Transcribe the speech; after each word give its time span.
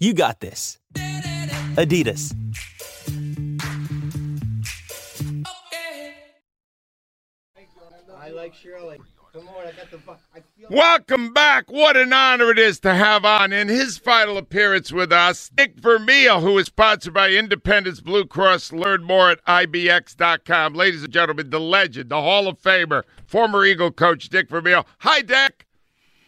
You 0.00 0.14
got 0.14 0.40
this. 0.40 0.78
Adidas. 0.94 2.34
I 8.18 8.30
like 8.30 8.54
Shirley. 8.54 8.98
Come 9.32 9.46
on, 9.48 9.66
I 9.66 9.72
got 9.72 9.90
the. 9.90 9.98
fu- 9.98 10.10
I 10.34 10.40
feel. 10.56 10.68
Welcome 10.70 11.32
back. 11.32 11.70
What 11.70 11.96
an 11.96 12.12
honor 12.12 12.50
it 12.50 12.58
is 12.58 12.80
to 12.80 12.94
have 12.94 13.24
on 13.24 13.52
in 13.52 13.68
his 13.68 13.96
final 13.98 14.38
appearance 14.38 14.90
with 14.90 15.12
us, 15.12 15.50
Dick 15.54 15.76
Vermeil, 15.78 16.40
who 16.40 16.58
is 16.58 16.66
sponsored 16.66 17.14
by 17.14 17.30
Independence 17.30 18.00
Blue 18.00 18.24
Cross. 18.24 18.72
Learn 18.72 19.04
more 19.04 19.30
at 19.30 19.44
IBX.com. 19.44 20.74
Ladies 20.74 21.04
and 21.04 21.12
gentlemen, 21.12 21.50
the 21.50 21.60
legend, 21.60 22.10
the 22.10 22.20
Hall 22.20 22.48
of 22.48 22.60
Famer, 22.60 23.04
former 23.26 23.64
Eagle 23.64 23.92
coach, 23.92 24.28
Dick 24.30 24.48
Vermeil. 24.48 24.84
Hi, 24.98 25.20
Dick. 25.20 25.66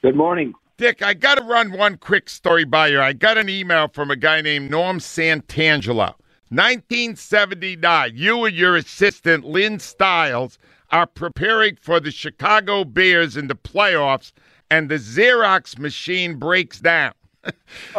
Good 0.02 0.16
morning. 0.16 0.54
Dick, 0.82 1.00
I 1.00 1.14
got 1.14 1.36
to 1.38 1.44
run 1.44 1.70
one 1.70 1.96
quick 1.96 2.28
story 2.28 2.64
by 2.64 2.88
you. 2.88 3.00
I 3.00 3.12
got 3.12 3.38
an 3.38 3.48
email 3.48 3.86
from 3.86 4.10
a 4.10 4.16
guy 4.16 4.40
named 4.40 4.68
Norm 4.68 4.98
Santangelo. 4.98 6.16
1979, 6.48 8.10
you 8.16 8.44
and 8.44 8.56
your 8.56 8.74
assistant, 8.74 9.44
Lynn 9.44 9.78
Stiles, 9.78 10.58
are 10.90 11.06
preparing 11.06 11.76
for 11.76 12.00
the 12.00 12.10
Chicago 12.10 12.82
Bears 12.82 13.36
in 13.36 13.46
the 13.46 13.54
playoffs, 13.54 14.32
and 14.72 14.88
the 14.88 14.96
Xerox 14.96 15.78
machine 15.78 16.34
breaks 16.34 16.80
down. 16.80 17.12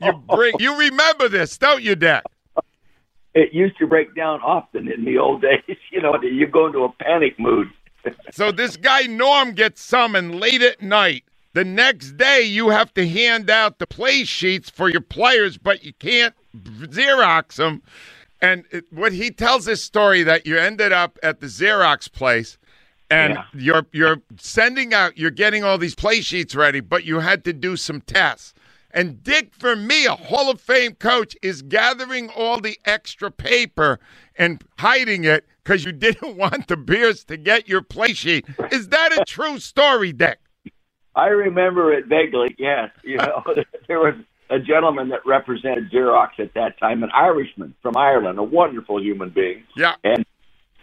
you, 0.00 0.12
bring, 0.32 0.54
you 0.60 0.78
remember 0.78 1.28
this, 1.28 1.58
don't 1.58 1.82
you, 1.82 1.96
Dick? 1.96 2.22
It 3.34 3.52
used 3.52 3.76
to 3.78 3.88
break 3.88 4.14
down 4.14 4.42
often 4.42 4.88
in 4.88 5.04
the 5.04 5.18
old 5.18 5.42
days. 5.66 5.76
You 5.90 6.00
know, 6.00 6.16
you 6.22 6.46
go 6.46 6.68
into 6.68 6.84
a 6.84 6.92
panic 7.02 7.36
mood. 7.40 7.66
So 8.30 8.52
this 8.52 8.76
guy 8.76 9.06
Norm 9.06 9.54
gets 9.54 9.82
summoned 9.82 10.40
late 10.40 10.62
at 10.62 10.80
night. 10.80 11.24
The 11.58 11.64
next 11.64 12.16
day, 12.16 12.42
you 12.42 12.68
have 12.68 12.94
to 12.94 13.08
hand 13.08 13.50
out 13.50 13.80
the 13.80 13.86
play 13.88 14.22
sheets 14.22 14.70
for 14.70 14.88
your 14.88 15.00
players, 15.00 15.58
but 15.58 15.82
you 15.82 15.92
can't 15.94 16.32
Xerox 16.56 17.56
them. 17.56 17.82
And 18.40 18.64
it, 18.70 18.84
what 18.92 19.12
he 19.12 19.32
tells 19.32 19.64
this 19.64 19.82
story 19.82 20.22
that 20.22 20.46
you 20.46 20.56
ended 20.56 20.92
up 20.92 21.18
at 21.20 21.40
the 21.40 21.48
Xerox 21.48 22.12
place, 22.12 22.58
and 23.10 23.34
Yeah. 23.34 23.44
you're 23.54 23.86
you're 23.90 24.22
sending 24.38 24.94
out, 24.94 25.18
you're 25.18 25.32
getting 25.32 25.64
all 25.64 25.78
these 25.78 25.96
play 25.96 26.20
sheets 26.20 26.54
ready, 26.54 26.78
but 26.78 27.02
you 27.02 27.18
had 27.18 27.42
to 27.46 27.52
do 27.52 27.76
some 27.76 28.02
tests. 28.02 28.54
And 28.92 29.20
Dick 29.24 29.52
Vermeil, 29.56 30.14
Hall 30.14 30.52
of 30.52 30.60
Fame 30.60 30.94
coach, 30.94 31.34
is 31.42 31.62
gathering 31.62 32.30
all 32.30 32.60
the 32.60 32.78
extra 32.84 33.32
paper 33.32 33.98
and 34.36 34.62
hiding 34.78 35.24
it 35.24 35.44
because 35.64 35.84
you 35.84 35.90
didn't 35.90 36.36
want 36.44 36.68
the 36.68 36.76
Bears 36.76 37.24
to 37.24 37.36
get 37.36 37.66
your 37.68 37.82
play 37.82 38.12
sheet. 38.12 38.46
Is 38.70 38.90
that 38.90 39.10
a 39.18 39.24
true 39.24 39.58
story, 39.58 40.12
Dick? 40.12 40.38
I 41.18 41.26
remember 41.28 41.92
it 41.92 42.06
vaguely. 42.06 42.54
Yes, 42.58 42.90
you 43.02 43.16
know, 43.16 43.42
there 43.88 43.98
was 44.00 44.14
a 44.50 44.58
gentleman 44.58 45.08
that 45.10 45.26
represented 45.26 45.90
Xerox 45.90 46.38
at 46.38 46.54
that 46.54 46.78
time, 46.78 47.02
an 47.02 47.10
Irishman 47.14 47.74
from 47.82 47.96
Ireland, 47.96 48.38
a 48.38 48.42
wonderful 48.42 49.02
human 49.02 49.30
being, 49.30 49.64
Yeah. 49.76 49.96
and 50.04 50.24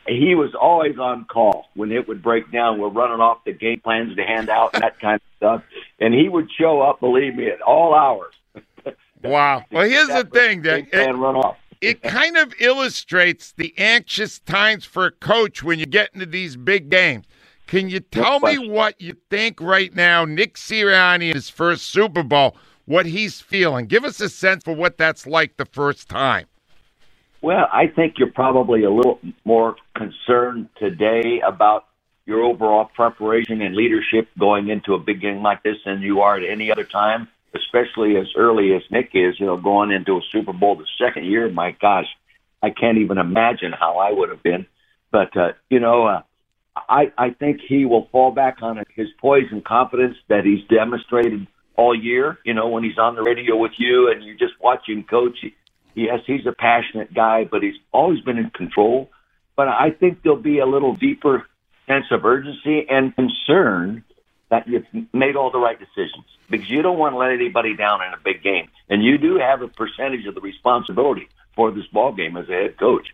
he 0.07 0.35
was 0.35 0.53
always 0.53 0.99
on 0.99 1.25
call 1.25 1.65
when 1.73 1.91
it 1.91 2.07
would 2.07 2.21
break 2.21 2.51
down. 2.51 2.79
We're 2.79 2.89
running 2.89 3.21
off 3.21 3.43
the 3.43 3.53
game 3.53 3.79
plans 3.79 4.15
to 4.17 4.23
hand 4.23 4.49
out 4.49 4.75
and 4.75 4.83
that 4.83 4.99
kind 4.99 5.15
of 5.15 5.21
stuff, 5.37 5.63
and 5.99 6.13
he 6.13 6.29
would 6.29 6.49
show 6.51 6.81
up, 6.81 6.99
believe 6.99 7.35
me, 7.35 7.47
at 7.49 7.61
all 7.61 7.95
hours. 7.95 8.33
Wow. 9.23 9.63
Well, 9.71 9.89
here's 9.89 10.05
the 10.07 10.13
That 10.13 10.31
was 10.31 10.39
thing, 10.39 10.61
that 10.63 10.93
It, 10.93 11.15
run 11.15 11.35
off. 11.35 11.57
it 11.81 12.03
kind 12.03 12.37
of 12.37 12.53
illustrates 12.59 13.53
the 13.53 13.73
anxious 13.75 14.37
times 14.37 14.85
for 14.85 15.07
a 15.07 15.11
coach 15.11 15.63
when 15.63 15.79
you 15.79 15.87
get 15.87 16.11
into 16.13 16.27
these 16.27 16.55
big 16.55 16.91
games. 16.91 17.25
Can 17.67 17.89
you 17.89 17.99
tell 17.99 18.39
me 18.39 18.57
what 18.69 19.01
you 19.01 19.15
think 19.29 19.59
right 19.59 19.93
now, 19.93 20.23
Nick 20.23 20.55
Sirianni 20.55 21.29
in 21.29 21.35
his 21.35 21.49
first 21.49 21.87
Super 21.87 22.21
Bowl, 22.21 22.55
what 22.85 23.07
he's 23.07 23.41
feeling? 23.41 23.87
Give 23.87 24.03
us 24.03 24.21
a 24.21 24.29
sense 24.29 24.63
for 24.63 24.73
what 24.73 24.97
that's 24.97 25.25
like 25.25 25.57
the 25.57 25.65
first 25.65 26.07
time. 26.07 26.45
Well, 27.41 27.67
I 27.71 27.87
think 27.87 28.15
you're 28.17 28.31
probably 28.31 28.83
a 28.83 28.91
little 28.91 29.19
more 29.43 29.75
concerned 29.95 30.69
today 30.77 31.41
about 31.45 31.85
your 32.25 32.43
overall 32.43 32.85
preparation 32.85 33.61
and 33.61 33.75
leadership 33.75 34.27
going 34.39 34.69
into 34.69 34.93
a 34.93 34.99
big 34.99 35.21
game 35.21 35.41
like 35.43 35.63
this 35.63 35.77
than 35.85 36.01
you 36.01 36.21
are 36.21 36.37
at 36.37 36.43
any 36.43 36.71
other 36.71 36.83
time, 36.83 37.27
especially 37.55 38.17
as 38.17 38.27
early 38.35 38.73
as 38.73 38.81
Nick 38.89 39.11
is, 39.13 39.39
you 39.39 39.45
know, 39.45 39.57
going 39.57 39.91
into 39.91 40.17
a 40.17 40.21
Super 40.31 40.53
Bowl 40.53 40.75
the 40.75 40.85
second 40.99 41.25
year. 41.25 41.49
My 41.49 41.71
gosh, 41.79 42.07
I 42.63 42.71
can't 42.71 42.97
even 42.97 43.17
imagine 43.17 43.71
how 43.71 43.97
I 43.97 44.11
would 44.11 44.29
have 44.29 44.41
been. 44.41 44.65
But, 45.11 45.37
uh, 45.37 45.53
you 45.69 45.79
know, 45.79 46.05
uh, 46.07 46.21
I, 46.75 47.11
I 47.17 47.29
think 47.31 47.61
he 47.67 47.85
will 47.85 48.07
fall 48.11 48.31
back 48.31 48.57
on 48.61 48.83
his 48.95 49.07
poise 49.19 49.47
and 49.51 49.63
confidence 49.63 50.17
that 50.27 50.43
he's 50.43 50.63
demonstrated 50.67 51.47
all 51.75 51.95
year. 51.95 52.37
You 52.43 52.53
know, 52.53 52.67
when 52.67 52.83
he's 52.83 52.97
on 52.97 53.15
the 53.15 53.23
radio 53.23 53.55
with 53.55 53.73
you 53.77 54.11
and 54.11 54.23
you 54.23 54.37
just 54.37 54.53
watch 54.61 54.87
him 54.87 55.03
coach, 55.03 55.37
yes, 55.93 56.19
he's 56.25 56.45
a 56.45 56.51
passionate 56.51 57.13
guy, 57.13 57.45
but 57.45 57.63
he's 57.63 57.75
always 57.91 58.21
been 58.21 58.37
in 58.37 58.49
control. 58.49 59.09
But 59.55 59.69
I 59.69 59.91
think 59.91 60.21
there'll 60.21 60.37
be 60.37 60.59
a 60.59 60.65
little 60.65 60.93
deeper 60.93 61.45
sense 61.87 62.05
of 62.11 62.25
urgency 62.25 62.85
and 62.89 63.15
concern 63.15 64.03
that 64.49 64.67
you've 64.67 64.85
made 65.13 65.35
all 65.35 65.51
the 65.51 65.59
right 65.59 65.77
decisions 65.79 66.25
because 66.49 66.69
you 66.69 66.81
don't 66.81 66.99
want 66.99 67.13
to 67.13 67.17
let 67.17 67.31
anybody 67.31 67.75
down 67.75 68.01
in 68.01 68.13
a 68.13 68.17
big 68.23 68.43
game, 68.43 68.69
and 68.89 69.03
you 69.03 69.17
do 69.17 69.37
have 69.37 69.61
a 69.61 69.67
percentage 69.67 70.25
of 70.27 70.35
the 70.35 70.41
responsibility 70.41 71.27
for 71.55 71.71
this 71.71 71.85
ball 71.87 72.11
game 72.11 72.37
as 72.37 72.47
a 72.49 72.51
head 72.51 72.77
coach. 72.77 73.07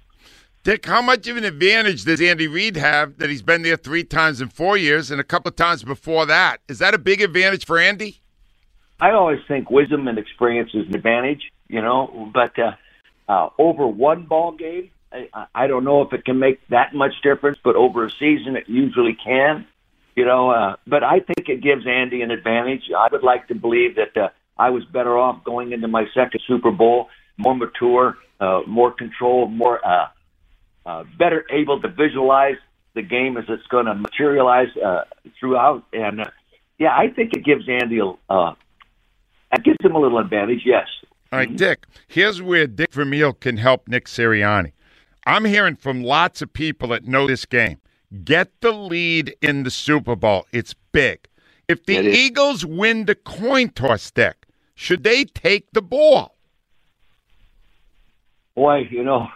Dick, 0.63 0.85
how 0.85 1.01
much 1.01 1.27
of 1.27 1.37
an 1.37 1.43
advantage 1.43 2.03
does 2.03 2.21
Andy 2.21 2.47
Reid 2.47 2.77
have 2.77 3.17
that 3.17 3.31
he's 3.31 3.41
been 3.41 3.63
there 3.63 3.77
three 3.77 4.03
times 4.03 4.41
in 4.41 4.49
four 4.49 4.77
years 4.77 5.09
and 5.09 5.19
a 5.19 5.23
couple 5.23 5.49
of 5.49 5.55
times 5.55 5.83
before 5.83 6.27
that? 6.27 6.61
Is 6.67 6.77
that 6.77 6.93
a 6.93 6.99
big 6.99 7.19
advantage 7.19 7.65
for 7.65 7.79
Andy? 7.79 8.21
I 8.99 9.09
always 9.11 9.39
think 9.47 9.71
wisdom 9.71 10.07
and 10.07 10.19
experience 10.19 10.69
is 10.75 10.87
an 10.87 10.93
advantage, 10.93 11.51
you 11.67 11.81
know, 11.81 12.29
but 12.31 12.59
uh, 12.59 12.73
uh, 13.27 13.49
over 13.57 13.87
one 13.87 14.27
ball 14.27 14.51
game, 14.51 14.91
I, 15.11 15.47
I 15.55 15.65
don't 15.65 15.83
know 15.83 16.03
if 16.03 16.13
it 16.13 16.25
can 16.25 16.37
make 16.37 16.59
that 16.67 16.93
much 16.93 17.13
difference, 17.23 17.57
but 17.63 17.75
over 17.75 18.05
a 18.05 18.11
season, 18.11 18.55
it 18.55 18.69
usually 18.69 19.15
can, 19.15 19.65
you 20.15 20.25
know. 20.25 20.51
Uh, 20.51 20.75
but 20.85 21.03
I 21.03 21.21
think 21.21 21.49
it 21.49 21.63
gives 21.63 21.87
Andy 21.87 22.21
an 22.21 22.29
advantage. 22.29 22.83
I 22.95 23.07
would 23.11 23.23
like 23.23 23.47
to 23.47 23.55
believe 23.55 23.95
that 23.95 24.15
uh, 24.15 24.29
I 24.59 24.69
was 24.69 24.85
better 24.85 25.17
off 25.17 25.43
going 25.43 25.71
into 25.71 25.87
my 25.87 26.05
second 26.13 26.41
Super 26.45 26.69
Bowl, 26.69 27.09
more 27.37 27.55
mature, 27.55 28.15
uh, 28.39 28.61
more 28.67 28.91
control, 28.91 29.47
more 29.47 29.83
uh, 29.83 30.09
uh, 30.85 31.03
better 31.17 31.45
able 31.51 31.81
to 31.81 31.87
visualize 31.87 32.57
the 32.93 33.01
game 33.01 33.37
as 33.37 33.45
it's 33.47 33.65
going 33.67 33.85
to 33.85 33.95
materialize 33.95 34.75
uh, 34.77 35.03
throughout. 35.39 35.83
And 35.93 36.21
uh, 36.21 36.25
yeah, 36.77 36.95
I 36.95 37.09
think 37.09 37.33
it 37.33 37.45
gives 37.45 37.67
Andy 37.69 37.99
a 37.99 38.13
uh, 38.31 38.55
that 39.51 39.63
gives 39.63 39.77
him 39.81 39.95
a 39.95 39.99
little 39.99 40.19
advantage. 40.19 40.61
Yes. 40.65 40.87
All 41.31 41.39
right, 41.39 41.55
Dick, 41.55 41.85
here's 42.09 42.41
where 42.41 42.67
Dick 42.67 42.91
Vermeil 42.91 43.31
can 43.31 43.55
help 43.55 43.87
Nick 43.87 44.05
Sirianni. 44.05 44.73
I'm 45.25 45.45
hearing 45.45 45.77
from 45.77 46.03
lots 46.03 46.41
of 46.41 46.51
people 46.51 46.89
that 46.89 47.05
know 47.05 47.27
this 47.27 47.45
game. 47.45 47.79
Get 48.25 48.51
the 48.59 48.73
lead 48.73 49.33
in 49.41 49.63
the 49.63 49.71
Super 49.71 50.17
Bowl. 50.17 50.45
It's 50.51 50.73
big. 50.91 51.29
If 51.69 51.85
the 51.85 51.99
Eagles 52.01 52.65
win 52.65 53.05
the 53.05 53.15
coin 53.15 53.69
toss, 53.69 54.11
Dick, 54.11 54.45
should 54.75 55.05
they 55.05 55.23
take 55.23 55.71
the 55.71 55.81
ball? 55.81 56.35
Boy, 58.55 58.87
you 58.91 59.03
know, 59.03 59.29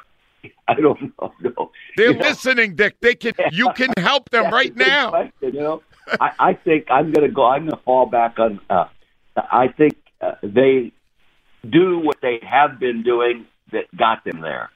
I 0.67 0.75
don't 0.75 1.01
know. 1.19 1.33
No. 1.41 1.71
They're 1.97 2.11
You 2.11 2.19
know, 2.19 2.29
listening, 2.29 2.75
Dick. 2.75 2.97
They 3.01 3.15
can. 3.15 3.33
You 3.51 3.69
can 3.75 3.89
help 3.99 4.29
them 4.29 4.51
right 4.51 4.75
now. 4.75 5.09
question, 5.09 5.53
you 5.55 5.61
know, 5.61 5.83
I, 6.19 6.31
I 6.39 6.53
think 6.53 6.85
I'm 6.89 7.11
going 7.11 7.27
to 7.27 7.33
go. 7.33 7.45
I'm 7.45 7.63
going 7.63 7.77
to 7.77 7.83
fall 7.83 8.05
back 8.07 8.39
on. 8.39 8.59
Uh, 8.69 8.85
I 9.37 9.67
think 9.69 9.95
uh, 10.21 10.33
they 10.43 10.93
do 11.69 11.99
what 11.99 12.17
they 12.21 12.39
have 12.43 12.79
been 12.79 13.03
doing 13.03 13.45
that 13.71 13.85
got 13.97 14.23
them 14.23 14.41
there. 14.41 14.69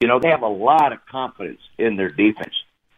You 0.00 0.08
know, 0.08 0.20
they 0.22 0.28
have 0.30 0.42
a 0.42 0.48
lot 0.48 0.92
of 0.92 0.98
confidence 1.10 1.60
in 1.78 1.96
their 1.96 2.10
defense. 2.10 2.54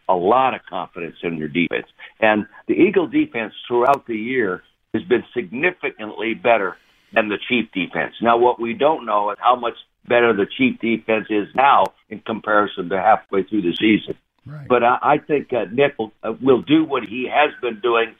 a 0.09 0.13
lot 0.15 0.53
of 0.53 0.61
confidence 0.69 1.15
in 1.23 1.37
their 1.39 1.47
defense. 1.47 1.87
And 2.19 2.45
the 2.67 2.73
Eagle 2.73 3.07
defense 3.07 3.53
throughout 3.67 4.05
the 4.07 4.15
year 4.17 4.63
has 4.93 5.03
been 5.03 5.23
significantly 5.35 6.33
better 6.33 6.77
than 7.13 7.29
the 7.29 7.37
Chief 7.47 7.69
defense. 7.73 8.15
Now, 8.21 8.37
what 8.37 8.59
we 8.59 8.73
don't 8.73 9.05
know 9.05 9.31
is 9.31 9.37
how 9.39 9.55
much 9.55 9.75
better 10.07 10.33
the 10.33 10.45
Chief 10.45 10.79
defense 10.79 11.27
is 11.29 11.47
now 11.55 11.85
in 12.09 12.19
comparison 12.19 12.89
to 12.89 12.97
halfway 12.97 13.43
through 13.43 13.61
the 13.61 13.75
season. 13.79 14.15
Right. 14.45 14.67
But 14.67 14.83
I, 14.83 14.97
I 15.01 15.17
think 15.17 15.53
uh, 15.53 15.65
Nick 15.71 15.97
will, 15.97 16.11
uh, 16.23 16.33
will 16.41 16.61
do 16.61 16.83
what 16.83 17.03
he 17.03 17.29
has 17.31 17.51
been 17.61 17.79
doing 17.81 18.15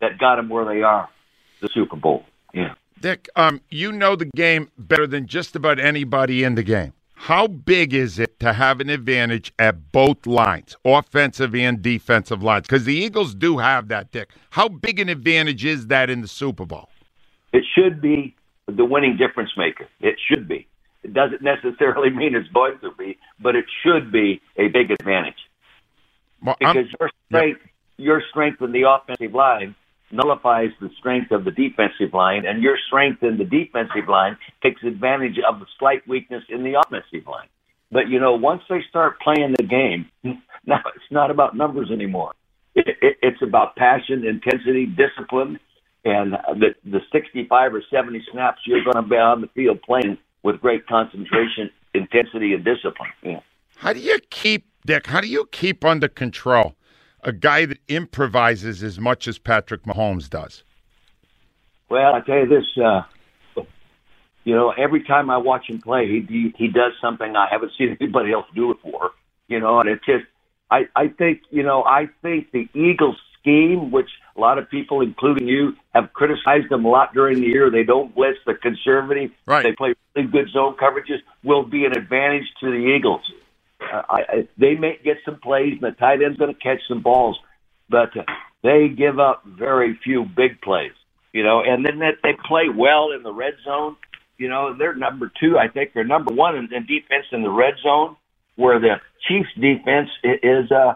that 0.00 0.18
got 0.18 0.38
him 0.38 0.48
where 0.48 0.64
they 0.64 0.82
are, 0.82 1.08
the 1.60 1.68
Super 1.68 1.96
Bowl. 1.96 2.24
Yeah. 2.54 2.74
Dick, 3.00 3.28
um, 3.36 3.60
you 3.70 3.92
know 3.92 4.16
the 4.16 4.26
game 4.36 4.70
better 4.78 5.06
than 5.06 5.26
just 5.26 5.54
about 5.54 5.78
anybody 5.78 6.44
in 6.44 6.54
the 6.54 6.62
game. 6.62 6.92
How 7.14 7.46
big 7.46 7.94
is 7.94 8.18
it 8.18 8.38
to 8.40 8.52
have 8.52 8.80
an 8.80 8.90
advantage 8.90 9.52
at 9.58 9.90
both 9.90 10.26
lines, 10.26 10.76
offensive 10.84 11.54
and 11.54 11.80
defensive 11.80 12.42
lines? 12.42 12.62
Because 12.62 12.84
the 12.84 12.94
Eagles 12.94 13.34
do 13.34 13.58
have 13.58 13.88
that, 13.88 14.12
Dick. 14.12 14.30
How 14.50 14.68
big 14.68 15.00
an 15.00 15.08
advantage 15.08 15.64
is 15.64 15.88
that 15.88 16.08
in 16.10 16.20
the 16.20 16.28
Super 16.28 16.66
Bowl? 16.66 16.88
It 17.52 17.64
should 17.74 18.00
be 18.00 18.36
the 18.66 18.84
winning 18.84 19.16
difference 19.16 19.50
maker. 19.56 19.86
It 20.00 20.16
should 20.28 20.46
be. 20.46 20.66
It 21.06 21.14
doesn't 21.14 21.40
necessarily 21.40 22.10
mean 22.10 22.34
it's 22.34 22.48
going 22.48 22.80
to 22.80 22.90
be, 22.98 23.16
but 23.38 23.54
it 23.54 23.64
should 23.84 24.10
be 24.10 24.40
a 24.56 24.66
big 24.66 24.90
advantage. 24.90 25.38
Well, 26.42 26.56
I'm- 26.60 26.74
because 26.74 26.92
your 26.98 27.10
strength, 27.28 27.60
your 27.96 28.22
strength 28.30 28.60
in 28.60 28.72
the 28.72 28.90
offensive 28.90 29.32
line 29.32 29.76
nullifies 30.10 30.70
the 30.80 30.90
strength 30.98 31.30
of 31.30 31.44
the 31.44 31.52
defensive 31.52 32.12
line, 32.12 32.44
and 32.44 32.60
your 32.60 32.76
strength 32.88 33.22
in 33.22 33.38
the 33.38 33.44
defensive 33.44 34.08
line 34.08 34.36
takes 34.64 34.82
advantage 34.82 35.38
of 35.48 35.60
the 35.60 35.66
slight 35.78 36.06
weakness 36.08 36.42
in 36.48 36.64
the 36.64 36.74
offensive 36.74 37.24
line. 37.28 37.48
But 37.92 38.08
you 38.08 38.18
know, 38.18 38.34
once 38.34 38.62
they 38.68 38.82
start 38.88 39.20
playing 39.20 39.54
the 39.56 39.62
game, 39.62 40.10
now 40.66 40.80
it's 40.96 41.10
not 41.12 41.30
about 41.30 41.56
numbers 41.56 41.92
anymore. 41.92 42.32
It, 42.74 42.88
it, 43.00 43.16
it's 43.22 43.42
about 43.42 43.76
passion, 43.76 44.26
intensity, 44.26 44.86
discipline, 44.86 45.60
and 46.04 46.32
the 46.32 46.74
the 46.84 47.00
65 47.12 47.74
or 47.74 47.82
70 47.90 48.26
snaps 48.32 48.62
you're 48.66 48.82
going 48.82 48.96
to 48.96 49.08
be 49.08 49.16
on 49.16 49.40
the 49.40 49.48
field 49.54 49.80
playing 49.82 50.18
with 50.46 50.60
great 50.60 50.86
concentration, 50.86 51.68
intensity, 51.92 52.54
and 52.54 52.64
discipline. 52.64 53.10
Yeah. 53.20 53.40
How 53.74 53.92
do 53.92 53.98
you 53.98 54.20
keep 54.30 54.68
Dick? 54.86 55.08
How 55.08 55.20
do 55.20 55.26
you 55.26 55.46
keep 55.50 55.84
under 55.84 56.06
control 56.06 56.76
a 57.24 57.32
guy 57.32 57.66
that 57.66 57.78
improvises 57.88 58.84
as 58.84 59.00
much 59.00 59.26
as 59.26 59.38
Patrick 59.38 59.82
Mahomes 59.82 60.30
does? 60.30 60.62
Well, 61.90 62.14
I 62.14 62.20
tell 62.20 62.38
you 62.38 62.46
this, 62.46 62.64
uh, 62.82 63.02
you 64.44 64.54
know, 64.54 64.72
every 64.78 65.02
time 65.02 65.30
I 65.30 65.36
watch 65.38 65.68
him 65.68 65.80
play, 65.82 66.06
he 66.06 66.24
he, 66.28 66.54
he 66.56 66.68
does 66.68 66.92
something 67.02 67.34
I 67.34 67.48
haven't 67.50 67.72
seen 67.76 67.96
anybody 68.00 68.32
else 68.32 68.46
do 68.54 68.70
it 68.70 68.78
for. 68.82 69.10
You 69.48 69.58
know, 69.58 69.80
and 69.80 69.88
it's 69.88 70.06
just, 70.06 70.26
I 70.70 70.82
I 70.94 71.08
think, 71.08 71.42
you 71.50 71.64
know, 71.64 71.82
I 71.82 72.08
think 72.22 72.52
the 72.52 72.68
Eagles 72.72 73.16
scheme, 73.46 73.90
which 73.90 74.08
a 74.36 74.40
lot 74.40 74.58
of 74.58 74.68
people, 74.68 75.00
including 75.00 75.46
you, 75.46 75.74
have 75.94 76.12
criticized 76.12 76.68
them 76.68 76.84
a 76.84 76.88
lot 76.88 77.14
during 77.14 77.40
the 77.40 77.46
year. 77.46 77.70
They 77.70 77.84
don't 77.84 78.14
blitz, 78.14 78.38
they're 78.44 78.56
conservative. 78.56 79.30
Right. 79.46 79.62
They 79.62 79.72
play 79.72 79.94
really 80.14 80.28
good 80.28 80.48
zone 80.50 80.76
coverages. 80.76 81.20
Will 81.44 81.64
be 81.64 81.84
an 81.84 81.96
advantage 81.96 82.46
to 82.60 82.70
the 82.70 82.94
Eagles. 82.96 83.22
Uh, 83.80 84.02
I, 84.08 84.20
I, 84.28 84.48
they 84.58 84.74
may 84.74 84.98
get 85.02 85.18
some 85.24 85.38
plays, 85.38 85.74
and 85.80 85.82
the 85.82 85.92
tight 85.92 86.22
end's 86.22 86.38
going 86.38 86.52
to 86.52 86.60
catch 86.60 86.80
some 86.88 87.02
balls, 87.02 87.38
but 87.88 88.16
uh, 88.16 88.24
they 88.62 88.88
give 88.88 89.18
up 89.18 89.44
very 89.46 89.98
few 90.02 90.24
big 90.24 90.60
plays. 90.60 90.92
You 91.32 91.44
know, 91.44 91.62
and 91.62 91.84
then 91.84 91.98
that 91.98 92.14
they 92.22 92.32
play 92.48 92.68
well 92.74 93.12
in 93.12 93.22
the 93.22 93.32
red 93.32 93.54
zone. 93.64 93.96
You 94.38 94.48
know, 94.48 94.74
they're 94.76 94.94
number 94.94 95.30
two. 95.38 95.58
I 95.58 95.68
think 95.68 95.92
they're 95.92 96.04
number 96.04 96.34
one 96.34 96.56
in, 96.56 96.72
in 96.72 96.86
defense 96.86 97.26
in 97.30 97.42
the 97.42 97.50
red 97.50 97.74
zone, 97.82 98.16
where 98.56 98.80
the 98.80 98.96
Chiefs' 99.28 99.48
defense 99.54 100.08
is 100.24 100.70
uh, 100.70 100.94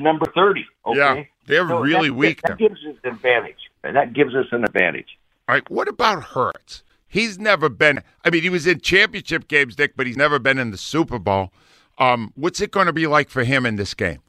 number 0.00 0.26
thirty. 0.34 0.64
Okay, 0.86 0.98
Yeah, 0.98 1.22
they're 1.46 1.68
So 1.68 1.80
really 1.80 2.08
that, 2.08 2.14
weak. 2.14 2.42
That 2.42 2.58
then. 2.58 2.68
gives 2.68 2.80
us 2.84 2.96
an 3.04 3.14
advantage. 3.14 3.56
And 3.82 3.96
that 3.96 4.14
gives 4.14 4.34
us 4.34 4.46
an 4.52 4.64
advantage. 4.64 5.18
All 5.46 5.54
right, 5.54 5.70
what 5.70 5.88
about 5.88 6.22
Hurts? 6.24 6.82
He's 7.06 7.38
never 7.38 7.68
been. 7.68 8.02
I 8.24 8.30
mean, 8.30 8.42
he 8.42 8.48
was 8.50 8.66
in 8.66 8.80
championship 8.80 9.46
games, 9.46 9.76
Dick, 9.76 9.92
but 9.94 10.06
he's 10.06 10.16
never 10.16 10.38
been 10.38 10.58
in 10.58 10.70
the 10.70 10.78
Super 10.78 11.18
Bowl. 11.18 11.52
Um, 11.98 12.32
what's 12.34 12.60
it 12.60 12.70
going 12.70 12.86
to 12.86 12.92
be 12.92 13.06
like 13.06 13.28
for 13.28 13.44
him 13.44 13.66
in 13.66 13.76
this 13.76 13.94
game? 13.94 14.20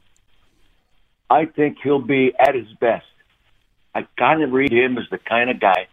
I 1.30 1.46
think 1.46 1.78
he'll 1.82 2.00
be 2.00 2.32
at 2.38 2.54
his 2.54 2.68
best. 2.80 3.06
I 3.94 4.06
kind 4.18 4.42
of 4.42 4.52
read 4.52 4.72
him 4.72 4.98
as 4.98 5.04
the 5.10 5.18
kind 5.18 5.50
of 5.50 5.58
guy, 5.58 5.88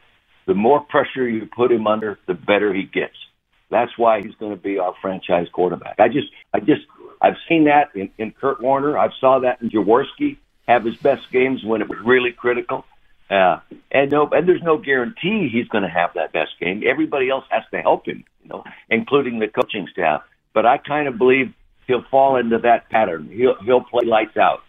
the 0.46 0.54
more 0.54 0.82
pressure 0.82 1.28
you 1.28 1.48
put 1.56 1.72
him 1.72 1.88
under, 1.88 2.20
the 2.28 2.34
better 2.34 2.74
he 2.74 2.84
gets. 2.84 3.16
That's 3.72 3.98
why 3.98 4.22
he's 4.22 4.36
going 4.36 4.56
to 4.56 4.62
be 4.62 4.78
our 4.78 4.94
franchise 5.02 5.48
quarterback. 5.52 5.96
I 6.00 6.10
just, 6.10 6.28
I 6.54 6.60
just, 6.60 6.82
I've 7.24 7.38
seen 7.48 7.64
that 7.66 7.96
in, 7.96 8.12
in 8.18 8.32
Kurt 8.32 8.62
Warner. 8.62 8.98
I've 8.98 9.14
saw 9.20 9.40
that 9.40 9.62
in 9.62 9.70
Jaworski 9.70 10.38
have 10.68 10.84
his 10.84 10.98
best 10.98 11.32
games 11.32 11.64
when 11.64 11.82
it 11.82 11.88
was 11.88 11.98
really 12.04 12.34
critical. 12.34 12.86
Uh, 13.30 13.60
and 13.92 14.12
no, 14.12 14.28
and 14.30 14.48
there's 14.48 14.62
no 14.62 14.78
guarantee 14.78 15.50
he's 15.52 15.68
going 15.70 15.84
to 15.84 15.90
have 15.90 16.14
that 16.16 16.34
best 16.34 16.52
game. 16.60 16.84
Everybody 16.86 17.30
else 17.30 17.46
has 17.50 17.64
to 17.72 17.82
help 17.82 18.06
him, 18.06 18.26
you 18.44 18.50
know, 18.50 18.66
including 18.90 19.40
the 19.40 19.48
coaching 19.48 19.88
staff. 19.92 20.22
But 20.54 20.66
I 20.66 20.78
kind 20.78 21.08
of 21.08 21.18
believe 21.18 21.54
he'll 21.88 22.04
fall 22.12 22.36
into 22.36 22.60
that 22.60 22.90
pattern. 22.90 23.30
He'll 23.32 23.56
he'll 23.64 23.82
play 23.82 24.06
lights 24.06 24.38
out. 24.38 24.62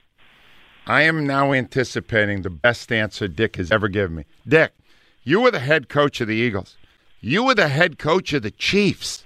I 0.87 1.03
am 1.03 1.27
now 1.27 1.53
anticipating 1.53 2.43
the 2.43 2.51
best 2.51 2.93
answer 2.93 3.27
Dick 3.27 3.57
has 3.57 3.73
ever 3.73 3.89
given 3.89 4.17
me. 4.17 4.25
Dick, 4.47 4.73
you 5.25 5.41
were 5.41 5.51
the 5.51 5.59
head 5.59 5.89
coach 5.89 6.21
of 6.21 6.29
the 6.29 6.35
Eagles. 6.35 6.77
You 7.21 7.45
were 7.45 7.55
the 7.55 7.69
head 7.69 7.99
coach 7.99 8.33
of 8.33 8.43
the 8.43 8.51
Chiefs. 8.51 9.25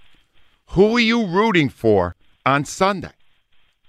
Who 0.68 0.96
are 0.96 1.00
you 1.00 1.26
rooting 1.26 1.68
for 1.68 2.16
on 2.46 2.64
Sunday? 2.64 3.10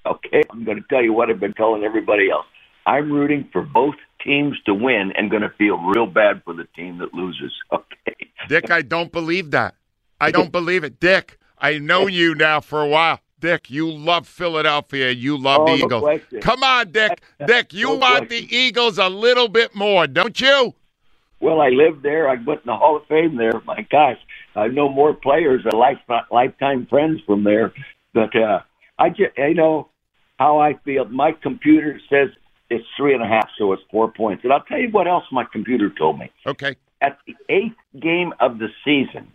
Okay, 0.05 0.43
I'm 0.49 0.63
going 0.63 0.77
to 0.77 0.83
tell 0.89 1.03
you 1.03 1.13
what 1.13 1.29
I've 1.29 1.39
been 1.39 1.53
telling 1.53 1.83
everybody 1.83 2.29
else. 2.31 2.45
I'm 2.85 3.11
rooting 3.11 3.47
for 3.51 3.61
both 3.61 3.95
teams 4.23 4.57
to 4.65 4.73
win 4.73 5.11
and 5.15 5.29
going 5.29 5.43
to 5.43 5.51
feel 5.57 5.77
real 5.77 6.05
bad 6.07 6.41
for 6.43 6.53
the 6.53 6.65
team 6.75 6.97
that 6.99 7.13
loses. 7.13 7.51
Okay. 7.71 8.15
Dick, 8.47 8.71
I 8.71 8.81
don't 8.81 9.11
believe 9.11 9.51
that. 9.51 9.75
I 10.19 10.31
don't 10.31 10.51
believe 10.51 10.83
it. 10.83 10.99
Dick, 10.99 11.37
I 11.59 11.77
know 11.77 12.07
you 12.07 12.33
now 12.33 12.59
for 12.61 12.81
a 12.81 12.87
while. 12.87 13.19
Dick, 13.39 13.69
you 13.69 13.89
love 13.91 14.27
Philadelphia. 14.27 15.11
You 15.11 15.37
love 15.37 15.61
Oh, 15.61 15.65
the 15.77 15.83
Eagles. 15.83 16.01
question. 16.01 16.41
Come 16.41 16.63
on, 16.63 16.91
Dick. 16.91 17.21
Dick, 17.45 17.73
you 17.73 17.89
No 17.89 17.95
want 17.97 18.29
the. 18.29 18.55
Eagles 18.55 18.97
a 18.97 19.07
little 19.09 19.47
bit 19.49 19.75
more, 19.75 20.07
don't 20.07 20.39
you? 20.41 20.73
Well, 21.39 21.61
I 21.61 21.69
lived 21.69 22.01
there. 22.03 22.27
I 22.27 22.35
went 22.35 22.61
in 22.61 22.67
the 22.67 22.75
Hall 22.75 22.97
of 22.97 23.05
Fame 23.07 23.37
there. 23.37 23.61
My 23.65 23.85
gosh, 23.91 24.17
I 24.55 24.67
know 24.67 24.89
more 24.89 25.13
players, 25.13 25.63
a 25.71 25.75
life, 25.75 25.99
lifetime 26.31 26.87
friends 26.89 27.21
from 27.25 27.43
there. 27.43 27.73
But 28.13 28.35
uh, 28.35 28.59
I 28.99 29.09
just, 29.09 29.37
you 29.37 29.55
know, 29.55 29.89
how 30.37 30.59
I 30.59 30.73
feel. 30.85 31.05
My 31.05 31.31
computer 31.31 31.99
says 32.09 32.29
it's 32.69 32.85
three 32.97 33.13
and 33.15 33.23
a 33.23 33.27
half, 33.27 33.49
so 33.57 33.73
it's 33.73 33.81
four 33.89 34.11
points. 34.11 34.43
And 34.43 34.53
I'll 34.53 34.63
tell 34.63 34.79
you 34.79 34.89
what 34.91 35.07
else 35.07 35.23
my 35.31 35.45
computer 35.51 35.89
told 35.97 36.19
me. 36.19 36.31
Okay. 36.45 36.75
at 37.01 37.17
the 37.25 37.35
eighth 37.49 37.77
game 37.99 38.33
of 38.39 38.59
the 38.59 38.67
season, 38.85 39.31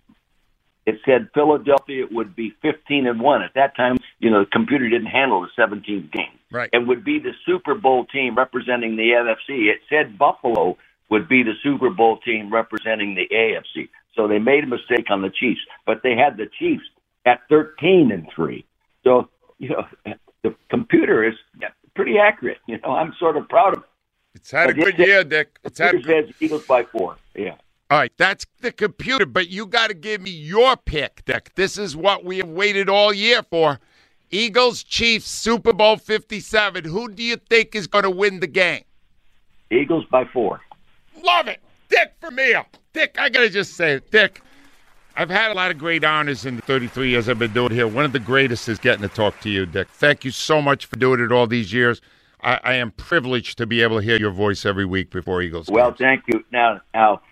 it 0.86 0.96
said 1.04 1.28
Philadelphia 1.32 2.04
would 2.10 2.36
be 2.36 2.54
15 2.60 3.06
and 3.06 3.20
one. 3.20 3.42
At 3.42 3.54
that 3.54 3.74
time, 3.74 3.96
you 4.18 4.30
know, 4.30 4.40
the 4.40 4.50
computer 4.50 4.88
didn't 4.88 5.06
handle 5.06 5.40
the 5.40 5.48
17th 5.62 6.12
game. 6.12 6.38
Right. 6.50 6.68
And 6.72 6.86
would 6.88 7.04
be 7.04 7.18
the 7.18 7.32
Super 7.46 7.74
Bowl 7.74 8.04
team 8.06 8.36
representing 8.36 8.96
the 8.96 9.10
NFC. 9.10 9.70
It 9.72 9.80
said 9.88 10.18
Buffalo 10.18 10.76
would 11.10 11.28
be 11.28 11.42
the 11.42 11.54
Super 11.62 11.90
Bowl 11.90 12.18
team 12.18 12.52
representing 12.52 13.14
the 13.14 13.26
AFC. 13.34 13.88
So 14.14 14.28
they 14.28 14.38
made 14.38 14.64
a 14.64 14.66
mistake 14.66 15.10
on 15.10 15.22
the 15.22 15.30
Chiefs, 15.30 15.60
but 15.86 16.02
they 16.02 16.14
had 16.16 16.36
the 16.36 16.48
Chiefs 16.58 16.84
at 17.24 17.40
13 17.48 18.12
and 18.12 18.28
three. 18.34 18.64
So, 19.04 19.28
you 19.58 19.70
know, 19.70 20.14
the 20.42 20.54
computer 20.70 21.24
is 21.24 21.34
pretty 21.94 22.18
accurate. 22.18 22.58
You 22.66 22.78
know, 22.78 22.90
I'm 22.90 23.14
sort 23.18 23.36
of 23.36 23.48
proud 23.48 23.76
of 23.76 23.82
it. 23.82 23.88
It's 24.34 24.50
had 24.50 24.70
a 24.70 24.74
good 24.74 24.98
year, 24.98 25.22
Dick. 25.22 25.58
It's 25.62 25.78
had 25.78 25.94
a 25.94 25.98
good 25.98 26.26
says 26.26 26.34
Eagles 26.40 26.66
by 26.66 26.82
four. 26.84 27.16
Yeah. 27.34 27.54
All 27.90 27.98
right, 27.98 28.12
that's 28.16 28.46
the 28.60 28.72
computer, 28.72 29.26
but 29.26 29.48
you 29.48 29.66
got 29.66 29.88
to 29.88 29.94
give 29.94 30.20
me 30.20 30.30
your 30.30 30.76
pick, 30.76 31.24
Dick. 31.24 31.52
This 31.54 31.78
is 31.78 31.94
what 31.94 32.24
we 32.24 32.38
have 32.38 32.48
waited 32.48 32.88
all 32.88 33.12
year 33.12 33.42
for. 33.42 33.78
Eagles, 34.30 34.82
Chiefs, 34.82 35.28
Super 35.28 35.72
Bowl 35.72 35.96
57. 35.96 36.84
Who 36.84 37.08
do 37.08 37.22
you 37.22 37.36
think 37.36 37.74
is 37.74 37.86
going 37.86 38.04
to 38.04 38.10
win 38.10 38.40
the 38.40 38.48
game? 38.48 38.82
Eagles 39.70 40.04
by 40.10 40.24
four. 40.24 40.60
Love 41.22 41.46
it. 41.46 41.60
Dick 41.88 42.14
For 42.20 42.30
Vermeil. 42.30 42.66
Dick, 42.92 43.16
I 43.18 43.28
got 43.28 43.40
to 43.40 43.50
just 43.50 43.74
say 43.74 43.94
it. 43.94 44.10
Dick, 44.10 44.40
I've 45.16 45.30
had 45.30 45.52
a 45.52 45.54
lot 45.54 45.70
of 45.70 45.78
great 45.78 46.02
honors 46.02 46.44
in 46.44 46.56
the 46.56 46.62
33 46.62 47.10
years 47.10 47.28
I've 47.28 47.38
been 47.38 47.52
doing 47.52 47.72
here. 47.72 47.86
One 47.86 48.04
of 48.04 48.12
the 48.12 48.18
greatest 48.18 48.68
is 48.68 48.78
getting 48.78 49.02
to 49.02 49.14
talk 49.14 49.38
to 49.40 49.48
you, 49.50 49.64
Dick. 49.64 49.88
Thank 49.88 50.24
you 50.24 50.32
so 50.32 50.60
much 50.60 50.86
for 50.86 50.96
doing 50.96 51.20
it 51.20 51.30
all 51.30 51.46
these 51.46 51.72
years. 51.72 52.00
I, 52.42 52.58
I 52.64 52.74
am 52.74 52.90
privileged 52.90 53.58
to 53.58 53.66
be 53.66 53.80
able 53.82 54.00
to 54.00 54.04
hear 54.04 54.16
your 54.16 54.32
voice 54.32 54.66
every 54.66 54.84
week 54.84 55.10
before 55.10 55.40
Eagles. 55.40 55.68
Well, 55.68 55.90
games. 55.90 55.98
thank 55.98 56.24
you. 56.26 56.44
Now, 56.50 56.80
Al, 56.92 57.22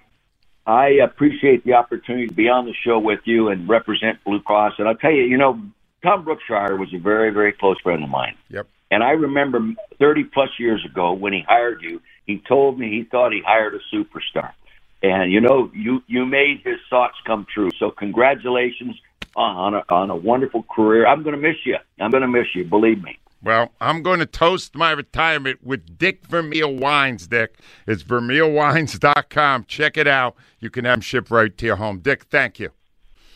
I 0.64 0.90
appreciate 1.02 1.64
the 1.64 1.74
opportunity 1.74 2.28
to 2.28 2.34
be 2.34 2.48
on 2.48 2.66
the 2.66 2.74
show 2.84 3.00
with 3.00 3.20
you 3.24 3.48
and 3.48 3.68
represent 3.68 4.22
Blue 4.24 4.40
Cross. 4.40 4.74
And 4.78 4.86
I'll 4.86 4.94
tell 4.94 5.10
you, 5.10 5.24
you 5.24 5.36
know, 5.36 5.60
Tom 6.04 6.24
Brookshier 6.24 6.78
was 6.78 6.94
a 6.94 6.98
very, 6.98 7.30
very 7.30 7.52
close 7.52 7.80
friend 7.80 8.04
of 8.04 8.08
mine. 8.08 8.36
Yep. 8.48 8.68
And 8.92 9.02
I 9.02 9.10
remember 9.10 9.58
30 9.98 10.24
plus 10.24 10.50
years 10.58 10.84
ago 10.84 11.14
when 11.14 11.32
he 11.32 11.42
hired 11.48 11.82
you, 11.82 12.00
he 12.26 12.40
told 12.46 12.78
me 12.78 12.90
he 12.90 13.04
thought 13.04 13.32
he 13.32 13.42
hired 13.44 13.74
a 13.74 13.80
superstar. 13.94 14.52
And 15.02 15.32
you 15.32 15.40
know, 15.40 15.70
you 15.74 16.02
you 16.06 16.24
made 16.24 16.60
his 16.64 16.78
thoughts 16.88 17.16
come 17.26 17.46
true. 17.52 17.70
So 17.78 17.90
congratulations 17.90 19.00
on 19.36 19.74
a, 19.74 19.82
on 19.88 20.10
a 20.10 20.16
wonderful 20.16 20.64
career. 20.64 21.06
I'm 21.06 21.22
going 21.22 21.34
to 21.34 21.40
miss 21.40 21.56
you. 21.64 21.76
I'm 21.98 22.10
going 22.10 22.22
to 22.22 22.28
miss 22.28 22.46
you. 22.54 22.64
Believe 22.64 23.02
me. 23.02 23.18
Well, 23.42 23.72
I'm 23.80 24.02
going 24.02 24.20
to 24.20 24.26
toast 24.26 24.76
my 24.76 24.92
retirement 24.92 25.64
with 25.64 25.98
Dick 25.98 26.24
Vermeil 26.26 26.76
Wines, 26.76 27.26
Dick. 27.26 27.58
It's 27.88 28.04
vermeilwines.com. 28.04 29.64
Check 29.64 29.96
it 29.96 30.06
out. 30.06 30.36
You 30.60 30.70
can 30.70 30.84
have 30.84 30.94
them 30.94 31.00
shipped 31.00 31.30
right 31.30 31.56
to 31.56 31.66
your 31.66 31.76
home. 31.76 31.98
Dick, 31.98 32.24
thank 32.24 32.60
you. 32.60 32.70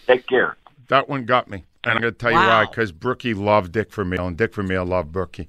Take 0.06 0.28
care. 0.28 0.56
That 0.88 1.08
one 1.08 1.24
got 1.24 1.50
me. 1.50 1.64
And 1.82 1.94
I'm 1.94 2.00
going 2.00 2.14
to 2.14 2.18
tell 2.18 2.30
you 2.30 2.36
why. 2.36 2.66
Because 2.66 2.92
Brookie 2.92 3.34
loved 3.34 3.72
Dick 3.72 3.92
Vermeil, 3.92 4.28
and 4.28 4.36
Dick 4.36 4.54
Vermeil 4.54 4.84
loved 4.84 5.10
Brookie. 5.10 5.48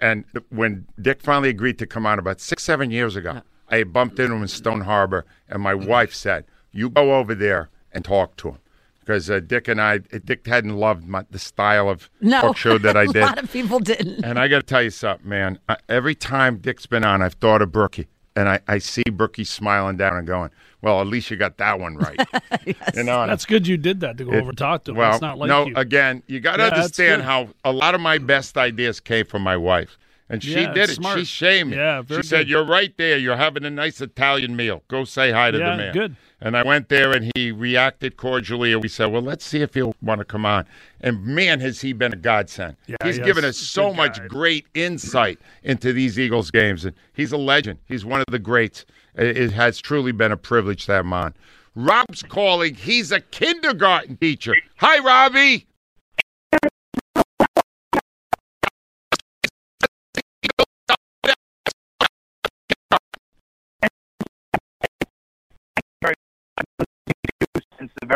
And 0.00 0.24
when 0.50 0.86
Dick 1.00 1.22
finally 1.22 1.48
agreed 1.48 1.78
to 1.78 1.86
come 1.86 2.04
on 2.04 2.18
about 2.18 2.40
six, 2.40 2.62
seven 2.62 2.90
years 2.90 3.16
ago, 3.16 3.40
I 3.74 3.84
bumped 3.84 4.18
into 4.18 4.34
him 4.36 4.42
in 4.42 4.48
Stone 4.48 4.82
Harbor, 4.82 5.24
and 5.48 5.62
my 5.62 5.74
wife 5.74 6.14
said, 6.14 6.44
You 6.72 6.90
go 6.90 7.14
over 7.16 7.34
there 7.34 7.70
and 7.92 8.04
talk 8.04 8.36
to 8.38 8.50
him. 8.50 8.58
Because 9.00 9.28
uh, 9.30 9.40
Dick 9.40 9.68
and 9.68 9.80
I, 9.82 9.98
Dick 9.98 10.46
hadn't 10.46 10.76
loved 10.76 11.06
my, 11.06 11.24
the 11.30 11.38
style 11.38 11.90
of 11.90 12.08
No, 12.22 12.40
talk 12.40 12.56
show 12.56 12.78
that 12.78 12.96
I 12.96 13.04
did. 13.12 13.16
A 13.16 13.26
lot 13.26 13.38
of 13.42 13.52
people 13.52 13.78
didn't. 13.78 14.24
And 14.24 14.38
I 14.38 14.48
got 14.48 14.60
to 14.60 14.62
tell 14.66 14.82
you 14.82 14.88
something, 14.90 15.28
man. 15.28 15.58
I, 15.68 15.76
every 15.90 16.14
time 16.14 16.56
Dick's 16.58 16.86
been 16.86 17.04
on, 17.04 17.20
I've 17.20 17.34
thought 17.34 17.60
of 17.60 17.70
Brookie. 17.70 18.06
And 18.36 18.48
I, 18.48 18.60
I 18.66 18.78
see 18.78 19.02
Brookie 19.12 19.44
smiling 19.44 19.96
down 19.96 20.16
and 20.16 20.26
going, 20.26 20.50
well, 20.80 21.00
at 21.00 21.06
least 21.06 21.30
you 21.30 21.36
got 21.36 21.58
that 21.58 21.78
one 21.78 21.96
right. 21.96 22.18
You 22.94 23.02
know, 23.04 23.26
That's 23.26 23.44
good 23.44 23.66
you 23.66 23.76
did 23.76 24.00
that 24.00 24.16
to 24.18 24.24
go 24.24 24.32
it- 24.32 24.40
over 24.40 24.52
talk 24.52 24.84
to 24.84 24.92
him. 24.92 24.96
Well, 24.96 25.12
it's 25.12 25.20
not 25.20 25.38
like 25.38 25.48
no, 25.48 25.66
you. 25.66 25.74
again, 25.76 26.22
you 26.26 26.40
got 26.40 26.56
to 26.56 26.62
Yeah, 26.62 26.68
understand 26.70 27.22
how 27.22 27.48
a 27.64 27.72
lot 27.72 27.94
of 27.94 28.00
my 28.00 28.16
best 28.18 28.56
ideas 28.56 29.00
came 29.00 29.26
from 29.26 29.42
my 29.42 29.56
wife. 29.56 29.98
And 30.30 30.42
she 30.42 30.52
Yeah, 30.54 30.72
did 30.72 30.88
it. 30.90 30.94
smart. 30.94 31.18
She 31.18 31.24
shamed 31.26 31.70
me. 31.70 31.76
Yeah, 31.76 32.00
she 32.00 32.06
very 32.06 32.22
said. 32.24 32.48
You're 32.48 32.64
right 32.64 32.96
there. 32.96 33.18
You're 33.18 33.36
having 33.36 33.64
a 33.64 33.70
nice 33.70 34.00
Italian 34.00 34.56
meal. 34.56 34.82
Go 34.88 35.04
say 35.04 35.30
hi 35.32 35.50
to 35.50 35.58
Yeah, 35.58 35.70
the 35.72 35.76
man. 35.76 35.92
good. 35.92 36.16
And 36.40 36.56
I 36.56 36.62
went 36.62 36.88
there 36.88 37.12
and 37.12 37.30
he 37.34 37.52
reacted 37.52 38.16
cordially. 38.16 38.72
And 38.72 38.82
we 38.82 38.88
said, 38.88 39.06
Well, 39.06 39.20
let's 39.22 39.44
see 39.44 39.60
if 39.60 39.74
he'll 39.74 39.94
want 40.02 40.20
to 40.20 40.24
come 40.24 40.46
on. 40.46 40.64
And 41.00 41.24
man, 41.24 41.60
has 41.60 41.82
he 41.82 41.92
been 41.92 42.12
a 42.12 42.16
godsend. 42.16 42.76
Yeah, 42.86 42.96
he's 43.04 43.18
yes, 43.18 43.26
given 43.26 43.44
us 43.44 43.58
so 43.58 43.88
good 43.90 43.96
much 43.98 44.18
guy. 44.18 44.26
great 44.28 44.66
insight 44.74 45.38
into 45.62 45.92
these 45.92 46.18
Eagles 46.18 46.50
games. 46.50 46.84
And 46.86 46.94
he's 47.12 47.32
a 47.32 47.36
legend. 47.38 47.78
He's 47.86 48.04
one 48.04 48.20
of 48.20 48.26
the 48.30 48.38
greats. 48.38 48.86
It 49.14 49.52
has 49.52 49.78
truly 49.78 50.12
been 50.12 50.32
a 50.32 50.36
privilege 50.38 50.86
to 50.86 50.92
have 50.92 51.04
him 51.04 51.12
on. 51.12 51.34
Rob's 51.74 52.22
calling. 52.22 52.74
He's 52.74 53.12
a 53.12 53.20
kindergarten 53.20 54.16
teacher. 54.16 54.54
Hi, 54.76 54.98
Robbie. 55.00 55.66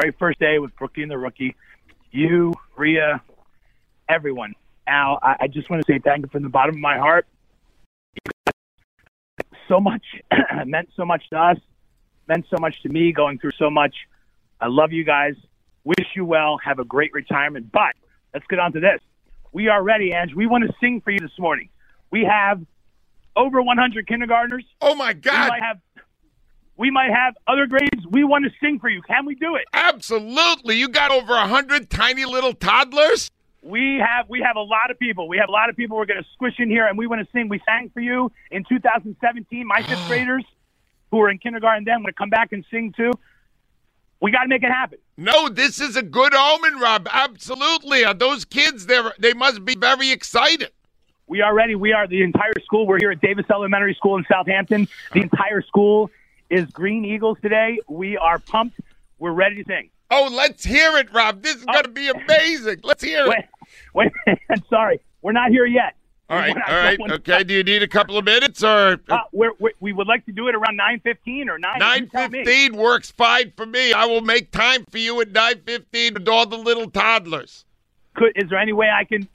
Very 0.00 0.14
first 0.18 0.38
day 0.38 0.58
with 0.58 0.74
Brookie 0.76 1.02
and 1.02 1.10
the 1.10 1.18
rookie. 1.18 1.56
You, 2.10 2.54
Rhea, 2.76 3.22
everyone. 4.08 4.54
Al, 4.86 5.18
I, 5.22 5.36
I 5.40 5.46
just 5.48 5.68
want 5.68 5.84
to 5.84 5.92
say 5.92 5.98
thank 5.98 6.22
you 6.22 6.28
from 6.30 6.42
the 6.42 6.48
bottom 6.48 6.76
of 6.76 6.80
my 6.80 6.98
heart. 6.98 7.26
So 9.68 9.80
much 9.80 10.02
meant 10.66 10.88
so 10.96 11.04
much 11.04 11.28
to 11.30 11.36
us, 11.38 11.58
meant 12.26 12.46
so 12.48 12.56
much 12.58 12.80
to 12.82 12.88
me 12.88 13.12
going 13.12 13.38
through 13.38 13.50
so 13.58 13.70
much. 13.70 13.94
I 14.60 14.68
love 14.68 14.92
you 14.92 15.04
guys. 15.04 15.34
Wish 15.84 16.06
you 16.14 16.24
well. 16.24 16.58
Have 16.64 16.78
a 16.78 16.84
great 16.84 17.12
retirement. 17.12 17.70
But 17.70 17.94
let's 18.32 18.46
get 18.48 18.58
on 18.58 18.72
to 18.72 18.80
this. 18.80 19.00
We 19.52 19.68
are 19.68 19.82
ready, 19.82 20.12
Ange. 20.12 20.34
We 20.34 20.46
want 20.46 20.64
to 20.64 20.72
sing 20.80 21.00
for 21.02 21.10
you 21.10 21.18
this 21.20 21.38
morning. 21.38 21.68
We 22.10 22.24
have 22.24 22.60
over 23.36 23.62
100 23.62 24.06
kindergartners. 24.06 24.64
Oh, 24.80 24.94
my 24.94 25.12
We 25.12 25.20
God. 25.20 25.48
might 25.48 25.62
have 25.62 25.78
we 26.78 26.90
might 26.90 27.10
have 27.10 27.36
other 27.46 27.66
grades. 27.66 28.06
We 28.08 28.24
want 28.24 28.44
to 28.44 28.50
sing 28.60 28.78
for 28.78 28.88
you. 28.88 29.02
Can 29.02 29.26
we 29.26 29.34
do 29.34 29.56
it? 29.56 29.64
Absolutely. 29.74 30.76
You 30.76 30.88
got 30.88 31.10
over 31.10 31.34
a 31.34 31.46
hundred 31.46 31.90
tiny 31.90 32.24
little 32.24 32.54
toddlers? 32.54 33.30
We 33.62 34.00
have 34.02 34.28
we 34.28 34.40
have 34.40 34.56
a 34.56 34.62
lot 34.62 34.90
of 34.90 34.98
people. 34.98 35.28
We 35.28 35.36
have 35.38 35.48
a 35.48 35.52
lot 35.52 35.68
of 35.68 35.76
people 35.76 35.96
we're 35.96 36.06
going 36.06 36.22
to 36.22 36.28
squish 36.34 36.54
in 36.58 36.70
here, 36.70 36.86
and 36.86 36.96
we 36.96 37.08
want 37.08 37.20
to 37.20 37.28
sing. 37.32 37.48
We 37.48 37.60
sang 37.66 37.90
for 37.92 38.00
you 38.00 38.30
in 38.52 38.64
2017. 38.68 39.66
My 39.66 39.82
fifth 39.82 39.98
graders, 40.06 40.44
who 41.10 41.18
were 41.18 41.28
in 41.28 41.38
kindergarten 41.38 41.84
then, 41.84 42.04
want 42.04 42.06
to 42.06 42.12
come 42.12 42.30
back 42.30 42.52
and 42.52 42.64
sing 42.70 42.94
too. 42.96 43.10
We 44.20 44.30
got 44.30 44.42
to 44.42 44.48
make 44.48 44.62
it 44.62 44.70
happen. 44.70 44.98
No, 45.16 45.48
this 45.48 45.80
is 45.80 45.96
a 45.96 46.02
good 46.02 46.34
omen, 46.34 46.78
Rob. 46.78 47.08
Absolutely. 47.10 48.04
Are 48.04 48.14
those 48.14 48.44
kids 48.44 48.86
there 48.86 49.12
they 49.18 49.34
must 49.34 49.64
be 49.64 49.74
very 49.74 50.12
excited. 50.12 50.70
We 51.26 51.42
are 51.42 51.52
ready. 51.52 51.74
We 51.74 51.92
are 51.92 52.06
the 52.06 52.22
entire 52.22 52.54
school. 52.64 52.86
We're 52.86 52.98
here 52.98 53.10
at 53.10 53.20
Davis 53.20 53.44
Elementary 53.50 53.94
School 53.94 54.16
in 54.16 54.24
Southampton. 54.30 54.88
The 55.12 55.20
entire 55.20 55.60
school 55.60 56.10
is 56.50 56.66
Green 56.66 57.04
Eagles 57.04 57.38
today. 57.42 57.78
We 57.88 58.16
are 58.16 58.38
pumped. 58.38 58.80
We're 59.18 59.32
ready 59.32 59.62
to 59.62 59.64
sing. 59.68 59.90
Oh, 60.10 60.28
let's 60.32 60.64
hear 60.64 60.96
it, 60.96 61.12
Rob. 61.12 61.42
This 61.42 61.56
is 61.56 61.64
Oh. 61.68 61.72
gonna 61.72 61.88
be 61.88 62.08
amazing. 62.08 62.80
Let's 62.82 63.02
hear 63.04 63.24
it. 63.24 63.28
Wait, 63.28 64.12
wait. 64.26 64.38
I'm 64.50 64.62
sorry. 64.70 65.00
We're 65.22 65.32
not 65.32 65.50
here 65.50 65.66
yet. 65.66 65.94
All 66.30 66.36
right, 66.36 66.54
all 66.54 66.74
right, 66.74 66.98
okay. 67.12 67.42
Do 67.42 67.54
you 67.54 67.64
need 67.64 67.82
a 67.82 67.88
couple 67.88 68.18
of 68.18 68.24
minutes 68.26 68.62
or 68.62 69.00
Uh, 69.08 69.18
we're, 69.32 69.52
we 69.60 69.72
we 69.80 69.92
would 69.94 70.06
like 70.06 70.26
to 70.26 70.32
do 70.32 70.46
it 70.48 70.54
around 70.54 70.78
9:15 70.78 71.48
or 71.48 71.58
9. 71.58 71.72
you 71.74 71.78
nine 71.80 72.02
me. 72.30 72.44
fifteen 72.44 72.76
works 72.76 73.10
fine 73.10 73.50
for 73.56 73.64
me. 73.64 73.94
I 73.94 74.04
will 74.04 74.20
make 74.20 74.50
time 74.50 74.84
for 74.90 74.98
you 74.98 75.18
at 75.22 75.32
nine 75.32 75.62
fifteen 75.64 76.12
with 76.14 76.28
all 76.28 76.44
the 76.44 76.58
little 76.58 76.90
toddlers. 76.90 77.64
Could, 78.14 78.32
is 78.36 78.50
there 78.50 78.58
any 78.58 78.74
way 78.74 78.88
I 78.90 79.04
can? 79.04 79.26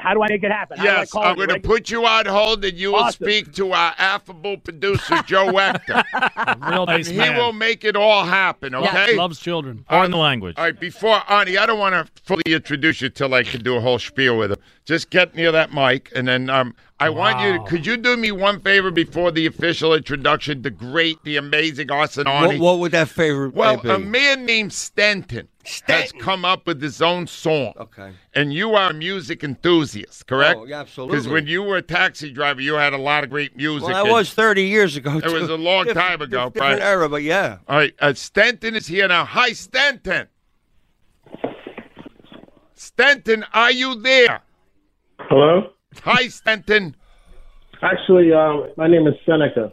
How, 0.00 0.08
how 0.08 0.14
do 0.14 0.22
I 0.22 0.28
make 0.28 0.42
it 0.42 0.50
happen? 0.50 0.80
I 0.80 0.84
Yes, 0.84 1.10
call 1.12 1.22
I'm 1.24 1.36
going 1.36 1.48
to 1.48 1.60
put 1.60 1.90
you 1.90 2.04
on 2.06 2.26
hold, 2.26 2.64
and 2.64 2.76
you 2.76 2.92
will 2.92 3.00
Awesome. 3.00 3.24
speak 3.24 3.52
to 3.54 3.72
our 3.72 3.94
affable 3.98 4.56
producer 4.56 5.22
Joe 5.26 5.46
Wechter. 5.52 6.02
Real 6.70 6.86
nice 6.86 7.08
he 7.08 7.16
man. 7.16 7.36
will 7.36 7.52
make 7.52 7.84
it 7.84 7.96
all 7.96 8.24
happen. 8.24 8.74
Okay. 8.74 9.16
Loves 9.16 9.38
children. 9.40 9.84
Pardon 9.88 10.10
the 10.12 10.16
language. 10.16 10.56
All 10.58 10.64
right, 10.64 10.78
before 10.78 11.18
Arnie, 11.20 11.58
I 11.58 11.66
don't 11.66 11.78
want 11.78 11.94
to 11.94 12.22
fully 12.22 12.42
introduce 12.46 13.00
you 13.00 13.08
till 13.08 13.32
I 13.34 13.42
can 13.42 13.62
do 13.62 13.76
a 13.76 13.80
whole 13.80 13.98
spiel 13.98 14.38
with 14.38 14.52
him. 14.52 14.58
Just 14.84 15.10
get 15.10 15.34
near 15.34 15.52
that 15.52 15.72
mic, 15.72 16.10
and 16.16 16.26
then 16.26 16.50
um, 16.50 16.74
I 16.98 17.10
want 17.10 17.40
you. 17.40 17.58
To, 17.58 17.64
could 17.64 17.86
you 17.86 17.96
do 17.96 18.16
me 18.16 18.32
one 18.32 18.60
favor 18.60 18.90
before 18.90 19.30
the 19.30 19.46
official 19.46 19.94
introduction? 19.94 20.62
The 20.62 20.70
great, 20.70 21.22
the 21.24 21.36
amazing 21.36 21.90
Austin 21.92 22.24
What, 22.26 22.50
Arnie. 22.50 22.58
what 22.58 22.78
would 22.80 22.92
that 22.92 23.08
favor? 23.08 23.48
well, 23.50 23.76
be? 23.78 23.88
a 23.90 23.98
man 23.98 24.44
named 24.46 24.72
Stenton, 24.72 25.46
has 25.86 26.12
come 26.12 26.44
up 26.44 26.66
with 26.66 26.80
his 26.82 27.00
own 27.02 27.26
song, 27.26 27.72
Okay. 27.78 28.12
and 28.34 28.52
you 28.52 28.74
are 28.74 28.90
a 28.90 28.94
music 28.94 29.42
enthusiast, 29.44 30.26
correct? 30.26 30.58
Oh, 30.60 30.64
yeah, 30.66 30.80
absolutely. 30.80 31.16
Because 31.16 31.28
when 31.28 31.46
you 31.46 31.62
were 31.62 31.76
a 31.76 31.82
taxi 31.82 32.30
driver, 32.30 32.60
you 32.60 32.74
had 32.74 32.92
a 32.92 32.98
lot 32.98 33.24
of 33.24 33.30
great 33.30 33.56
music. 33.56 33.88
Well, 33.88 34.04
that 34.04 34.10
was 34.10 34.32
30 34.34 34.64
years 34.64 34.96
ago. 34.96 35.18
It 35.18 35.26
was 35.32 35.48
a 35.48 35.56
long 35.56 35.86
Different- 35.86 36.08
time 36.08 36.22
ago, 36.22 36.44
diff- 36.44 36.54
Different 36.54 36.80
but- 36.80 36.86
era, 36.86 37.08
but 37.08 37.22
yeah. 37.22 37.58
All 37.68 37.76
right, 37.76 37.94
uh, 38.00 38.08
Stenton 38.08 38.74
is 38.74 38.86
here 38.86 39.08
now. 39.08 39.24
Hi, 39.24 39.50
Stenton. 39.50 40.26
Stenton, 42.76 43.44
are 43.52 43.70
you 43.72 43.94
there? 44.00 44.40
Hello? 45.20 45.70
Hi, 46.04 46.24
Stenton. 46.24 46.94
Actually, 47.82 48.32
um, 48.32 48.68
my 48.76 48.86
name 48.88 49.06
is 49.06 49.14
Seneca. 49.26 49.72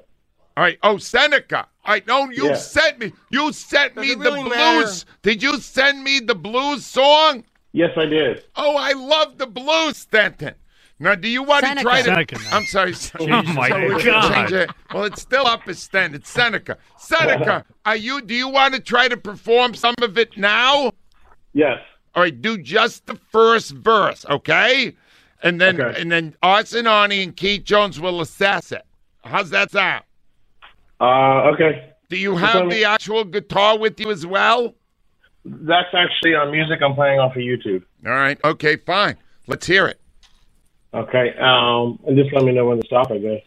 All 0.56 0.64
right. 0.64 0.78
Oh, 0.82 0.98
Seneca. 0.98 1.68
All 1.88 1.94
right. 1.94 2.06
know 2.06 2.30
you 2.30 2.48
Yeah. 2.50 2.56
sent 2.56 3.00
me. 3.00 3.14
You 3.30 3.52
sent 3.54 3.96
Does 3.96 4.04
me 4.06 4.12
it 4.12 4.20
the 4.20 4.32
really 4.32 4.44
blues. 4.44 5.06
matter? 5.06 5.18
Did 5.24 5.42
you 5.42 5.58
send 5.60 6.04
me 6.04 6.20
the 6.20 6.36
blues 6.36 6.86
song? 6.86 7.46
Yes, 7.72 7.92
I 7.98 8.06
did. 8.06 8.44
Oh, 8.56 8.76
I 8.76 8.92
love 8.94 9.38
the 9.38 9.48
blues, 9.48 9.98
Stanton. 9.98 10.56
Now, 11.00 11.16
do 11.16 11.28
you 11.28 11.44
want 11.44 11.62
Seneca. 11.64 11.80
to 11.80 11.84
try 11.84 11.98
to? 12.02 12.04
Seneca, 12.06 12.36
now. 12.40 12.58
I'm 12.58 12.66
sorry. 12.66 12.94
Oh, 13.20 13.44
my 13.44 13.70
So 13.70 14.00
God. 14.04 14.34
change 14.34 14.52
it. 14.52 14.72
Well, 14.92 15.04
it's 15.06 15.22
still 15.22 15.46
up 15.46 15.68
as 15.68 15.80
Sten. 15.80 16.14
It's 16.16 16.30
Seneca. 16.30 16.78
Seneca, 16.98 17.64
are 17.86 17.96
you? 17.96 18.22
Do 18.22 18.34
you 18.34 18.50
want 18.50 18.74
to 18.74 18.80
try 18.82 19.08
to 19.08 19.16
perform 19.18 19.74
some 19.76 19.96
of 20.02 20.18
it 20.18 20.38
now? 20.38 20.92
Yes. 21.54 21.80
All 22.16 22.24
right, 22.24 22.42
do 22.42 22.58
just 22.58 23.06
the 23.06 23.16
first 23.16 23.72
verse, 23.72 24.26
okay? 24.28 24.96
And 25.44 25.62
then 25.62 25.80
Okay. 25.80 26.02
and 26.02 26.12
then 26.12 26.36
Arson 26.42 26.86
Arnie 26.86 27.22
and 27.24 27.36
Keith 27.38 27.64
Jones 27.64 28.00
will 28.00 28.20
assess 28.22 28.72
it. 28.72 28.82
How's 29.24 29.52
that 29.52 29.70
sound? 29.72 30.04
Uh, 31.00 31.52
okay. 31.54 31.94
Do 32.10 32.18
you 32.18 32.36
have 32.38 32.70
the 32.70 32.86
actual 32.86 33.24
guitar 33.24 33.78
with 33.78 34.00
you 34.00 34.12
as 34.12 34.26
well? 34.26 34.74
That's 35.46 35.94
actually 35.94 36.36
on 36.36 36.52
music 36.52 36.82
I'm 36.82 36.94
playing 36.96 37.20
off 37.20 37.36
of 37.36 37.42
YouTube. 37.42 37.84
All 38.06 38.12
right, 38.12 38.40
okay, 38.44 38.78
fine. 38.78 39.18
Let's 39.48 39.66
hear 39.66 39.88
it. 39.88 40.00
Okay. 40.94 41.36
Um, 41.40 42.00
and 42.08 42.18
just 42.18 42.34
let 42.34 42.44
me 42.44 42.54
know 42.54 42.66
when 42.66 42.80
to 42.82 42.86
stop, 42.88 43.12
I 43.12 43.18
guess. 43.18 43.42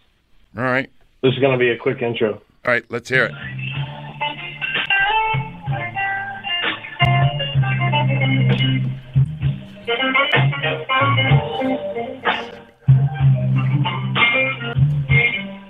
All 0.56 0.64
right. 0.64 0.90
This 1.22 1.32
is 1.32 1.38
going 1.40 1.52
to 1.52 1.58
be 1.58 1.70
a 1.70 1.76
quick 1.76 2.00
intro. 2.00 2.34
All 2.34 2.40
right, 2.64 2.84
let's 2.90 3.08
hear 3.08 3.24
it. 3.24 3.34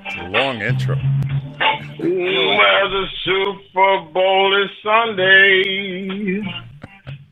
It's 0.07 0.17
a 0.17 0.29
long 0.29 0.61
intro. 0.61 0.97
Well, 1.61 2.91
the 2.91 3.07
Super 3.25 4.01
Bowl 4.13 4.65
is 4.65 4.71
Sunday. 4.83 6.43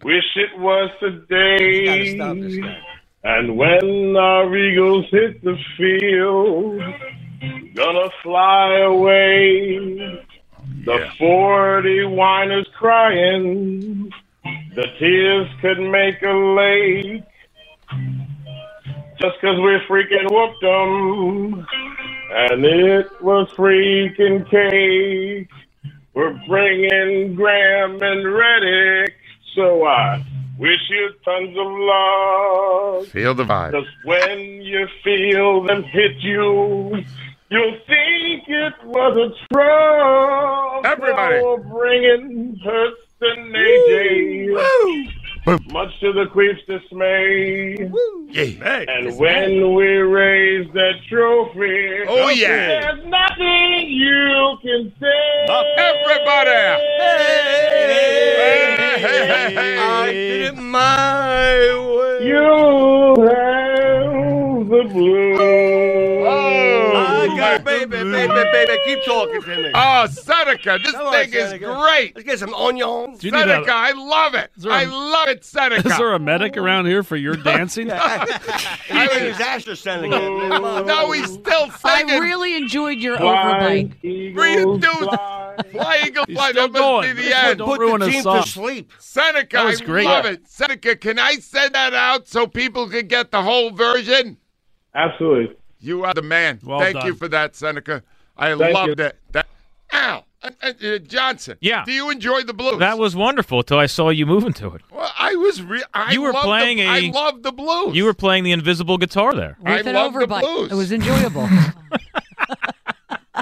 Wish 0.02 0.36
it 0.36 0.58
was 0.58 0.90
today. 1.00 1.86
Gotta 1.86 2.06
stop 2.14 2.36
this 2.36 2.56
guy. 2.58 2.78
And 3.24 3.56
when 3.56 4.16
our 4.16 4.54
Eagles 4.56 5.06
hit 5.10 5.42
the 5.42 5.56
field, 5.76 6.82
gonna 7.74 8.10
fly 8.22 8.78
away. 8.80 9.78
The 10.84 10.94
Yeah. 10.94 11.10
40 11.18 12.04
whiners 12.04 12.68
crying, 12.78 14.12
the 14.74 14.86
tears 14.98 15.48
could 15.60 15.80
make 15.80 16.22
a 16.22 16.32
lake. 16.32 17.22
just 19.20 19.40
'cause 19.40 19.58
we 19.58 19.72
freaking 19.88 20.30
whooped 20.30 20.60
them. 20.60 21.66
And 22.30 22.64
it 22.64 23.22
was 23.22 23.48
freaking 23.56 24.48
cake. 24.50 25.48
We're 26.14 26.38
bringing 26.46 27.34
Graham 27.34 28.02
and 28.02 28.34
Reddick. 28.34 29.14
So 29.54 29.84
I 29.84 30.24
wish 30.58 30.78
you 30.90 31.10
tons 31.24 31.56
of 31.56 31.66
love. 31.66 33.06
Feel 33.08 33.34
the 33.34 33.44
vibe. 33.44 33.72
Just 33.72 33.88
when 34.04 34.62
you 34.62 34.86
feel 35.02 35.62
them 35.64 35.82
hit 35.84 36.16
you, 36.18 37.02
you'll 37.50 37.78
think 37.86 38.48
it 38.48 38.74
was 38.84 39.16
a 39.16 39.54
truck. 39.54 40.84
Everybody. 40.84 41.40
So 41.40 41.56
we're 41.56 41.78
bringing 41.78 42.60
Hurston 42.64 43.52
AJ. 43.54 45.17
Much 45.72 45.88
to 46.00 46.12
the 46.12 46.26
Queef's 46.32 46.60
dismay. 46.68 47.76
Yeah. 48.30 48.84
And 48.88 49.16
when 49.18 49.74
we 49.74 49.86
raise 49.98 50.70
that 50.74 50.92
trophy, 51.08 52.04
Oh, 52.08 52.28
yeah. 52.28 52.80
there's 52.82 53.04
nothing 53.06 53.88
you 53.88 54.58
can 54.62 54.92
say. 55.00 55.46
Everybody. 55.78 56.50
Hey, 56.50 57.86
hey, 58.98 59.00
hey, 59.00 59.54
hey. 59.54 59.78
I 59.78 60.12
did 60.12 60.54
it 60.54 60.58
my 60.58 61.56
way. 61.96 62.28
You 62.28 63.26
have 63.28 64.68
the 64.68 64.84
blues. 64.92 66.17
Oh, 67.80 67.82
I 67.82 68.26
my- 68.26 68.26
got 68.26 68.26
baby, 68.26 68.26
baby, 68.28 68.50
baby. 68.66 68.80
Keep 68.84 69.04
talking 69.04 69.42
to 69.42 69.56
me. 69.62 69.70
Oh, 69.74 70.06
Seneca, 70.06 70.78
this 70.82 70.92
Come 70.92 71.06
on, 71.06 71.12
thing 71.12 71.32
is 71.32 71.50
Seneca. 71.50 71.64
great. 71.82 72.14
Let's 72.16 72.26
get 72.28 72.38
some 72.38 72.54
onions. 72.54 73.18
Do 73.20 73.26
you 73.26 73.32
need 73.32 73.40
Seneca, 73.40 73.70
a, 73.70 73.74
I 73.74 73.92
love 73.92 74.34
it. 74.34 74.50
there 74.56 74.72
I 74.72 74.82
a- 74.82 74.88
love 74.88 75.28
it, 75.28 75.44
Seneca. 75.44 75.88
is 75.88 75.96
there 75.98 76.12
a 76.14 76.18
medic 76.18 76.56
around 76.56 76.86
here 76.86 77.02
for 77.02 77.16
your 77.16 77.36
dancing? 77.50 77.90
I 77.92 78.26
mean, 78.90 79.20
his 79.26 79.36
AstraZeneca. 79.36 80.48
Come 80.50 80.86
no, 80.86 81.12
he's 81.12 81.32
still 81.32 81.68
I 81.84 82.00
singing. 82.02 82.20
really 82.20 82.56
enjoyed 82.56 82.98
your 82.98 83.16
Fly, 83.18 83.88
overbite. 83.92 84.04
eagles, 84.04 84.80
Breathe, 84.80 84.84
fly. 85.04 85.54
Fly 85.72 86.02
Eagle 86.06 86.24
He's 86.28 86.36
Fly, 86.36 86.50
still 86.50 86.68
that 86.68 86.72
must 86.72 86.82
going. 86.82 87.16
be 87.16 87.22
the 87.22 87.36
end. 87.38 87.58
Don't 87.58 87.68
Put 87.68 87.80
ruin 87.80 87.98
the 88.00 88.06
his 88.06 88.14
team 88.14 88.22
song. 88.22 88.42
to 88.44 88.48
sleep. 88.48 88.92
Seneca, 89.00 89.56
That 89.56 89.64
was 89.64 89.80
I 89.82 89.84
great. 89.84 90.04
love 90.04 90.24
it. 90.24 90.46
Seneca, 90.48 90.94
can 90.96 91.18
I 91.18 91.34
send 91.36 91.74
that 91.74 91.94
out 91.94 92.28
so 92.28 92.46
people 92.46 92.88
can 92.88 93.08
get 93.08 93.30
the 93.32 93.42
whole 93.42 93.70
version? 93.70 94.36
Absolutely. 94.94 95.56
You 95.80 96.04
are 96.04 96.14
the 96.14 96.22
man. 96.22 96.58
Well 96.62 96.80
Thank 96.80 96.96
done. 96.96 97.06
you 97.06 97.14
for 97.14 97.28
that, 97.28 97.54
Seneca. 97.56 98.02
I 98.36 98.54
Thank 98.56 98.74
loved 98.74 98.98
you. 98.98 99.04
it. 99.06 99.16
That, 99.32 99.46
Al, 99.90 100.26
uh, 100.42 100.50
uh, 100.62 100.72
uh, 100.84 100.98
Johnson. 100.98 101.56
Yeah. 101.60 101.84
Do 101.84 101.92
you 101.92 102.10
enjoy 102.10 102.42
the 102.42 102.52
blues? 102.52 102.78
That 102.78 102.98
was 102.98 103.16
wonderful 103.16 103.60
until 103.60 103.78
I 103.78 103.86
saw 103.86 104.10
you 104.10 104.26
moving 104.26 104.52
to 104.54 104.74
it. 104.74 104.82
Well, 104.92 105.10
I 105.18 105.34
was. 105.36 105.62
Re- 105.62 105.82
I 105.94 106.12
You 106.12 106.22
were 106.22 106.32
loved 106.32 106.44
playing 106.44 106.76
the, 106.76 106.84
a- 106.84 106.88
I 106.88 107.00
love 107.12 107.42
the 107.42 107.52
blues. 107.52 107.96
You 107.96 108.04
were 108.04 108.14
playing 108.14 108.44
the 108.44 108.52
invisible 108.52 108.98
guitar 108.98 109.34
there. 109.34 109.56
I 109.64 109.76
With 109.78 109.86
an 109.86 109.94
love 109.94 110.12
the 110.14 110.26
blues. 110.26 110.70
It 110.70 110.74
was 110.74 110.92
enjoyable. 110.92 111.48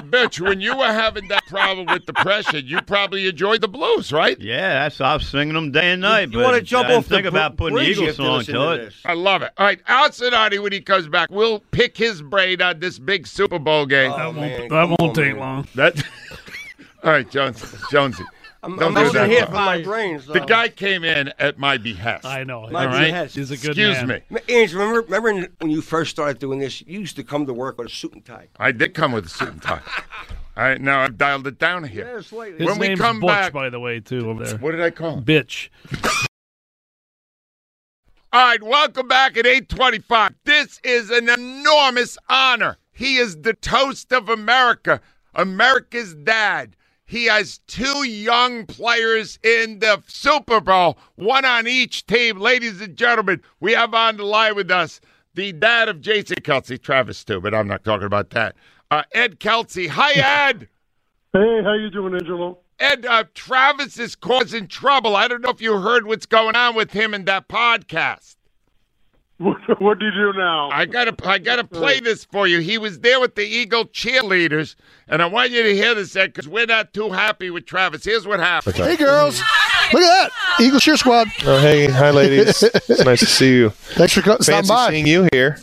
Bitch, 0.03 0.39
when 0.39 0.61
you 0.61 0.77
were 0.77 0.85
having 0.91 1.27
that 1.29 1.45
problem 1.47 1.87
with 1.87 2.05
depression, 2.05 2.65
you 2.65 2.81
probably 2.81 3.27
enjoyed 3.27 3.61
the 3.61 3.67
blues, 3.67 4.11
right? 4.11 4.39
Yeah, 4.39 4.83
that's 4.83 5.01
I 5.01 5.13
was 5.15 5.27
singing 5.27 5.53
them 5.53 5.71
day 5.71 5.91
and 5.91 6.01
night. 6.01 6.31
You 6.31 6.39
but 6.39 6.43
want 6.45 6.55
to 6.57 6.61
jump 6.61 6.85
I 6.85 6.89
didn't 6.89 6.97
off 6.99 7.07
the 7.09 7.15
think 7.15 7.27
about 7.27 7.57
putting 7.57 7.75
the 7.77 7.83
bridge 7.83 7.97
Eagle 7.97 8.09
after 8.09 8.15
song 8.15 8.37
listening 8.37 8.61
to 8.61 8.71
it. 8.71 8.77
this. 8.77 9.01
I 9.05 9.13
love 9.13 9.41
it. 9.41 9.51
All 9.57 9.65
right, 9.65 9.81
Al 9.87 10.11
Sonati, 10.11 10.59
when 10.59 10.71
he 10.71 10.81
comes 10.81 11.07
back, 11.07 11.29
we'll 11.31 11.59
pick 11.71 11.97
his 11.97 12.21
brain 12.21 12.61
on 12.61 12.79
this 12.79 12.99
big 12.99 13.27
Super 13.27 13.59
Bowl 13.59 13.85
game. 13.85 14.11
Oh, 14.15 14.31
man, 14.31 14.67
that 14.69 14.87
won't 14.87 15.01
on, 15.01 15.13
take 15.13 15.33
man. 15.33 15.39
long. 15.39 15.67
That. 15.75 16.01
All 17.03 17.11
right, 17.11 17.29
Jones, 17.29 17.63
Jonesy. 17.91 18.23
I'm, 18.63 18.75
Don't 18.75 18.97
I'm 18.97 19.05
do 19.05 19.11
that. 19.13 19.29
half 19.29 19.47
of 19.49 19.53
my 19.53 19.81
brain. 19.83 20.19
So. 20.19 20.33
The 20.33 20.39
guy 20.41 20.67
came 20.69 21.03
in 21.03 21.31
at 21.39 21.57
my 21.59 21.77
behest. 21.77 22.25
I 22.25 22.43
know. 22.43 22.67
My 22.69 22.85
All 22.85 22.91
right. 22.91 23.05
behest. 23.11 23.35
He's 23.35 23.51
a 23.51 23.55
good 23.57 23.77
Excuse 23.77 23.97
man. 23.97 24.07
me. 24.07 24.21
Ma- 24.29 24.39
Angel, 24.49 24.79
remember, 24.79 25.01
remember 25.01 25.49
when 25.59 25.69
you 25.69 25.81
first 25.81 26.11
started 26.11 26.39
doing 26.39 26.59
this? 26.59 26.81
You 26.81 26.99
used 26.99 27.15
to 27.17 27.23
come 27.23 27.45
to 27.45 27.53
work 27.53 27.77
with 27.77 27.87
a 27.87 27.89
suit 27.89 28.13
and 28.13 28.25
tie. 28.25 28.47
I 28.59 28.71
did 28.71 28.93
come 28.95 29.11
with 29.11 29.27
a 29.27 29.29
suit 29.29 29.49
and 29.49 29.61
tie. 29.61 29.81
All 30.57 30.63
right, 30.63 30.81
now 30.81 31.01
I've 31.01 31.17
dialed 31.19 31.45
it 31.45 31.59
down 31.59 31.83
here. 31.83 32.21
slightly. 32.23 32.57
His 32.57 32.67
When 32.67 32.79
we 32.79 32.87
name's 32.87 32.99
come 32.99 33.19
Butch, 33.19 33.27
back- 33.29 33.53
by 33.53 33.69
the 33.69 33.79
way, 33.79 33.99
too, 33.99 34.27
over 34.29 34.43
there. 34.43 34.57
What 34.57 34.71
did 34.71 34.81
I 34.81 34.89
call 34.89 35.19
him? 35.19 35.23
Bitch. 35.23 35.69
All 38.33 38.43
right, 38.45 38.61
welcome 38.61 39.07
back 39.07 39.37
at 39.37 39.45
825. 39.45 40.33
This 40.43 40.79
is 40.83 41.09
an 41.09 41.29
enormous 41.29 42.17
honor. 42.27 42.77
He 42.91 43.17
is 43.17 43.37
the 43.41 43.53
toast 43.53 44.11
of 44.11 44.29
America, 44.29 44.99
America's 45.33 46.13
dad. 46.13 46.75
He 47.07 47.25
has 47.25 47.59
two 47.67 48.03
young 48.03 48.65
players 48.65 49.39
in 49.41 49.79
the 49.79 50.03
Super 50.07 50.59
Bowl, 50.59 50.97
one 51.15 51.45
on 51.45 51.65
each 51.65 52.05
team. 52.05 52.37
Ladies 52.37 52.81
and 52.81 52.97
gentlemen, 52.97 53.41
we 53.61 53.71
have 53.71 53.93
on 53.93 54.17
the 54.17 54.25
line 54.25 54.55
with 54.55 54.69
us 54.69 54.99
the 55.33 55.53
dad 55.53 55.87
of 55.87 56.01
Jason 56.01 56.35
Kelce, 56.41 56.81
Travis 56.81 57.23
too, 57.23 57.39
but 57.39 57.55
I'm 57.55 57.67
not 57.67 57.85
talking 57.85 58.05
about 58.05 58.31
that. 58.31 58.55
Uh, 58.91 59.03
Ed 59.13 59.39
Kelce. 59.39 59.87
Hi, 59.87 60.11
Ed. 60.49 60.67
Hey, 61.31 61.61
how 61.63 61.73
you 61.73 61.89
doing, 61.89 62.13
Angelo? 62.13 62.57
Ed, 62.79 63.05
uh, 63.05 63.23
Travis 63.33 63.97
is 63.97 64.15
causing 64.15 64.67
trouble. 64.67 65.15
I 65.15 65.27
don't 65.27 65.41
know 65.41 65.49
if 65.49 65.61
you 65.61 65.79
heard 65.79 66.07
what's 66.07 66.25
going 66.25 66.55
on 66.55 66.75
with 66.75 66.91
him 66.91 67.13
in 67.13 67.25
that 67.25 67.47
podcast. 67.47 68.36
What, 69.47 69.79
what 69.79 69.99
do 69.99 70.05
you 70.05 70.11
do 70.11 70.33
now? 70.33 70.71
I 70.71 70.85
gotta, 70.85 71.15
I 71.23 71.37
gotta 71.37 71.63
play 71.63 71.99
this 71.99 72.25
for 72.25 72.47
you. 72.47 72.57
He 72.57 72.79
was 72.79 73.01
there 73.01 73.19
with 73.19 73.35
the 73.35 73.43
Eagle 73.43 73.85
cheerleaders, 73.85 74.73
and 75.07 75.21
I 75.21 75.27
want 75.27 75.51
you 75.51 75.61
to 75.61 75.75
hear 75.75 75.93
this, 75.93 76.13
because 76.13 76.47
we're 76.47 76.65
not 76.65 76.91
too 76.91 77.11
happy 77.11 77.51
with 77.51 77.67
Travis. 77.67 78.03
Here's 78.03 78.25
what 78.25 78.39
happened. 78.39 78.77
Hey, 78.77 78.95
girls. 78.95 79.39
Look 79.93 80.01
at 80.01 80.31
that. 80.31 80.59
Eagle 80.59 80.79
Cheer 80.79 80.97
Squad. 80.97 81.27
Oh, 81.45 81.59
hey, 81.59 81.87
hi, 81.87 82.09
ladies. 82.09 82.63
it's 82.63 83.05
nice 83.05 83.19
to 83.19 83.27
see 83.27 83.57
you. 83.57 83.69
Thanks 83.69 84.13
for 84.13 84.21
coming. 84.21 84.41
stopping 84.41 84.67
Fancy 84.67 84.73
by. 84.73 84.89
seeing 84.89 85.05
you 85.05 85.27
here. 85.31 85.59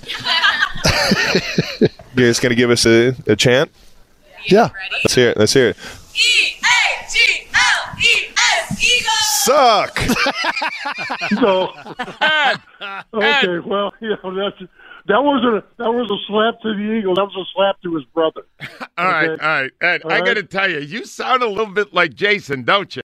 you 1.80 1.88
guys 2.26 2.38
gonna 2.38 2.54
give 2.54 2.70
us 2.70 2.86
a, 2.86 3.16
a 3.26 3.34
chant? 3.34 3.72
Yeah. 4.46 4.68
Let's 5.02 5.16
hear 5.16 5.30
it. 5.30 5.36
Let's 5.36 5.52
hear 5.52 5.70
it. 5.70 5.76
Suck. 9.44 9.98
So, 11.40 11.72
Ed, 12.20 12.56
okay, 13.14 13.58
well, 13.66 13.92
you 14.00 14.10
know, 14.22 14.34
that's 14.34 14.70
that 15.06 15.22
wasn't 15.22 15.56
a, 15.56 15.64
that 15.78 15.90
was 15.92 16.10
a 16.10 16.18
slap 16.26 16.60
to 16.62 16.74
the 16.74 16.92
eagle. 16.98 17.14
That 17.14 17.24
was 17.24 17.36
a 17.36 17.44
slap 17.54 17.80
to 17.82 17.94
his 17.94 18.04
brother. 18.06 18.42
all 18.98 19.04
right, 19.06 19.30
Okay. 19.30 19.42
all 19.44 19.62
right, 19.62 19.70
Ed. 19.80 20.02
All 20.04 20.12
I 20.12 20.18
right. 20.18 20.24
gotta 20.26 20.42
tell 20.42 20.70
you, 20.70 20.80
you 20.80 21.04
sound 21.04 21.42
a 21.42 21.48
little 21.48 21.72
bit 21.72 21.92
like 21.94 22.14
Jason, 22.14 22.62
don't 22.62 22.94
you? 22.96 23.02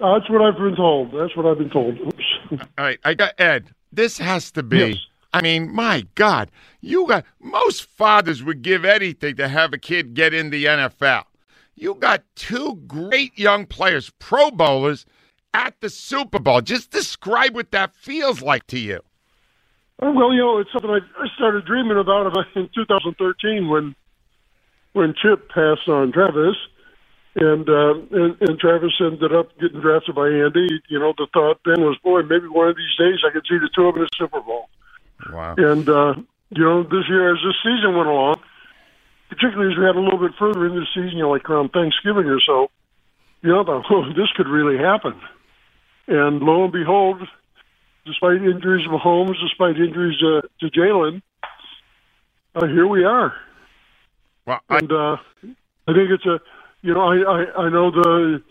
Uh, 0.00 0.18
that's 0.18 0.28
what 0.30 0.42
I've 0.42 0.56
been 0.56 0.76
told. 0.76 1.12
That's 1.12 1.34
what 1.36 1.46
I've 1.46 1.58
been 1.58 1.70
told. 1.70 1.98
Oops. 1.98 2.24
All 2.52 2.58
right, 2.78 2.98
I 3.04 3.14
got 3.14 3.38
Ed. 3.38 3.70
This 3.92 4.18
has 4.18 4.50
to 4.52 4.62
be. 4.62 4.78
Yes. 4.78 4.96
I 5.32 5.42
mean, 5.42 5.72
my 5.74 6.06
God, 6.14 6.50
you 6.80 7.06
got 7.06 7.24
most 7.40 7.84
fathers 7.84 8.42
would 8.42 8.62
give 8.62 8.84
anything 8.84 9.36
to 9.36 9.48
have 9.48 9.72
a 9.72 9.78
kid 9.78 10.14
get 10.14 10.32
in 10.34 10.50
the 10.50 10.64
NFL. 10.64 11.24
You 11.74 11.94
got 11.94 12.22
two 12.36 12.76
great 12.86 13.38
young 13.38 13.66
players, 13.66 14.10
Pro 14.18 14.50
Bowlers, 14.50 15.04
at 15.56 15.80
the 15.80 15.88
Super 15.88 16.38
Bowl. 16.38 16.60
Just 16.60 16.90
describe 16.90 17.54
what 17.54 17.70
that 17.70 17.96
feels 17.96 18.42
like 18.42 18.66
to 18.68 18.78
you. 18.78 19.00
Well, 19.98 20.32
you 20.32 20.40
know, 20.40 20.58
it's 20.58 20.70
something 20.70 20.90
I, 20.90 21.00
started 21.34 21.64
dreaming 21.64 21.96
about 21.98 22.26
in 22.54 22.68
2013 22.74 23.68
when 23.68 23.94
when 24.92 25.14
Chip 25.20 25.48
passed 25.48 25.88
on 25.88 26.12
Travis, 26.12 26.56
and, 27.34 27.68
uh, 27.68 27.94
and 28.12 28.36
and 28.40 28.58
Travis 28.58 28.92
ended 29.00 29.34
up 29.34 29.58
getting 29.58 29.80
drafted 29.80 30.14
by 30.14 30.28
Andy. 30.28 30.68
You 30.88 30.98
know, 30.98 31.14
the 31.16 31.26
thought 31.32 31.60
then 31.64 31.80
was, 31.80 31.96
boy, 32.04 32.22
maybe 32.22 32.46
one 32.46 32.68
of 32.68 32.76
these 32.76 32.94
days 32.98 33.24
I 33.26 33.32
could 33.32 33.46
see 33.48 33.56
the 33.56 33.70
two 33.74 33.88
of 33.88 33.94
them 33.94 34.02
in 34.02 34.08
the 34.12 34.16
Super 34.18 34.40
Bowl. 34.42 34.68
Wow. 35.32 35.54
And 35.56 35.88
uh, 35.88 36.14
you 36.50 36.62
know, 36.62 36.82
this 36.82 37.08
year 37.08 37.32
as 37.32 37.40
this 37.40 37.56
season 37.64 37.96
went 37.96 38.08
along, 38.08 38.40
particularly 39.30 39.72
as 39.72 39.78
we 39.78 39.84
had 39.86 39.96
a 39.96 40.00
little 40.00 40.20
bit 40.20 40.36
further 40.38 40.66
into 40.66 40.80
the 40.80 40.92
season, 40.94 41.16
you 41.16 41.24
know, 41.24 41.30
like 41.30 41.48
around 41.48 41.72
Thanksgiving 41.72 42.26
or 42.26 42.40
so, 42.40 42.68
you 43.40 43.48
know, 43.48 43.64
thought, 43.64 43.86
oh, 43.90 44.04
this 44.12 44.28
could 44.36 44.48
really 44.48 44.76
happen. 44.76 45.16
And 46.08 46.40
lo 46.40 46.64
and 46.64 46.72
behold, 46.72 47.20
despite 48.04 48.36
injuries 48.36 48.84
to 48.84 48.90
Mahomes, 48.90 49.34
despite 49.40 49.76
injuries 49.76 50.22
uh, 50.22 50.42
to 50.60 50.70
Jalen, 50.70 51.22
uh, 52.54 52.66
here 52.66 52.86
we 52.86 53.04
are. 53.04 53.34
Well, 54.46 54.60
I, 54.68 54.78
And 54.78 54.92
uh, 54.92 55.16
I 55.88 55.92
think 55.92 56.10
it's 56.10 56.26
a, 56.26 56.40
you 56.82 56.94
know, 56.94 57.00
I 57.00 57.16
I, 57.16 57.64
I 57.66 57.68
know 57.68 57.90
the 57.90 58.42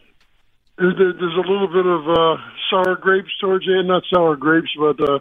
there's, 0.78 0.98
a 0.98 1.50
little 1.50 1.68
bit 1.68 1.86
of 1.86 2.10
uh, 2.10 2.38
sour 2.70 2.96
grapes 2.96 3.32
towards 3.40 3.66
end, 3.68 3.88
not 3.88 4.04
sour 4.14 4.36
grapes, 4.36 4.72
but 4.78 5.00
uh, 5.00 5.20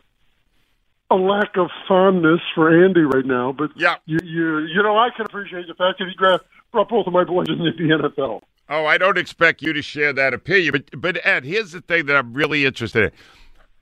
a 1.11 1.15
lack 1.17 1.57
of 1.57 1.71
fondness 1.87 2.41
for 2.55 2.85
Andy 2.85 3.03
right 3.03 3.25
now. 3.25 3.53
But 3.53 3.71
yeah. 3.77 3.97
you 4.05 4.19
you 4.25 4.59
you 4.59 4.83
know, 4.83 4.99
I 4.99 5.11
can 5.17 5.27
appreciate 5.27 5.67
the 5.69 5.75
fact 5.75 5.99
that 5.99 6.09
he 6.09 6.15
draft, 6.15 6.45
brought 6.73 6.89
both 6.89 7.07
of 7.07 7.13
my 7.13 7.25
boys 7.25 7.49
into 7.49 7.71
the 7.73 7.85
NFL. 7.85 8.43
Oh, 8.69 8.87
I 8.87 8.97
don't 8.97 9.19
expect 9.19 9.61
you 9.61 9.73
to 9.73 9.83
share 9.83 10.13
that 10.13 10.33
opinion, 10.33 10.73
but 10.73 11.01
but 11.01 11.27
Ed, 11.27 11.45
here's 11.45 11.73
the 11.73 11.81
thing 11.81 12.07
that 12.07 12.17
I'm 12.17 12.33
really 12.33 12.65
interested 12.65 13.05
in. 13.05 13.11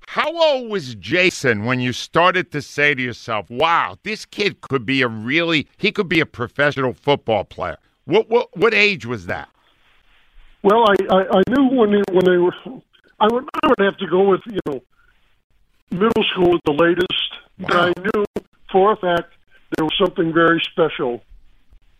How 0.09 0.37
old 0.37 0.71
was 0.71 0.97
Jason 0.97 1.65
when 1.65 1.81
you 1.81 1.93
started 1.93 2.51
to 2.53 2.61
say 2.61 2.95
to 2.95 3.01
yourself, 3.01 3.49
"Wow, 3.49 3.97
this 4.03 4.25
kid 4.25 4.61
could 4.61 4.85
be 4.85 5.03
a 5.03 5.09
really 5.09 5.69
he 5.77 5.93
could 5.93 6.09
be 6.09 6.21
a 6.21 6.27
professional 6.27 6.93
football 6.93 7.45
player"? 7.45 7.79
What 8.07 8.29
what 8.29 8.57
what 8.57 8.75
age 8.75 9.07
was 9.07 9.27
that? 9.27 9.49
Well, 10.63 10.85
I, 10.89 10.95
I, 11.11 11.39
I 11.39 11.43
knew 11.49 11.77
when 11.77 11.91
they, 11.93 12.03
when 12.13 12.25
they 12.25 12.37
were, 12.39 12.55
I 13.21 13.27
would 13.33 13.49
I 13.63 13.69
would 13.69 13.81
have 13.81 13.97
to 13.99 14.07
go 14.07 14.29
with 14.29 14.41
you 14.47 14.61
know, 14.67 14.83
middle 15.91 16.25
school 16.33 16.55
at 16.57 16.61
the 16.65 16.73
latest. 16.73 17.33
But 17.59 17.73
I 17.73 17.93
knew 18.01 18.25
for 18.71 18.93
a 18.93 18.97
fact 18.97 19.33
there 19.77 19.85
was 19.85 19.95
something 19.99 20.33
very 20.33 20.61
special 20.71 21.23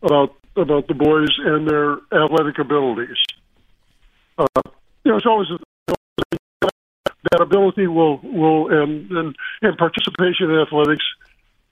about 0.03 0.35
about 0.57 0.89
the 0.89 0.95
boys 0.95 1.31
and 1.39 1.69
their 1.69 1.99
athletic 2.13 2.59
abilities. 2.59 3.17
Uh, 4.39 4.47
you 5.05 5.11
know, 5.11 5.17
it's 5.17 5.27
always 5.27 5.49
that 7.31 7.41
ability 7.41 7.87
will 7.87 8.19
will 8.23 8.69
and 8.71 9.11
and, 9.11 9.37
and 9.63 9.79
participation 9.79 10.51
in 10.51 10.59
athletics 10.59 11.05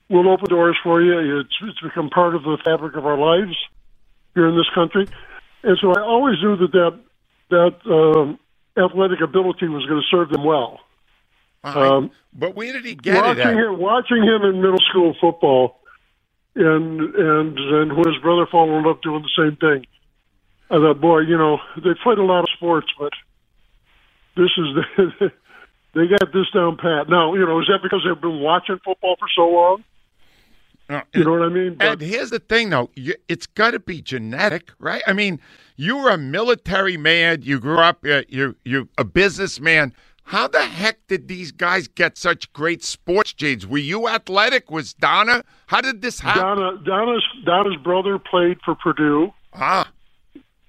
will 0.09 0.29
open 0.29 0.49
doors 0.49 0.77
for 0.83 1.03
you. 1.03 1.41
It's 1.41 1.55
it's 1.63 1.81
become 1.81 2.11
part 2.11 2.35
of 2.35 2.43
the 2.43 2.59
fabric 2.65 2.97
of 2.97 3.07
our 3.07 3.19
lives 3.19 3.57
here 4.35 4.49
in 4.49 4.57
this 4.57 4.69
country, 4.75 5.07
and 5.63 5.79
so 5.81 5.93
I 5.93 6.01
always 6.03 6.37
knew 6.43 6.57
that 6.57 6.73
that 6.73 7.01
that 7.51 7.93
um, 7.93 8.39
athletic 8.77 9.21
ability 9.21 9.69
was 9.69 9.85
going 9.87 10.01
to 10.01 10.07
serve 10.11 10.31
them 10.31 10.45
well. 10.45 10.81
Um, 11.63 12.11
but 12.33 12.55
where 12.55 12.73
did 12.73 12.85
he 12.85 12.95
get 12.95 13.17
it? 13.17 13.23
watching 13.23 13.43
At? 13.43 13.55
him, 13.55 13.79
watching 13.79 14.23
him 14.23 14.43
in 14.43 14.63
middle 14.63 14.81
school 14.89 15.15
football, 15.21 15.80
and 16.55 17.01
and 17.01 17.59
and 17.59 17.97
when 17.97 18.13
his 18.13 18.23
brother 18.23 18.47
followed 18.51 18.89
up 18.91 19.03
doing 19.03 19.23
the 19.23 19.43
same 19.43 19.57
thing, 19.57 19.87
I 20.71 20.77
thought, 20.77 21.01
boy, 21.01 21.21
you 21.21 21.37
know, 21.37 21.59
they 21.77 21.95
played 22.03 22.19
a 22.19 22.25
lot 22.25 22.41
of 22.41 22.49
sports, 22.57 22.89
but 22.99 23.13
this 24.37 24.51
is 24.57 24.67
the, 24.75 25.33
they 25.95 26.07
got 26.07 26.33
this 26.33 26.51
down 26.55 26.77
pat. 26.77 27.09
Now, 27.09 27.35
you 27.35 27.45
know, 27.45 27.61
is 27.61 27.67
that 27.67 27.81
because 27.83 28.05
they've 28.07 28.21
been 28.21 28.41
watching 28.41 28.79
football 28.85 29.17
for 29.19 29.29
so 29.35 29.49
long? 29.49 29.85
No, 30.89 31.03
You 31.15 31.25
know 31.25 31.33
what 31.33 31.43
I 31.43 31.49
mean? 31.49 31.77
Ed, 31.79 32.01
here's 32.01 32.31
the 32.31 32.41
thing, 32.41 32.71
though. 32.71 32.91
You, 32.97 33.15
it's 33.29 33.47
got 33.47 33.73
to 33.73 33.79
be 33.79 34.03
genetic, 34.03 34.73
right? 34.81 35.03
I 35.07 35.13
mean, 35.13 35.39
you 35.77 35.97
were 35.97 36.11
a 36.11 36.19
military 36.19 36.97
man. 36.97 37.43
You 37.43 37.61
grew 37.61 37.79
up. 37.79 38.05
Uh, 38.05 38.23
you 38.29 38.57
you 38.65 38.89
a 38.99 39.05
businessman. 39.05 39.95
How 40.31 40.47
the 40.47 40.63
heck 40.63 41.05
did 41.09 41.27
these 41.27 41.51
guys 41.51 41.89
get 41.89 42.17
such 42.17 42.53
great 42.53 42.85
sports 42.85 43.33
genes? 43.33 43.67
Were 43.67 43.79
you 43.79 44.07
athletic? 44.07 44.71
Was 44.71 44.95
Donna? 44.95 45.43
How 45.67 45.81
did 45.81 46.03
this 46.03 46.21
happen? 46.21 46.43
Donna, 46.43 46.79
Donna's 46.85 47.25
Donna's 47.45 47.77
brother 47.83 48.17
played 48.21 48.59
for 48.65 48.77
Purdue. 48.77 49.33
Ah, 49.53 49.91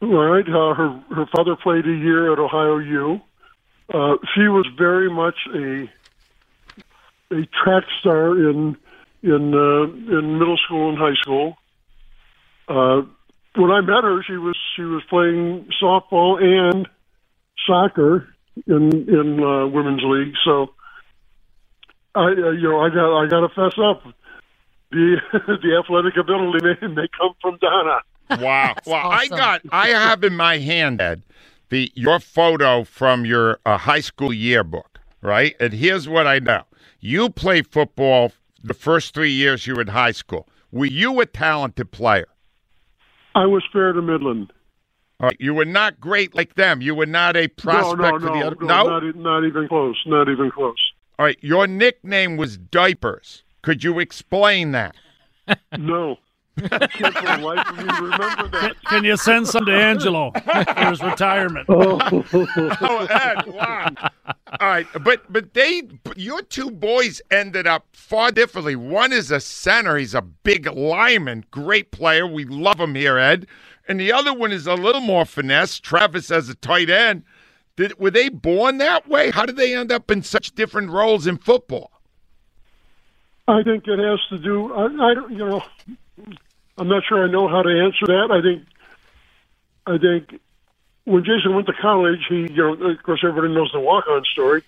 Right. 0.01 0.47
Uh, 0.49 0.73
her 0.73 1.03
her 1.15 1.27
father 1.27 1.55
played 1.55 1.85
a 1.85 1.93
year 1.93 2.33
at 2.33 2.39
Ohio 2.39 2.79
U. 2.79 3.21
Uh, 3.93 4.15
she 4.33 4.47
was 4.47 4.65
very 4.75 5.11
much 5.11 5.35
a 5.53 5.87
a 7.31 7.45
track 7.63 7.83
star 7.99 8.35
in 8.35 8.75
in 9.21 9.53
uh, 9.53 9.83
in 9.83 10.39
middle 10.39 10.57
school 10.57 10.89
and 10.89 10.97
high 10.97 11.13
school. 11.21 11.55
Uh, 12.67 13.03
when 13.53 13.69
I 13.69 13.81
met 13.81 14.03
her, 14.03 14.23
she 14.23 14.37
was 14.37 14.57
she 14.75 14.81
was 14.81 15.03
playing 15.07 15.69
softball 15.79 16.41
and 16.41 16.87
soccer 17.67 18.30
in 18.67 18.91
in 19.09 19.43
uh, 19.43 19.67
women's 19.67 20.01
league. 20.03 20.33
So, 20.45 20.67
I 22.15 22.27
uh, 22.27 22.51
you 22.51 22.69
know 22.69 22.79
I 22.79 22.89
got 22.89 23.23
I 23.23 23.27
got 23.27 23.41
to 23.41 23.49
fess 23.49 23.77
up. 23.83 24.03
The 24.91 25.17
the 25.31 25.81
athletic 25.83 26.17
ability 26.17 26.65
may, 26.65 26.87
may 26.87 27.07
come 27.17 27.33
from 27.41 27.57
Donna. 27.61 27.99
Wow. 28.41 28.75
well, 28.85 29.09
I 29.09 29.27
got 29.27 29.61
I 29.71 29.89
have 29.89 30.23
in 30.23 30.35
my 30.35 30.57
hand 30.57 31.01
Ed 31.01 31.23
the 31.69 31.91
your 31.95 32.19
photo 32.19 32.83
from 32.83 33.25
your 33.25 33.59
uh, 33.65 33.77
high 33.77 34.01
school 34.01 34.31
yearbook, 34.31 34.99
right? 35.21 35.55
And 35.59 35.73
here's 35.73 36.07
what 36.07 36.27
I 36.27 36.39
know: 36.39 36.63
you 36.99 37.29
played 37.29 37.67
football 37.67 38.33
the 38.63 38.73
first 38.75 39.13
three 39.13 39.31
years 39.31 39.65
you 39.65 39.75
were 39.75 39.81
in 39.81 39.87
high 39.87 40.11
school. 40.11 40.47
Were 40.71 40.85
you 40.85 41.19
a 41.19 41.25
talented 41.25 41.91
player? 41.91 42.27
I 43.33 43.45
was 43.45 43.63
fair 43.73 43.93
to 43.93 44.01
Midland. 44.01 44.53
All 45.21 45.27
right, 45.27 45.37
you 45.39 45.53
were 45.53 45.65
not 45.65 45.99
great 45.99 46.33
like 46.33 46.55
them. 46.55 46.81
You 46.81 46.95
were 46.95 47.05
not 47.05 47.37
a 47.37 47.47
prospect 47.47 47.99
no, 48.01 48.09
no, 48.09 48.19
for 48.19 48.25
no, 48.25 48.33
the 48.39 48.47
other. 48.47 48.55
no, 48.59 48.87
Not, 48.87 49.03
e- 49.03 49.11
not 49.15 49.45
even 49.45 49.67
close. 49.67 49.95
Not 50.07 50.27
even 50.29 50.49
close. 50.49 50.75
All 51.19 51.25
right, 51.25 51.37
your 51.41 51.67
nickname 51.67 52.37
was 52.37 52.57
Diapers. 52.57 53.43
Could 53.61 53.83
you 53.83 53.99
explain 53.99 54.71
that? 54.71 54.95
No. 55.77 56.17
I 56.63 56.87
can't 56.87 57.15
for 57.15 57.25
the 57.25 57.37
life 57.43 57.67
of 57.69 57.77
me 57.77 57.83
remember 57.83 58.47
that. 58.49 58.75
Can 58.85 59.03
you 59.03 59.17
send 59.17 59.47
some 59.47 59.65
to 59.65 59.71
Angelo 59.71 60.31
for 60.31 60.89
his 60.89 61.01
retirement? 61.01 61.65
Oh. 61.69 61.99
oh, 62.81 63.05
Ed, 63.09 63.47
wow. 63.47 63.89
All 64.59 64.67
right, 64.67 64.85
but 65.03 65.31
but 65.31 65.53
they 65.53 65.83
your 66.15 66.41
two 66.41 66.69
boys 66.69 67.21
ended 67.31 67.67
up 67.67 67.85
far 67.93 68.31
differently. 68.31 68.75
One 68.75 69.13
is 69.13 69.31
a 69.31 69.39
center; 69.39 69.97
he's 69.97 70.13
a 70.13 70.21
big 70.21 70.67
lineman, 70.67 71.45
great 71.51 71.91
player. 71.91 72.27
We 72.27 72.45
love 72.45 72.79
him 72.79 72.95
here, 72.95 73.17
Ed. 73.17 73.47
And 73.91 73.99
the 73.99 74.13
other 74.13 74.33
one 74.33 74.53
is 74.53 74.67
a 74.67 74.75
little 74.75 75.01
more 75.01 75.25
finesse. 75.25 75.77
Travis 75.77 76.31
as 76.31 76.47
a 76.47 76.55
tight 76.55 76.89
end. 76.89 77.23
Did 77.75 77.99
were 77.99 78.09
they 78.09 78.29
born 78.29 78.77
that 78.77 79.09
way? 79.09 79.31
How 79.31 79.45
did 79.45 79.57
they 79.57 79.75
end 79.75 79.91
up 79.91 80.09
in 80.09 80.23
such 80.23 80.55
different 80.55 80.91
roles 80.91 81.27
in 81.27 81.37
football? 81.37 81.91
I 83.49 83.63
think 83.63 83.85
it 83.89 83.99
has 83.99 84.19
to 84.29 84.37
do. 84.37 84.73
I, 84.73 84.85
I 84.85 85.13
don't. 85.13 85.31
You 85.31 85.39
know, 85.39 85.63
I'm 86.77 86.87
not 86.87 87.03
sure 87.05 87.21
I 87.21 87.29
know 87.29 87.49
how 87.49 87.63
to 87.63 87.69
answer 87.69 88.05
that. 88.07 88.29
I 88.31 88.41
think. 88.41 88.65
I 89.85 89.97
think 89.97 90.39
when 91.03 91.25
Jason 91.25 91.53
went 91.53 91.67
to 91.67 91.73
college, 91.73 92.25
he, 92.29 92.49
you 92.49 92.55
know, 92.55 92.91
of 92.91 93.03
course, 93.03 93.19
everybody 93.27 93.53
knows 93.53 93.73
the 93.73 93.81
walk-on 93.81 94.23
story, 94.31 94.63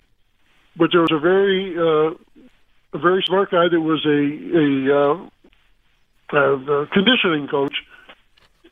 but 0.76 0.90
there 0.92 1.00
was 1.00 1.12
a 1.12 1.18
very, 1.18 1.78
uh, 1.78 2.10
a 2.92 2.98
very 2.98 3.22
smart 3.26 3.50
guy 3.50 3.68
that 3.70 3.80
was 3.80 4.04
a 4.04 4.20
a, 4.60 5.00
uh, 5.00 6.36
uh, 6.36 6.86
conditioning 6.92 7.48
coach 7.48 7.74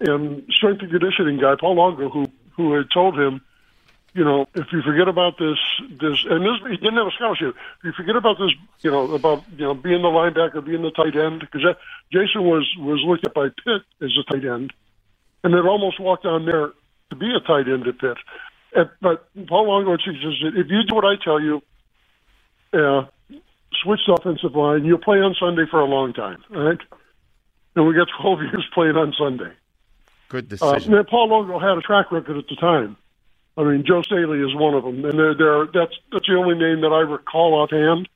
and 0.03 0.43
strength 0.51 0.83
and 0.83 0.91
conditioning 0.91 1.38
guy, 1.38 1.55
Paul 1.59 1.77
Longo, 1.77 2.09
who 2.09 2.27
who 2.57 2.75
had 2.75 2.87
told 2.93 3.19
him, 3.19 3.41
you 4.15 4.25
know, 4.25 4.47
if 4.55 4.67
you 4.73 4.83
forget 4.83 5.09
about 5.09 5.38
this, 5.38 5.57
this, 5.88 6.25
and 6.29 6.45
this, 6.45 6.71
he 6.71 6.77
didn't 6.77 6.97
have 6.97 7.07
a 7.07 7.12
scholarship. 7.12 7.55
If 7.79 7.85
you 7.85 7.93
forget 7.93 8.17
about 8.17 8.37
this, 8.38 8.51
you 8.81 8.91
know, 8.91 9.11
about 9.12 9.45
you 9.57 9.65
know 9.65 9.75
being 9.75 10.03
the 10.03 10.09
linebacker, 10.09 10.65
being 10.65 10.83
the 10.83 10.91
tight 10.91 11.17
end, 11.17 11.41
because 11.41 11.62
Jason 12.12 12.43
was 12.43 12.69
was 12.79 13.01
looked 13.07 13.27
at 13.27 13.35
by 13.35 13.49
Pitt 13.49 13.83
as 14.03 14.11
a 14.19 14.31
tight 14.31 14.45
end, 14.45 14.73
and 15.43 15.55
had 15.55 15.65
almost 15.67 15.99
walked 15.99 16.27
on 16.27 16.45
there 16.45 16.73
to 17.11 17.17
be 17.17 17.33
a 17.35 17.41
tight 17.41 17.69
end 17.69 17.87
at 17.87 17.99
Pitt. 17.99 18.19
And, 18.75 18.91
but 19.01 19.29
Paul 19.49 19.69
Longo 19.69 19.97
teaches 19.97 20.43
that 20.43 20.61
if 20.61 20.67
you 20.69 20.83
do 20.87 20.95
what 20.95 21.05
I 21.05 21.17
tell 21.23 21.41
you, 21.41 21.62
uh, 22.75 23.07
switch 23.83 24.01
to 24.07 24.12
offensive 24.12 24.55
line, 24.55 24.85
you'll 24.85 24.99
play 24.99 25.19
on 25.19 25.35
Sunday 25.41 25.65
for 25.71 25.81
a 25.81 25.87
long 25.87 26.12
time. 26.12 26.45
Right, 26.51 26.81
and 27.77 27.87
we 27.87 27.95
got 27.95 28.09
12 28.21 28.41
years 28.41 28.67
playing 28.75 28.97
on 28.97 29.15
Sunday. 29.19 29.53
Good 30.33 30.47
Uh, 30.62 30.73
decision. 30.73 30.92
now, 30.95 31.03
Paul 31.03 31.29
Longo 31.29 31.59
had 31.59 31.77
a 31.77 31.83
track 31.83 32.11
record 32.11 32.38
at 32.38 32.49
the 32.49 32.57
time. 32.57 32.97
I 33.59 33.64
mean, 33.64 33.85
Joe 33.87 34.01
Staley 34.01 34.40
is 34.40 34.55
one 34.55 34.73
of 34.73 34.83
them, 34.83 35.05
and 35.05 35.18
they're, 35.18 35.35
they're, 35.35 35.66
that's 35.66 35.92
that's 36.11 36.27
the 36.27 36.37
only 36.37 36.55
name 36.57 36.81
that 36.81 36.88
I 36.88 37.01
recall 37.01 37.53
offhand. 37.53 38.09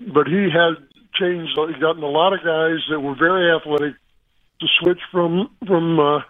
But 0.00 0.26
he 0.26 0.48
had 0.48 0.76
changed. 1.12 1.52
He 1.54 1.78
gotten 1.78 2.02
a 2.02 2.08
lot 2.08 2.32
of 2.32 2.40
guys 2.42 2.78
that 2.88 3.00
were 3.00 3.14
very 3.14 3.54
athletic 3.54 3.94
to 4.60 4.66
switch 4.80 5.00
from 5.12 5.50
from 5.66 6.00
uh, 6.00 6.20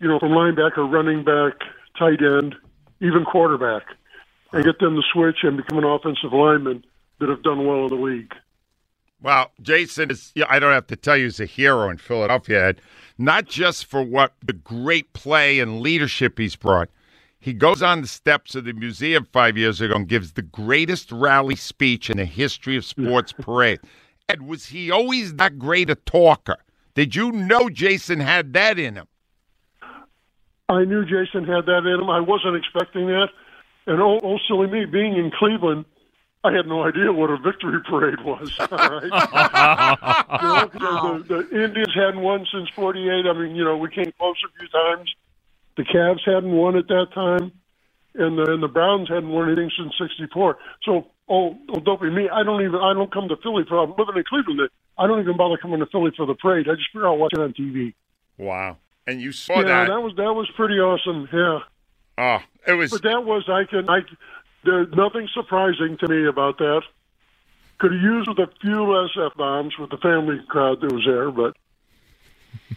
you 0.00 0.08
know 0.08 0.18
from 0.18 0.30
linebacker, 0.32 0.90
running 0.90 1.22
back, 1.22 1.54
tight 1.96 2.20
end, 2.20 2.56
even 3.00 3.24
quarterback, 3.24 3.84
and 4.52 4.64
get 4.64 4.80
them 4.80 4.96
to 4.96 5.02
switch 5.12 5.44
and 5.44 5.56
become 5.56 5.78
an 5.78 5.84
offensive 5.84 6.32
lineman 6.32 6.82
that 7.20 7.28
have 7.28 7.44
done 7.44 7.64
well 7.64 7.82
in 7.86 7.88
the 7.90 7.94
league. 7.94 8.34
Well, 9.22 9.52
Jason 9.62 10.10
is, 10.10 10.32
yeah, 10.34 10.46
I 10.48 10.58
don't 10.58 10.72
have 10.72 10.88
to 10.88 10.96
tell 10.96 11.16
you, 11.16 11.24
he's 11.24 11.38
a 11.38 11.46
hero 11.46 11.88
in 11.88 11.98
Philadelphia, 11.98 12.68
Ed. 12.68 12.80
Not 13.18 13.46
just 13.46 13.86
for 13.86 14.02
what 14.02 14.34
the 14.44 14.52
great 14.52 15.12
play 15.12 15.60
and 15.60 15.80
leadership 15.80 16.38
he's 16.38 16.56
brought. 16.56 16.88
He 17.38 17.52
goes 17.52 17.82
on 17.82 18.02
the 18.02 18.08
steps 18.08 18.54
of 18.54 18.64
the 18.64 18.72
museum 18.72 19.26
five 19.32 19.56
years 19.56 19.80
ago 19.80 19.94
and 19.94 20.08
gives 20.08 20.32
the 20.32 20.42
greatest 20.42 21.10
rally 21.12 21.56
speech 21.56 22.10
in 22.10 22.16
the 22.16 22.24
history 22.24 22.76
of 22.76 22.84
sports 22.84 23.32
parade. 23.40 23.80
Ed, 24.28 24.42
was 24.42 24.66
he 24.66 24.90
always 24.90 25.34
that 25.34 25.58
great 25.58 25.90
a 25.90 25.94
talker? 25.94 26.56
Did 26.94 27.14
you 27.14 27.32
know 27.32 27.68
Jason 27.68 28.20
had 28.20 28.52
that 28.54 28.78
in 28.78 28.94
him? 28.94 29.06
I 30.68 30.84
knew 30.84 31.04
Jason 31.04 31.44
had 31.44 31.66
that 31.66 31.84
in 31.84 32.00
him. 32.00 32.10
I 32.10 32.20
wasn't 32.20 32.56
expecting 32.56 33.06
that. 33.06 33.28
And 33.86 34.00
oh, 34.00 34.20
oh 34.22 34.38
silly 34.46 34.68
me, 34.68 34.84
being 34.84 35.16
in 35.16 35.30
Cleveland, 35.36 35.84
I 36.44 36.52
had 36.52 36.66
no 36.66 36.82
idea 36.82 37.12
what 37.12 37.30
a 37.30 37.36
victory 37.36 37.80
parade 37.88 38.20
was. 38.24 38.52
All 38.58 38.68
right. 38.68 39.04
you 40.74 40.80
know, 40.80 41.22
the, 41.22 41.46
the 41.50 41.64
Indians 41.64 41.94
hadn't 41.94 42.20
won 42.20 42.46
since 42.52 42.68
'48. 42.70 43.26
I 43.26 43.32
mean, 43.32 43.54
you 43.54 43.64
know, 43.64 43.76
we 43.76 43.88
came 43.90 44.12
close 44.18 44.36
a 44.44 44.58
few 44.58 44.68
times. 44.68 45.14
The 45.76 45.84
Cavs 45.84 46.20
hadn't 46.24 46.52
won 46.52 46.76
at 46.76 46.88
that 46.88 47.08
time, 47.14 47.52
and 48.14 48.38
the, 48.38 48.52
and 48.52 48.62
the 48.62 48.68
Browns 48.68 49.08
hadn't 49.08 49.30
won 49.30 49.46
anything 49.48 49.70
since 49.78 49.94
'64. 49.98 50.58
So, 50.82 51.06
oh, 51.28 51.56
oh, 51.68 51.80
don't 51.80 52.00
be 52.00 52.10
me. 52.10 52.28
I 52.28 52.42
don't 52.42 52.62
even. 52.62 52.76
I 52.76 52.92
don't 52.92 53.12
come 53.12 53.28
to 53.28 53.36
Philly 53.36 53.64
for. 53.68 53.78
I'm 53.78 53.94
living 53.96 54.16
in 54.16 54.24
Cleveland. 54.24 54.68
I 54.98 55.06
don't 55.06 55.20
even 55.20 55.36
bother 55.36 55.56
coming 55.56 55.78
to 55.78 55.86
Philly 55.86 56.10
for 56.16 56.26
the 56.26 56.34
parade. 56.34 56.68
I 56.68 56.74
just 56.74 56.90
figure 56.92 57.06
out 57.06 57.18
watch 57.18 57.32
it 57.34 57.40
on 57.40 57.52
TV. 57.54 57.94
Wow. 58.36 58.78
And 59.06 59.20
you 59.20 59.32
saw 59.32 59.60
yeah, 59.60 59.62
that. 59.62 59.88
that 59.88 60.00
was 60.00 60.14
that 60.16 60.32
was 60.32 60.48
pretty 60.56 60.74
awesome. 60.74 61.28
Yeah. 61.32 61.60
Oh, 62.18 62.38
it 62.66 62.74
was. 62.74 62.90
But 62.90 63.02
that 63.02 63.24
was 63.24 63.48
I 63.48 63.64
can 63.64 63.88
I. 63.88 64.00
There's 64.64 64.88
nothing 64.94 65.28
surprising 65.34 65.96
to 65.98 66.08
me 66.08 66.26
about 66.26 66.58
that. 66.58 66.82
Could 67.78 67.92
have 67.92 68.00
used 68.02 68.28
with 68.28 68.38
a 68.38 68.50
few 68.60 68.84
less 68.84 69.10
f 69.16 69.36
bombs 69.36 69.74
with 69.78 69.90
the 69.90 69.96
family 69.96 70.40
crowd 70.48 70.80
that 70.80 70.92
was 70.92 71.04
there, 71.04 71.30
but 71.30 71.56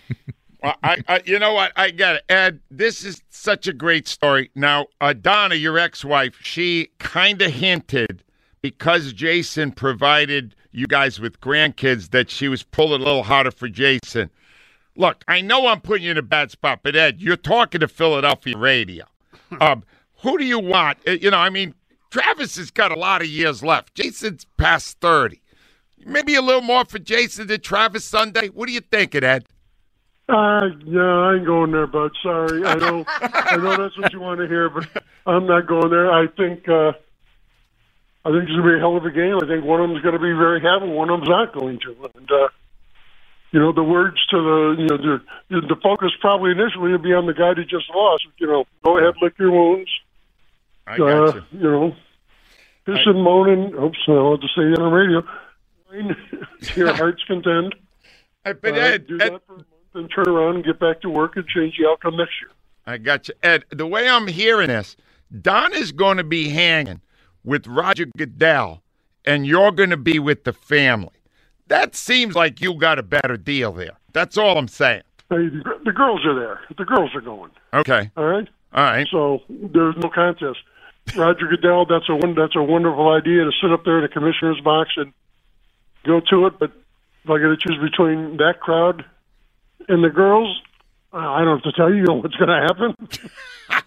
Well, 0.65 0.75
I, 0.81 0.97
I, 1.07 1.21
you 1.25 1.37
know 1.37 1.53
what? 1.53 1.73
I 1.75 1.91
got 1.91 2.15
it, 2.15 2.23
Ed. 2.27 2.59
This 2.71 3.05
is 3.05 3.21
such 3.29 3.67
a 3.67 3.73
great 3.73 4.07
story. 4.07 4.49
Now, 4.55 4.87
uh, 4.99 5.13
Donna, 5.13 5.53
your 5.53 5.77
ex-wife, 5.77 6.39
she 6.41 6.89
kind 6.97 7.39
of 7.43 7.51
hinted 7.51 8.23
because 8.61 9.13
Jason 9.13 9.71
provided 9.71 10.55
you 10.71 10.87
guys 10.87 11.19
with 11.19 11.39
grandkids 11.39 12.09
that 12.09 12.31
she 12.31 12.47
was 12.47 12.63
pulling 12.63 13.01
a 13.01 13.05
little 13.05 13.21
harder 13.21 13.51
for 13.51 13.67
Jason. 13.67 14.31
Look, 14.95 15.23
I 15.27 15.41
know 15.41 15.67
I'm 15.67 15.81
putting 15.81 16.05
you 16.05 16.11
in 16.11 16.17
a 16.17 16.23
bad 16.23 16.49
spot, 16.49 16.79
but 16.81 16.95
Ed, 16.95 17.21
you're 17.21 17.37
talking 17.37 17.81
to 17.81 17.87
Philadelphia 17.87 18.57
radio. 18.57 19.05
um, 19.61 19.83
who 20.21 20.37
do 20.37 20.45
you 20.45 20.59
want? 20.59 20.97
Uh, 21.07 21.11
You 21.11 21.31
know, 21.31 21.37
I 21.37 21.49
mean, 21.49 21.73
Travis 22.11 22.55
has 22.57 22.71
got 22.71 22.91
a 22.91 22.95
lot 22.95 23.21
of 23.21 23.27
years 23.27 23.63
left. 23.63 23.95
Jason's 23.95 24.45
past 24.57 24.99
30. 25.01 25.41
Maybe 26.05 26.35
a 26.35 26.41
little 26.41 26.61
more 26.61 26.85
for 26.85 26.99
Jason 26.99 27.47
than 27.47 27.61
Travis 27.61 28.05
Sunday. 28.05 28.47
What 28.47 28.69
are 28.69 28.71
you 28.71 28.81
thinking, 28.81 29.23
Ed? 29.23 29.45
Uh, 30.27 30.69
yeah, 30.85 31.01
I 31.01 31.35
ain't 31.35 31.45
going 31.45 31.71
there, 31.71 31.87
bud. 31.87 32.11
Sorry. 32.21 32.65
I 32.65 32.75
know, 32.75 33.05
I 33.19 33.57
know 33.57 33.75
that's 33.75 33.97
what 33.97 34.13
you 34.13 34.19
want 34.19 34.39
to 34.39 34.47
hear, 34.47 34.69
but 34.69 34.87
I'm 35.25 35.45
not 35.45 35.67
going 35.67 35.89
there. 35.89 36.11
I 36.11 36.27
think, 36.27 36.67
uh, 36.69 36.93
I 38.23 38.31
think 38.31 38.43
it's 38.43 38.51
gonna 38.51 38.63
be 38.63 38.75
a 38.75 38.79
hell 38.79 38.97
of 38.97 39.05
a 39.05 39.11
game. 39.11 39.37
I 39.37 39.45
think 39.47 39.65
one 39.65 39.81
of 39.81 39.89
them's 39.89 40.01
going 40.01 40.13
to 40.15 40.19
be 40.19 40.33
very 40.33 40.59
happy, 40.59 40.87
one 40.87 41.09
of 41.09 41.19
them's 41.19 41.29
not 41.29 41.53
going 41.53 41.79
to. 41.81 42.09
And 42.15 42.31
uh, 42.31 42.47
you 43.51 43.59
know, 43.59 43.71
the 43.71 43.83
words 43.83 44.17
to 44.31 44.37
the, 44.37 44.75
you 44.81 44.87
know, 44.87 44.97
the 44.97 45.67
the 45.67 45.75
focus 45.81 46.11
probably 46.19 46.51
initially 46.51 46.91
would 46.91 47.03
be 47.03 47.13
on 47.13 47.27
the 47.27 47.33
guy 47.33 47.53
who 47.53 47.63
just 47.63 47.89
lost. 47.93 48.25
You 48.37 48.47
know, 48.47 48.65
go 48.83 48.97
ahead, 48.97 49.13
lick 49.21 49.37
your 49.37 49.51
wounds. 49.51 49.89
I 50.87 50.97
got 50.97 51.09
uh, 51.09 51.33
you. 51.51 51.59
You 51.59 51.71
know, 51.71 51.95
pissing, 52.87 53.23
moaning. 53.23 53.73
Oops, 53.75 53.97
I'll 54.07 54.31
have 54.31 54.41
to 54.41 54.47
say 54.47 54.69
that 54.69 54.79
on 54.79 54.91
the 54.91 54.97
radio. 54.97 55.21
to 55.91 56.75
your 56.79 56.93
heart's 56.95 57.23
content. 57.25 57.73
I, 58.45 58.53
but 58.53 58.73
Uh, 58.73 58.77
Ed, 58.77 59.07
do 59.07 59.15
Ed, 59.19 59.33
that 59.33 59.47
for 59.47 59.53
a 59.53 59.57
month 59.57 59.67
and 59.93 60.11
turn 60.13 60.27
around 60.27 60.55
and 60.55 60.65
get 60.65 60.79
back 60.79 61.01
to 61.01 61.09
work 61.09 61.35
and 61.35 61.47
change 61.47 61.77
the 61.79 61.87
outcome 61.87 62.17
next 62.17 62.33
year. 62.41 62.51
I 62.85 62.97
got 62.97 63.27
you. 63.27 63.33
Ed, 63.41 63.65
the 63.71 63.87
way 63.87 64.07
I'm 64.07 64.27
hearing 64.27 64.67
this, 64.67 64.95
Don 65.41 65.73
is 65.73 65.91
going 65.91 66.17
to 66.17 66.23
be 66.23 66.49
hanging 66.49 67.01
with 67.43 67.65
Roger 67.65 68.05
Goodell, 68.17 68.83
and 69.23 69.47
you're 69.47 69.71
going 69.71 69.89
to 69.89 69.97
be 69.97 70.19
with 70.19 70.43
the 70.43 70.53
family. 70.53 71.09
That 71.67 71.95
seems 71.95 72.35
like 72.35 72.61
you 72.61 72.75
got 72.75 72.99
a 72.99 73.03
better 73.03 73.37
deal 73.37 73.71
there. 73.71 73.97
That's 74.13 74.37
all 74.37 74.57
I'm 74.57 74.67
saying. 74.67 75.01
Hey, 75.29 75.47
the, 75.49 75.79
the 75.85 75.91
girls 75.91 76.23
are 76.25 76.35
there. 76.39 76.59
The 76.77 76.85
girls 76.85 77.15
are 77.15 77.21
going. 77.21 77.49
Okay. 77.73 78.11
All 78.15 78.25
right. 78.25 78.47
All 78.73 78.83
right. 78.83 79.07
So 79.09 79.41
there's 79.49 79.95
no 79.97 80.09
contest. 80.09 80.59
Roger 81.15 81.47
Goodell, 81.47 81.85
that's 81.85 82.09
a 82.09 82.33
that's 82.33 82.55
a 82.55 82.63
wonderful 82.63 83.09
idea 83.09 83.43
to 83.43 83.51
sit 83.61 83.71
up 83.71 83.85
there 83.85 83.97
in 83.97 84.03
the 84.03 84.09
commissioner's 84.09 84.59
box 84.61 84.91
and 84.97 85.13
go 86.03 86.19
to 86.31 86.47
it. 86.47 86.59
But 86.59 86.71
if 87.23 87.29
I 87.29 87.39
got 87.39 87.49
to 87.49 87.57
choose 87.57 87.77
between 87.81 88.37
that 88.37 88.59
crowd 88.59 89.05
and 89.87 90.03
the 90.03 90.09
girls, 90.09 90.61
I 91.13 91.43
don't 91.43 91.61
have 91.61 91.73
to 91.73 91.77
tell 91.77 91.93
you 91.93 92.05
what's 92.13 92.35
going 92.35 92.49
to 92.49 92.61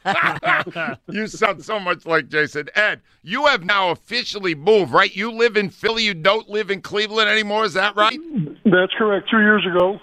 happen. 0.05 0.99
you 1.15 1.27
sound 1.27 1.65
so 1.65 1.79
much 1.79 2.07
like 2.07 2.29
Jason. 2.29 2.69
Ed, 2.75 3.03
you 3.23 3.47
have 3.47 3.65
now 3.65 3.91
officially 3.91 4.55
moved, 4.55 4.93
right? 4.93 5.15
You 5.15 5.31
live 5.31 5.57
in 5.57 5.71
Philly. 5.71 6.05
You 6.05 6.15
don't 6.15 6.49
live 6.49 6.71
in 6.71 6.81
Cleveland 6.81 7.29
anymore. 7.29 7.65
Is 7.65 7.75
that 7.75 7.97
right? 7.97 8.19
That's 8.65 8.93
correct. 8.97 9.29
Two 9.31 9.41
years 9.41 9.67
ago, 9.67 10.01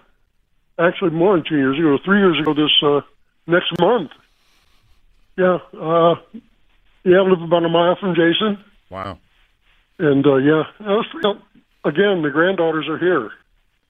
actually 0.77 1.11
more 1.11 1.35
than 1.35 1.45
two 1.47 1.57
years 1.57 1.79
ago, 1.79 1.97
three 2.03 2.19
years 2.19 2.39
ago 2.39 2.53
this 2.53 2.71
uh, 2.83 3.01
next 3.47 3.71
month. 3.79 4.11
Yeah, 5.37 5.57
uh, 5.77 6.15
yeah, 7.05 7.17
I 7.17 7.21
live 7.21 7.41
about 7.41 7.63
a 7.63 7.69
mile 7.69 7.95
from 7.99 8.15
Jason, 8.15 8.57
Wow. 8.89 9.19
and 9.99 10.25
uh, 10.25 10.35
yeah, 10.35 10.63
was, 10.81 11.05
you 11.13 11.21
know, 11.23 11.37
again, 11.85 12.21
the 12.23 12.29
granddaughters 12.31 12.87
are 12.89 12.97
here. 12.97 13.29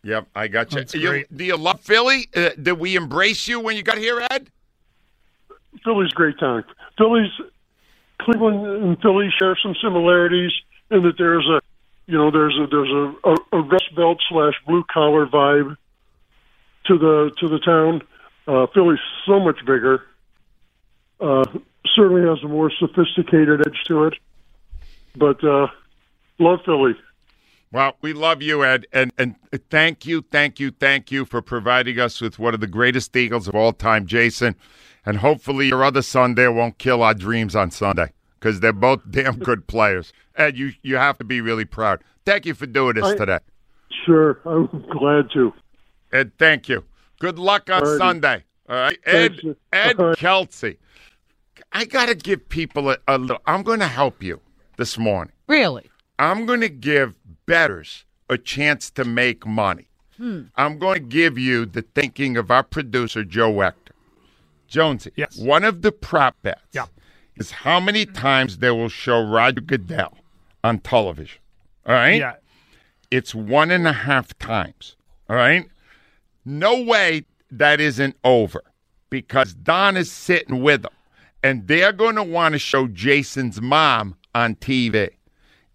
Yep, 0.03 0.27
I 0.35 0.47
got 0.47 0.71
you. 0.93 1.01
You- 1.01 1.25
do 1.35 1.43
you 1.43 1.57
love 1.57 1.79
Philly? 1.81 2.27
Uh, 2.35 2.49
did 2.61 2.73
we 2.73 2.95
embrace 2.95 3.47
you 3.47 3.59
when 3.59 3.75
you 3.75 3.81
got 3.83 3.97
here, 3.97 4.25
Ed? 4.29 4.49
Philly's 5.83 6.11
great 6.11 6.37
town. 6.39 6.63
Philly's 6.97 7.31
Cleveland 8.21 8.65
and 8.83 9.01
Philly 9.01 9.29
share 9.39 9.57
some 9.61 9.75
similarities 9.81 10.51
in 10.91 11.01
that 11.03 11.17
there's 11.17 11.45
a, 11.47 11.59
you 12.07 12.17
know, 12.17 12.29
there's 12.31 12.57
a 12.57 12.67
there's 12.67 12.89
a, 12.89 13.29
a, 13.29 13.35
a 13.59 13.61
Rust 13.61 13.95
Belt 13.95 14.19
slash 14.29 14.53
blue 14.67 14.83
collar 14.91 15.25
vibe 15.25 15.75
to 16.85 16.97
the 16.97 17.31
to 17.39 17.47
the 17.49 17.59
town. 17.59 18.01
Uh, 18.47 18.67
Philly's 18.73 18.99
so 19.25 19.39
much 19.39 19.59
bigger. 19.65 20.03
Uh, 21.19 21.43
certainly 21.95 22.27
has 22.27 22.43
a 22.43 22.47
more 22.47 22.71
sophisticated 22.79 23.65
edge 23.65 23.83
to 23.87 24.05
it, 24.05 24.13
but 25.15 25.43
uh, 25.43 25.67
love 26.39 26.59
Philly. 26.65 26.95
Well, 27.71 27.97
we 28.01 28.13
love 28.13 28.41
you, 28.41 28.63
Ed, 28.63 28.85
and 28.93 29.11
and 29.17 29.35
thank 29.69 30.05
you, 30.05 30.23
thank 30.31 30.59
you, 30.59 30.71
thank 30.71 31.11
you 31.11 31.25
for 31.25 31.41
providing 31.41 31.99
us 31.99 32.21
with 32.21 32.39
one 32.39 32.53
of 32.53 32.61
the 32.61 32.67
greatest 32.67 33.15
Eagles 33.15 33.47
of 33.47 33.55
all 33.55 33.73
time, 33.73 34.05
Jason. 34.05 34.55
And 35.05 35.17
hopefully, 35.17 35.67
your 35.67 35.83
other 35.83 36.01
son 36.01 36.35
there 36.35 36.51
won't 36.51 36.77
kill 36.77 37.03
our 37.03 37.13
dreams 37.13 37.55
on 37.55 37.71
Sunday 37.71 38.11
because 38.39 38.59
they're 38.59 38.73
both 38.73 39.01
damn 39.09 39.37
good 39.37 39.67
players. 39.67 40.13
Ed, 40.37 40.57
you 40.57 40.71
you 40.83 40.95
have 40.95 41.17
to 41.17 41.23
be 41.23 41.41
really 41.41 41.65
proud. 41.65 42.01
Thank 42.25 42.45
you 42.45 42.53
for 42.53 42.65
doing 42.65 42.95
this 42.95 43.05
I- 43.05 43.17
today, 43.17 43.39
Sure, 44.05 44.39
I'm 44.45 44.67
glad 44.91 45.29
to. 45.33 45.53
Ed. 46.11 46.31
Thank 46.37 46.69
you. 46.69 46.83
Good 47.19 47.39
luck 47.39 47.69
on 47.69 47.81
Alrighty. 47.83 47.97
Sunday. 47.97 48.43
All 48.69 48.75
right, 48.75 48.97
Ed. 49.05 49.39
Thanks. 49.41 49.59
Ed 49.73 49.99
All 49.99 50.05
right. 50.07 50.17
Kelce. 50.17 50.77
I 51.75 51.83
got 51.83 52.05
to 52.05 52.15
give 52.15 52.47
people 52.47 52.89
a, 52.89 52.97
a 53.05 53.17
little. 53.17 53.41
I'm 53.45 53.61
going 53.61 53.81
to 53.81 53.87
help 53.87 54.23
you 54.23 54.39
this 54.77 54.97
morning. 54.97 55.33
Really? 55.47 55.91
I'm 56.17 56.45
going 56.45 56.61
to 56.61 56.69
give 56.69 57.17
betters 57.45 58.05
a 58.29 58.37
chance 58.37 58.89
to 58.91 59.03
make 59.03 59.45
money. 59.45 59.89
Hmm. 60.15 60.43
I'm 60.55 60.79
going 60.79 60.95
to 60.95 61.01
give 61.01 61.37
you 61.37 61.65
the 61.65 61.81
thinking 61.81 62.37
of 62.37 62.49
our 62.49 62.63
producer, 62.63 63.25
Joe 63.25 63.59
Ector. 63.59 63.91
Jonesy, 64.69 65.11
yes. 65.17 65.37
one 65.37 65.65
of 65.65 65.81
the 65.81 65.91
prop 65.91 66.41
bets 66.41 66.61
yeah. 66.71 66.85
is 67.35 67.51
how 67.51 67.81
many 67.81 68.05
times 68.05 68.59
they 68.59 68.71
will 68.71 68.87
show 68.87 69.21
Roger 69.21 69.59
Goodell 69.59 70.17
on 70.63 70.79
television. 70.79 71.41
All 71.85 71.93
right? 71.93 72.19
Yeah. 72.19 72.35
It's 73.11 73.35
one 73.35 73.69
and 73.69 73.85
a 73.85 73.93
half 73.93 74.37
times. 74.39 74.95
All 75.29 75.35
right? 75.35 75.67
No 76.45 76.81
way 76.81 77.25
that 77.51 77.81
isn't 77.81 78.15
over 78.23 78.63
because 79.09 79.53
Don 79.53 79.97
is 79.97 80.09
sitting 80.09 80.61
with 80.61 80.83
them 80.83 80.93
and 81.45 81.67
they're 81.67 81.93
going 81.93 82.15
to 82.15 82.23
want 82.23 82.53
to 82.53 82.59
show 82.59 82.87
Jason's 82.87 83.61
mom 83.61 84.15
on 84.33 84.55
TV. 84.55 85.11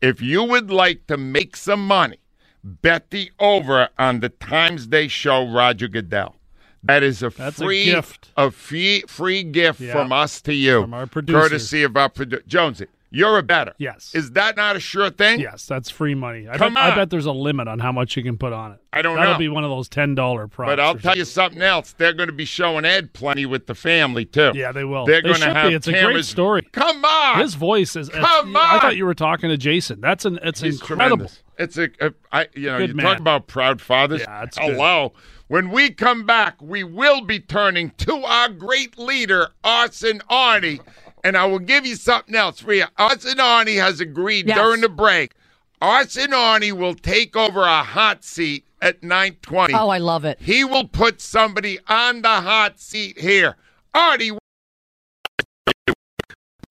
If 0.02 0.20
you 0.20 0.42
would 0.42 0.68
like 0.68 1.06
to 1.06 1.16
make 1.16 1.54
some 1.56 1.87
money, 1.87 2.16
bet 2.64 3.11
the 3.11 3.30
over 3.38 3.88
on 3.96 4.18
the 4.18 4.30
times 4.30 4.88
they 4.88 5.06
show 5.06 5.48
Roger 5.48 5.87
Goodell. 5.87 6.35
That 6.83 7.04
is 7.04 7.22
a 7.22 7.30
That's 7.30 7.61
a 7.61 7.64
free 7.64 7.85
gift. 7.85 8.30
a 8.37 8.50
free 8.50 9.02
free 9.06 9.44
gift 9.44 9.80
Yeah. 9.80 9.92
from 9.92 10.11
us 10.12 10.40
to 10.42 10.52
you, 10.54 10.80
From 10.83 10.94
our 10.94 11.06
producers. 11.06 11.40
courtesy 11.40 11.83
of 11.85 11.96
our 11.96 12.09
producer 12.09 12.42
Jonesy. 12.48 12.87
You're 13.12 13.38
a 13.38 13.42
better. 13.42 13.75
Yes. 13.79 14.14
Is 14.14 14.33
that 14.33 14.57
not 14.57 14.77
a 14.77 14.81
sure 14.81 15.11
thing? 15.11 15.40
Yes, 15.40 15.66
that's 15.66 15.90
free 15.90 16.14
money. 16.14 16.49
I, 16.49 16.57
Come 16.57 16.75
bet, 16.75 16.83
I 16.83 16.94
bet 16.94 17.11
there's 17.11 17.27
a 17.27 17.33
limit 17.33 17.66
on 17.66 17.81
how 17.81 17.90
much 17.90 18.16
you 18.16 18.23
can 18.23 18.38
put 18.38 18.53
on 18.53 18.73
it. 18.73 18.79
I 18.92 19.03
don't 19.03 19.16
know. 19.16 19.23
That'll 19.23 19.38
be 19.38 19.49
one 19.49 19.64
of 19.64 19.70
those 19.70 19.88
ten 19.88 20.14
dollar 20.14 20.46
props. 20.46 20.70
But 20.70 20.81
I'll 20.81 20.94
tell 20.96 21.16
you 21.16 21.25
something 21.25 21.61
else. 21.61 21.92
They're 21.92 22.12
going 22.12 22.29
to 22.29 22.33
be 22.33 22.44
showing 22.44 22.85
Ed 22.85 23.12
plenty 23.12 23.46
with 23.46 23.66
the 23.66 23.75
family 23.75 24.25
too. 24.25 24.53
Yeah, 24.55 24.70
they 24.70 24.85
will. 24.85 25.07
They're 25.07 25.23
They 25.23 25.29
going 25.29 25.40
to 25.40 25.53
have 25.55 25.68
be. 25.70 25.75
It's 25.75 25.88
a 25.88 25.92
great 25.92 26.25
story. 26.25 26.62
Come 26.73 27.05
on. 27.05 27.40
His 27.40 27.55
voice 27.55 27.96
is. 27.96 28.09
Come 28.11 28.57
on. 28.57 28.77
I 28.77 28.79
thought 28.81 28.96
you 28.96 29.07
were 29.07 29.14
talking 29.14 29.51
to 29.51 29.57
Jason. 29.57 30.01
That's 30.01 30.25
an. 30.25 30.38
It's 30.42 30.61
He's 30.61 30.81
incredible. 30.81 31.29
tremendous. 31.29 31.42
It's 31.59 31.77
a, 31.77 31.90
a 32.01 32.12
I, 32.33 32.46
you 32.55 32.66
know, 32.70 32.79
Good 32.79 32.90
you 32.90 32.94
man. 32.94 33.07
talk 33.07 33.18
about 33.18 33.46
proud 33.49 33.81
fathers. 33.81 34.20
Yeah, 34.20 34.44
it's 34.44 34.57
good. 34.57 35.11
When 35.49 35.70
we 35.70 35.90
come 35.90 36.25
back, 36.27 36.62
we 36.62 36.85
will 36.85 37.23
be 37.23 37.40
turning 37.40 37.90
to 37.99 38.23
our 38.25 38.49
great 38.51 38.96
leader, 38.96 39.49
Arson 39.64 40.20
Arnie, 40.31 40.79
and 41.24 41.37
I 41.37 41.46
will 41.46 41.59
give 41.59 41.87
you 41.87 41.96
something 41.96 42.35
else 42.35 42.61
for 42.61 42.72
you. 42.72 42.85
Arson 42.98 43.38
Arnie 43.38 43.80
has 43.80 44.00
agreed 44.00 44.46
Yes. 44.48 44.56
during 44.59 44.80
the 44.80 44.88
break. 44.88 45.33
Arson 45.80 46.30
Arnie 46.33 46.72
will 46.72 46.94
take 46.94 47.37
over 47.37 47.62
a 47.62 47.83
hot 47.83 48.24
seat 48.24 48.66
at 48.83 49.02
920. 49.02 49.74
Oh, 49.74 49.88
I 49.88 49.98
love 49.98 50.24
it. 50.24 50.38
He 50.40 50.64
will 50.64 50.88
put 50.88 51.20
somebody 51.20 51.78
on 51.88 52.22
the 52.22 52.28
hot 52.28 52.78
seat 52.80 53.18
here. 53.18 53.56
Artie, 53.94 54.33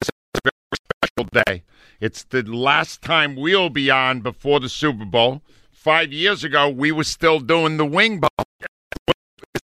special 0.04 1.30
day. 1.46 1.64
It's 2.00 2.24
the 2.24 2.44
last 2.44 3.02
time 3.02 3.36
we'll 3.36 3.70
be 3.70 3.92
on 3.92 4.22
before 4.22 4.60
the 4.60 4.70
Super 4.70 5.06
Bowl. 5.06 5.42
Five 5.72 6.14
years 6.14 6.44
ago, 6.44 6.70
we 6.70 6.92
were 6.92 7.04
still 7.04 7.40
doing 7.40 7.78
the 7.78 7.86
wing 7.86 8.20
ball. 8.20 8.30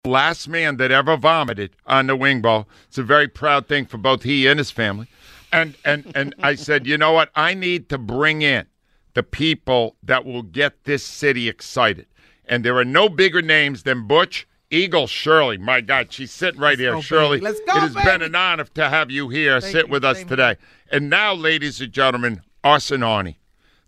Last 0.07 0.49
man 0.49 0.77
that 0.77 0.91
ever 0.91 1.17
vomited 1.17 1.73
on 1.87 2.07
the 2.07 2.17
wing 2.17 2.41
ball. 2.41 2.69
It's 2.87 2.99
a 2.99 3.03
very 3.03 3.29
proud 3.29 3.67
thing 3.67 3.87
for 3.87 3.99
both 3.99 4.23
he 4.23 4.47
and 4.47 4.59
his 4.59 4.71
family. 4.71 5.09
And 5.53 5.77
and 5.85 6.13
and 6.15 6.35
I 6.43 6.55
said, 6.55 6.87
you 6.87 6.97
know 6.97 7.13
what? 7.13 7.31
I 7.35 7.55
need 7.55 7.89
to 7.89 7.99
bring 7.99 8.43
in 8.43 8.67
the 9.15 9.23
people 9.23 9.97
that 10.03 10.25
will 10.25 10.43
get 10.43 10.85
this 10.85 11.03
city 11.03 11.49
excited. 11.49 12.07
And 12.45 12.65
there 12.65 12.77
are 12.77 12.85
no 12.85 13.09
bigger 13.09 13.43
names 13.43 13.83
than 13.83 14.07
Butch 14.07 14.47
Eagle 14.71 15.07
Shirley. 15.07 15.59
My 15.59 15.81
God, 15.81 16.13
she's 16.13 16.31
sitting 16.31 16.61
right 16.61 16.79
here. 16.79 16.93
go, 16.93 17.01
Shirley, 17.01 17.39
baby. 17.39 17.53
Let's 17.53 17.61
go, 17.61 17.77
it 17.77 17.81
has 17.81 17.95
been 17.95 18.23
an 18.23 18.35
honor 18.35 18.65
to 18.65 18.89
have 18.89 19.11
you 19.11 19.29
here, 19.29 19.61
Thank 19.61 19.73
sit 19.73 19.87
you. 19.87 19.93
with 19.93 20.05
us 20.05 20.23
today. 20.25 20.57
And 20.91 21.09
now, 21.09 21.35
ladies 21.35 21.81
and 21.81 21.93
gentlemen, 21.93 22.43
Arson 22.63 23.01
Arnie, 23.01 23.37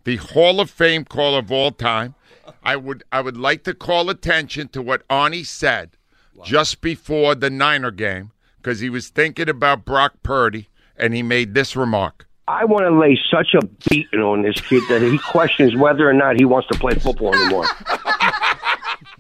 the 0.05 0.17
Hall 0.17 0.61
of 0.61 0.71
Fame 0.71 1.05
caller 1.05 1.41
of 1.41 1.53
all 1.53 1.73
time. 1.73 2.15
I 2.63 2.77
would 2.77 3.05
I 3.13 3.21
would 3.21 3.37
like 3.37 3.65
to 3.65 3.75
call 3.75 4.09
attention 4.09 4.69
to 4.69 4.81
what 4.81 5.07
Arnie 5.09 5.45
said 5.45 5.98
just 6.44 6.81
before 6.81 7.35
the 7.35 7.51
Niner 7.51 7.90
game 7.90 8.33
because 8.59 8.81
he 8.81 8.90
was 8.90 9.09
thinking 9.09 9.48
about 9.48 9.85
Brock 9.85 10.14
Purdy 10.22 10.68
and 10.96 11.14
he 11.14 11.22
made 11.22 11.55
this 11.55 11.77
remark. 11.77 12.27
I 12.46 12.64
want 12.64 12.85
to 12.85 12.98
lay 12.98 13.18
such 13.31 13.55
a 13.55 13.64
beating 13.90 14.20
on 14.20 14.42
this 14.42 14.61
kid 14.61 14.83
that 14.88 15.03
he 15.03 15.18
questions 15.18 15.77
whether 15.77 16.09
or 16.09 16.14
not 16.14 16.37
he 16.38 16.44
wants 16.46 16.68
to 16.68 16.79
play 16.79 16.94
football 16.94 17.35
anymore. 17.35 17.66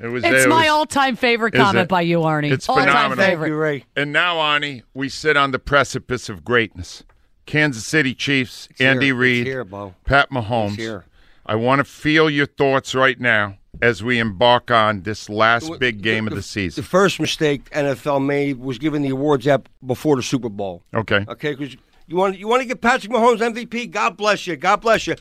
It 0.00 0.06
was. 0.08 0.22
It's 0.24 0.44
it 0.44 0.48
my 0.48 0.62
was- 0.62 0.68
all-time 0.70 1.16
favorite 1.16 1.54
comment 1.54 1.84
it? 1.84 1.88
by 1.88 2.02
you, 2.02 2.20
Arnie. 2.20 2.52
It's 2.52 2.68
all-time 2.68 2.86
phenomenal. 2.86 3.24
favorite. 3.24 3.52
Ray. 3.54 3.84
And 3.96 4.12
now, 4.12 4.36
Arnie, 4.36 4.82
we 4.94 5.08
sit 5.08 5.36
on 5.36 5.50
the 5.50 5.58
precipice 5.58 6.28
of 6.28 6.44
greatness. 6.44 7.02
Kansas 7.46 7.84
City 7.84 8.14
Chiefs, 8.14 8.68
here. 8.76 8.90
Andy 8.90 9.08
It's 9.08 9.16
Reid, 9.16 9.46
here, 9.46 9.64
Pat 9.64 10.30
Mahomes. 10.30 11.02
I 11.48 11.54
want 11.54 11.78
to 11.78 11.84
feel 11.84 12.28
your 12.28 12.44
thoughts 12.44 12.94
right 12.94 13.18
now 13.18 13.56
as 13.80 14.04
we 14.04 14.18
embark 14.18 14.70
on 14.70 15.02
this 15.02 15.30
last 15.30 15.70
big 15.78 16.02
game 16.02 16.26
of 16.26 16.34
the 16.34 16.42
season. 16.42 16.82
The 16.82 16.88
first 16.88 17.18
mistake 17.18 17.70
NFL 17.70 18.24
made 18.24 18.58
was 18.58 18.76
giving 18.76 19.00
the 19.00 19.08
awards 19.08 19.48
out 19.48 19.66
before 19.84 20.16
the 20.16 20.22
Super 20.22 20.50
Bowl. 20.50 20.82
Okay. 20.92 21.24
Okay, 21.26 21.54
because 21.54 21.74
you 22.06 22.16
want 22.16 22.38
you 22.38 22.46
want 22.46 22.60
to 22.60 22.68
get 22.68 22.82
Patrick 22.82 23.10
Mahomes 23.10 23.38
MVP. 23.38 23.90
God 23.90 24.18
bless 24.18 24.46
you. 24.46 24.56
God 24.56 24.82
bless 24.82 25.06
you. 25.06 25.16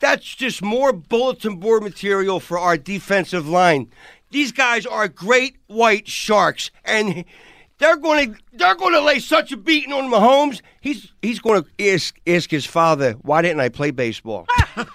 That's 0.00 0.34
just 0.34 0.60
more 0.60 0.92
bulletin 0.92 1.56
board 1.56 1.84
material 1.84 2.40
for 2.40 2.58
our 2.58 2.76
defensive 2.76 3.48
line. 3.48 3.90
These 4.30 4.50
guys 4.50 4.86
are 4.86 5.06
great 5.06 5.56
white 5.68 6.08
sharks, 6.08 6.70
and 6.84 7.24
they're 7.78 7.96
going 7.96 8.34
to 8.34 8.40
they're 8.52 8.74
going 8.74 8.92
to 8.92 9.00
lay 9.00 9.18
such 9.20 9.52
a 9.52 9.56
beating 9.56 9.92
on 9.92 10.10
Mahomes. 10.10 10.60
He's 10.80 11.12
he's 11.22 11.38
going 11.38 11.62
to 11.62 11.92
ask 11.92 12.18
ask 12.26 12.50
his 12.50 12.66
father, 12.66 13.12
"Why 13.22 13.42
didn't 13.42 13.60
I 13.60 13.68
play 13.68 13.90
baseball?" 13.90 14.46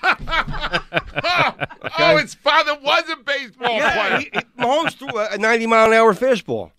Oh, 2.00 2.17
his 2.17 2.34
father 2.34 2.76
was 2.82 3.04
a 3.10 3.17
baseball 3.17 3.78
yeah, 3.78 3.93
player. 3.93 4.19
he, 4.19 4.30
he, 4.34 4.39
Mahomes 4.63 4.93
threw 4.93 5.10
a 5.17 5.38
90 5.38 5.67
mile 5.67 5.88
an 5.88 5.93
hour 5.93 6.13
fastball. 6.13 6.72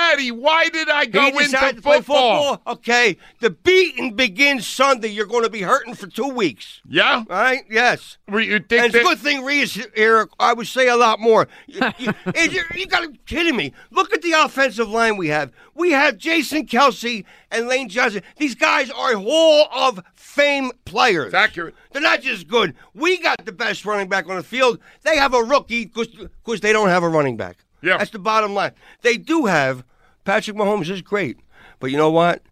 Daddy, 0.00 0.30
why 0.30 0.68
did 0.70 0.88
I 0.88 1.04
go 1.04 1.26
into 1.28 1.56
football? 1.58 1.82
play 1.82 1.96
football. 1.98 2.62
Okay, 2.66 3.16
the 3.40 3.50
beating 3.50 4.16
begins 4.16 4.66
Sunday. 4.66 5.08
You're 5.08 5.26
going 5.26 5.42
to 5.44 5.50
be 5.50 5.60
hurting 5.62 5.94
for 5.94 6.06
two 6.06 6.28
weeks. 6.28 6.80
Yeah, 6.88 7.24
Right? 7.28 7.64
Yes. 7.70 8.16
You 8.28 8.58
think 8.60 8.72
and 8.72 8.86
it's 8.86 8.94
a 8.94 8.98
that- 8.98 9.04
good 9.04 9.18
thing 9.18 9.44
Reed's 9.44 9.74
here. 9.94 10.28
I 10.40 10.52
would 10.54 10.66
say 10.66 10.88
a 10.88 10.96
lot 10.96 11.20
more. 11.20 11.48
You, 11.66 11.80
you, 11.98 12.12
you, 12.34 12.62
you 12.74 12.86
got 12.86 13.00
to 13.02 13.12
kidding 13.26 13.56
me. 13.56 13.72
Look 13.90 14.12
at 14.14 14.22
the 14.22 14.32
offensive 14.32 14.88
line 14.88 15.16
we 15.18 15.28
have. 15.28 15.52
We 15.74 15.92
have 15.92 16.16
Jason 16.16 16.66
Kelce 16.66 17.24
and 17.50 17.68
Lane 17.68 17.88
Johnson. 17.88 18.22
These 18.38 18.54
guys 18.54 18.90
are 18.90 19.14
Hall 19.16 19.68
of 19.72 20.00
Fame 20.14 20.72
players. 20.86 21.26
It's 21.26 21.34
accurate. 21.34 21.74
They're 21.92 22.02
not 22.02 22.22
just 22.22 22.48
good. 22.48 22.74
We 22.94 23.18
got 23.18 23.44
the 23.44 23.52
best 23.52 23.84
running 23.84 24.08
back 24.08 24.28
on 24.28 24.36
the 24.36 24.42
field. 24.42 24.78
They 25.02 25.16
have 25.16 25.34
a 25.34 25.42
rookie 25.42 25.84
because 25.86 26.60
they 26.60 26.72
don't 26.72 26.88
have 26.88 27.02
a 27.02 27.08
running 27.08 27.36
back. 27.36 27.58
Yeah. 27.82 27.96
That's 27.98 28.10
the 28.10 28.18
bottom 28.18 28.54
line. 28.54 28.72
They 29.02 29.16
do 29.16 29.46
have 29.46 29.84
Patrick 30.24 30.56
Mahomes 30.56 30.90
is 30.90 31.02
great, 31.02 31.38
but 31.78 31.90
you 31.90 31.96
know 31.96 32.10
what? 32.10 32.42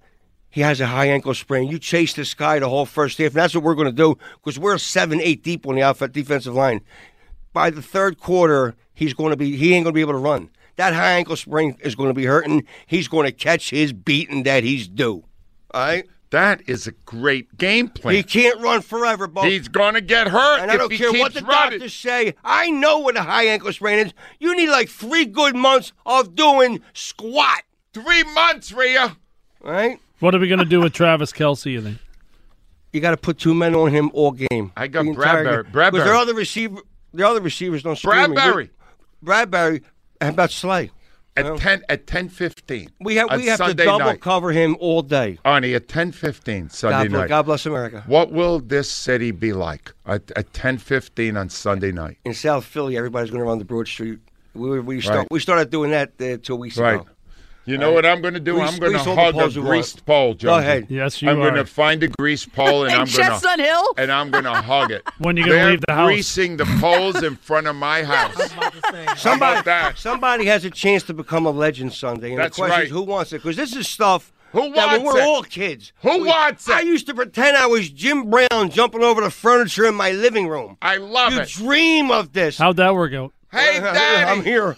He 0.51 0.63
has 0.63 0.81
a 0.81 0.87
high 0.87 1.07
ankle 1.07 1.35
sprain. 1.35 1.69
You 1.69 1.79
chase 1.79 2.15
this 2.15 2.35
guy 2.35 2.59
the 2.59 2.69
whole 2.69 2.87
first 2.87 3.19
half, 3.19 3.29
and 3.29 3.37
that's 3.37 3.55
what 3.55 3.65
we're 3.65 3.75
going 3.75 3.87
to 3.87 3.93
do 3.93 4.17
because 4.37 4.59
we're 4.59 4.79
seven, 4.79 5.21
eight 5.21 5.43
deep 5.43 5.67
on 5.67 5.75
the 5.75 5.83
outfit 5.83 6.13
defensive 6.13 6.55
line. 6.55 6.81
By 7.53 7.71
the 7.71 7.83
third 7.83 8.19
quarter, 8.19 8.75
he's 8.95 9.15
going 9.15 9.31
to 9.31 9.37
be 9.37 9.57
he 9.57 9.75
ain't 9.75 9.85
going 9.85 9.93
to 9.93 9.97
be 9.97 10.01
able 10.01 10.15
to 10.15 10.19
run. 10.19 10.51
That 10.77 10.95
high 10.95 11.13
ankle 11.13 11.37
sprain 11.37 11.77
is 11.81 11.95
going 11.95 12.09
to 12.09 12.15
be 12.15 12.25
hurting. 12.25 12.65
He's 12.87 13.09
going 13.09 13.27
to 13.27 13.33
catch 13.33 13.71
his 13.71 13.93
beating 13.93 14.45
that 14.45 14.63
he's 14.63 14.89
due. 14.89 15.25
All 15.73 15.81
right. 15.81 16.07
That 16.31 16.63
is 16.69 16.87
a 16.87 16.93
great 16.93 17.57
game 17.57 17.89
plan. 17.89 18.15
He 18.17 18.23
can't 18.23 18.61
run 18.61 18.83
forever, 18.83 19.27
Bo. 19.27 19.43
He's 19.45 19.69
going 19.69 19.95
to 19.95 20.03
get 20.03 20.29
hurt 20.29 20.61
And 20.61 20.71
I 20.71 20.77
don't 20.77 20.93
he 20.93 20.99
care 20.99 21.11
what 21.13 21.33
the 21.33 21.41
running. 21.41 21.79
doctors 21.79 21.95
say. 21.95 22.35
I 22.45 22.71
know 22.71 22.99
what 22.99 23.17
a 23.17 23.23
high 23.23 23.47
ankle 23.47 23.73
sprain 23.73 24.07
is. 24.07 24.13
You 24.39 24.55
need 24.55 24.69
like 24.69 24.91
three 24.91 25.25
good 25.25 25.57
months 25.57 25.93
of 26.05 26.35
doing 26.35 26.83
squat. 26.93 27.63
Three 27.95 28.25
months, 28.35 28.73
Rhea. 28.73 29.17
Right? 29.63 29.99
What 30.21 30.35
are 30.35 30.39
we 30.39 30.49
going 30.49 30.59
to 30.59 30.65
do 30.67 30.81
with 30.81 30.93
Travis 30.93 31.33
Kelce? 31.33 31.73
You 31.73 31.81
think? 31.81 31.99
You 32.93 33.01
got 33.01 33.13
to 33.13 33.17
put 33.17 33.39
two 33.39 33.55
men 33.55 33.75
on 33.75 33.91
him 33.91 34.11
all 34.13 34.33
game. 34.33 34.73
I 34.77 34.87
got 34.89 35.05
Bradberry- 35.07 35.65
game. 35.65 35.73
Bradberry. 35.73 35.93
Because 35.93 36.05
their 36.07 36.15
other 36.15 36.35
receiver, 36.35 36.81
their 37.15 37.27
other 37.27 37.41
receivers 37.41 37.83
don't. 37.83 37.97
scream 37.97 38.31
me. 38.31 38.37
Bradberry. 38.37 38.71
Bradberry. 39.25 39.83
How 40.21 40.29
about 40.29 40.51
Slay? 40.51 40.91
At 41.47 41.57
ten 41.59 41.83
at 41.89 42.07
ten 42.07 42.29
fifteen. 42.29 42.91
We 43.01 43.17
have 43.17 43.29
we 43.37 43.47
have 43.47 43.59
Sunday 43.59 43.85
to 43.85 43.85
double 43.85 44.07
night. 44.07 44.21
cover 44.21 44.51
him 44.53 44.77
all 44.81 45.03
day. 45.03 45.39
Arnie, 45.45 45.75
at 45.77 45.89
ten 45.89 46.13
fifteen 46.13 46.69
Sunday 46.71 47.05
God, 47.05 47.09
bless- 47.11 47.21
night. 47.21 47.29
God 47.29 47.43
bless 47.43 47.67
America. 47.67 48.05
What 48.07 48.33
will 48.33 48.61
this 48.61 48.91
city 48.91 49.31
be 49.31 49.53
like 49.53 49.93
at, 50.07 50.31
at 50.37 50.53
ten 50.53 50.79
fifteen 50.79 51.37
on 51.37 51.49
Sunday 51.49 51.93
night? 51.93 52.19
In 52.25 52.35
South 52.35 52.65
Philly, 52.65 52.97
everybody's 52.97 53.31
going 53.31 53.41
to 53.41 53.47
run 53.47 53.59
the 53.59 53.65
Broad 53.65 53.87
Street. 53.89 54.19
We, 54.55 54.81
we, 54.81 55.01
start, 55.01 55.19
Right. 55.19 55.29
we 55.31 55.39
started 55.41 55.71
doing 55.71 55.91
that 55.93 56.13
uh, 56.21 56.39
two 56.43 56.57
weeks 56.57 56.79
Right. 56.79 56.95
ago. 56.97 57.07
You 57.69 57.79
know 57.79 57.93
what 57.93 58.07
I'm 58.07 58.21
going 58.23 58.35
to 58.35 58.41
do? 58.41 58.55
Grease- 58.55 58.73
I'm 58.73 58.79
going 58.79 58.93
to 58.93 58.99
grease 58.99 59.07
all 59.07 59.15
hug 59.17 59.35
a 59.35 59.39
poles 59.39 59.55
greased 59.57 60.07
pole, 60.07 60.35
Go 60.35 60.57
ahead. 60.59 60.87
Yes, 60.89 61.21
you 61.21 61.29
I'm 61.31 61.37
going 61.37 61.55
to 61.55 61.65
find 61.67 62.03
a 62.03 62.09
greased 62.09 62.53
pole 62.53 62.85
and 62.85 62.93
In 62.95 63.01
I'm 63.01 63.07
going 63.07 63.09
to 63.09 63.17
Chestnut 63.17 63.59
Hill? 63.61 63.85
and 63.99 64.11
I'm 64.11 64.31
going 64.31 64.45
to 64.45 64.55
hug 64.55 64.91
it. 64.91 65.03
When 65.19 65.37
you 65.37 65.45
gonna 65.45 65.55
They're 65.57 65.71
leave 65.73 65.81
the 65.87 65.93
house? 65.95 66.07
Greasing 66.09 66.57
the 66.57 66.65
poles 66.81 67.23
in 67.23 67.37
front 67.37 67.67
of 67.67 67.77
my 67.77 68.03
house. 68.15 68.37
Somebody, 69.21 69.63
that? 69.63 69.99
somebody 69.99 70.47
has 70.47 70.65
a 70.65 70.71
chance 70.71 71.03
to 71.05 71.15
become 71.15 71.45
a 71.47 71.51
legend 71.51 71.93
Sunday. 71.93 72.31
And 72.31 72.39
That's 72.39 72.57
the 72.57 72.63
question 72.63 72.77
right. 72.79 72.85
is, 72.87 72.91
who 72.91 73.03
wants 73.03 73.33
it? 73.33 73.43
Because 73.43 73.57
this 73.57 73.75
is 73.77 73.87
stuff 73.89 74.33
Who 74.53 74.73
that 74.73 74.93
when 74.93 75.03
wants 75.05 75.05
we're 75.05 75.21
it? 75.21 75.25
all 75.29 75.43
kids. 75.43 75.93
Who 76.03 76.19
we- 76.23 76.29
wants 76.29 76.69
it? 76.69 76.75
I 76.75 76.81
used 76.81 77.07
to 77.09 77.15
pretend 77.15 77.57
I 77.57 77.67
was 77.67 77.91
Jim 77.91 78.31
Brown 78.31 78.71
jumping 78.71 79.03
over 79.03 79.21
the 79.21 79.31
furniture 79.31 79.85
in 79.87 79.95
my 79.95 80.13
living 80.13 80.49
room. 80.49 80.79
I 80.81 80.97
love 80.97 81.33
you 81.35 81.41
it. 81.41 81.59
You 81.59 81.65
dream 81.67 82.11
of 82.11 82.33
this. 82.33 82.57
How'd 82.59 82.77
that 82.77 82.95
work 82.95 83.13
out? 83.13 83.33
Hey, 83.51 83.81
Daddy. 83.81 84.31
I'm 84.31 84.45
here. 84.45 84.77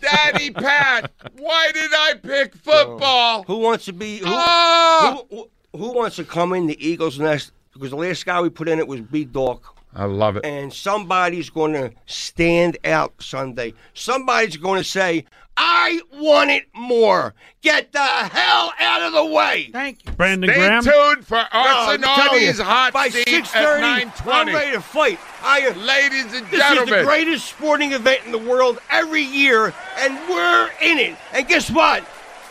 Daddy 0.00 0.50
Pat, 0.50 1.10
why 1.38 1.70
did 1.72 1.90
I 1.92 2.14
pick 2.22 2.54
football? 2.56 3.42
Who 3.44 3.58
wants 3.58 3.84
to 3.86 3.92
be? 3.92 4.18
Who, 4.18 4.24
Oh! 4.28 5.26
who, 5.30 5.50
who 5.78 5.92
wants 5.92 6.16
to 6.16 6.24
come 6.24 6.52
in 6.52 6.66
the 6.66 6.84
Eagles' 6.86 7.18
nest? 7.18 7.52
Because 7.72 7.90
the 7.90 7.96
last 7.96 8.24
guy 8.26 8.40
we 8.40 8.50
put 8.50 8.68
in 8.68 8.78
it 8.78 8.86
was 8.88 9.00
B. 9.00 9.24
Dog. 9.24 9.64
I 9.94 10.04
love 10.04 10.36
it. 10.36 10.44
and 10.44 10.72
somebody's 10.72 11.50
going 11.50 11.72
to 11.74 11.92
stand 12.06 12.78
out 12.84 13.14
Sunday. 13.20 13.74
Somebody's 13.94 14.56
going 14.56 14.80
to 14.80 14.88
say, 14.88 15.24
I 15.56 16.00
want 16.14 16.50
it 16.50 16.64
more. 16.74 17.34
Get 17.60 17.92
the 17.92 17.98
hell 17.98 18.72
out 18.78 19.02
of 19.02 19.12
the 19.12 19.26
way. 19.26 19.68
Thank 19.72 20.06
you. 20.06 20.12
Brandon 20.12 20.48
Stay 20.48 20.58
Graham. 20.58 20.82
tuned 20.84 21.26
for 21.26 21.34
No, 21.36 21.44
I'm 21.52 22.00
telling 22.00 22.40
you, 22.40 22.48
Arsenal's 22.48 22.58
hot 22.60 22.92
by 22.92 23.08
seat 23.08 23.26
6:30, 23.26 23.52
at 24.06 24.26
I'm 24.26 24.46
ready 24.54 24.72
to 24.72 24.80
fight. 24.80 25.18
I, 25.42 25.66
uh, 25.68 25.74
Ladies 25.74 26.32
and 26.32 26.48
gentlemen. 26.48 26.50
this 26.50 26.80
is 26.82 26.88
the 26.90 27.02
greatest 27.04 27.48
sporting 27.48 27.92
event 27.92 28.22
in 28.24 28.32
the 28.32 28.38
world 28.38 28.78
every 28.90 29.22
year, 29.22 29.74
and 29.98 30.18
we're 30.30 30.70
in 30.80 30.98
it. 30.98 31.18
And 31.34 31.46
guess 31.46 31.70
what? 31.70 32.04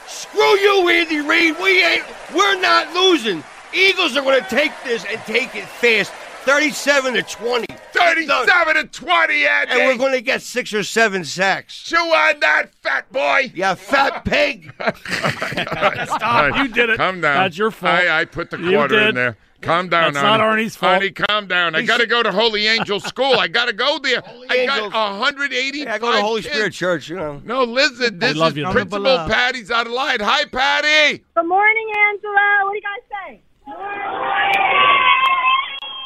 Screw 0.08 0.42
you, 0.60 0.90
Andy 0.90 1.22
Reid. 1.22 1.56
We 1.60 1.84
ain't. 1.84 2.04
We're 2.36 2.60
not 2.62 2.94
losing. 2.94 3.44
Eagles 3.74 4.16
are 4.18 4.22
going 4.22 4.44
to 4.44 4.50
take 4.50 4.72
this 4.84 5.06
and 5.06 5.20
take 5.22 5.56
it 5.56 5.66
fast, 5.68 6.12
thirty-seven 6.50 7.14
to 7.14 7.22
twenty. 7.24 7.66
37 7.92 8.76
to 8.76 8.84
20, 8.86 9.46
Andy. 9.46 9.72
And 9.74 9.88
we're 9.88 9.98
going 9.98 10.14
to 10.14 10.22
get 10.22 10.42
six 10.42 10.74
or 10.74 10.84
seven 10.84 11.26
sacks. 11.26 11.84
Chew 11.84 11.98
on 11.98 12.40
that, 12.40 12.74
fat 12.76 13.12
boy. 13.12 13.52
Yeah, 13.54 13.76
fat 13.76 14.24
pig. 14.26 14.72
Stop. 16.06 16.58
You 16.58 16.68
did 16.70 16.90
it. 16.92 16.98
Calm 16.98 17.20
down. 17.22 17.44
That's 17.44 17.58
your 17.58 17.72
fault. 17.72 17.94
I, 17.94 18.22
I 18.22 18.26
put 18.26 18.52
the 18.52 18.58
quarter 18.58 19.10
in 19.10 19.16
there. 19.16 19.38
Calm 19.62 19.90
down, 19.90 20.14
That's 20.14 20.24
not 20.24 20.40
Arnie's 20.40 20.76
fault. 20.78 21.02
Arnie, 21.02 21.14
calm 21.14 21.48
down. 21.48 21.76
I 21.76 21.82
got 21.82 22.00
to 22.00 22.08
go 22.08 22.24
to 22.24 22.32
Holy 22.32 22.68
Angel 22.68 23.02
School. 23.02 23.34
I 23.34 23.50
got 23.50 23.66
to 23.66 23.74
go 23.74 24.00
there. 24.00 24.24
I 24.50 24.56
Angels. 24.56 24.94
got 24.94 25.20
180. 25.20 25.80
Yeah, 25.80 25.94
I 25.94 25.98
go 26.00 26.14
to 26.14 26.22
Holy 26.22 26.42
Spirit 26.42 26.72
Church, 26.72 27.10
you 27.10 27.18
know. 27.18 27.42
No, 27.44 27.64
listen. 27.64 28.20
This 28.20 28.38
love 28.38 28.54
is 28.54 28.58
you. 28.60 28.70
Principal 28.70 29.04
Patty's 29.28 29.70
out 29.72 29.88
of 29.88 29.92
line. 29.92 30.20
Hi, 30.22 30.46
Patty. 30.46 31.24
Good 31.36 31.48
morning, 31.48 31.92
Angelo. 32.08 32.66
What 32.66 32.72
do 32.72 32.78
you 32.78 32.82
guys 32.82 33.04
say? 33.28 33.42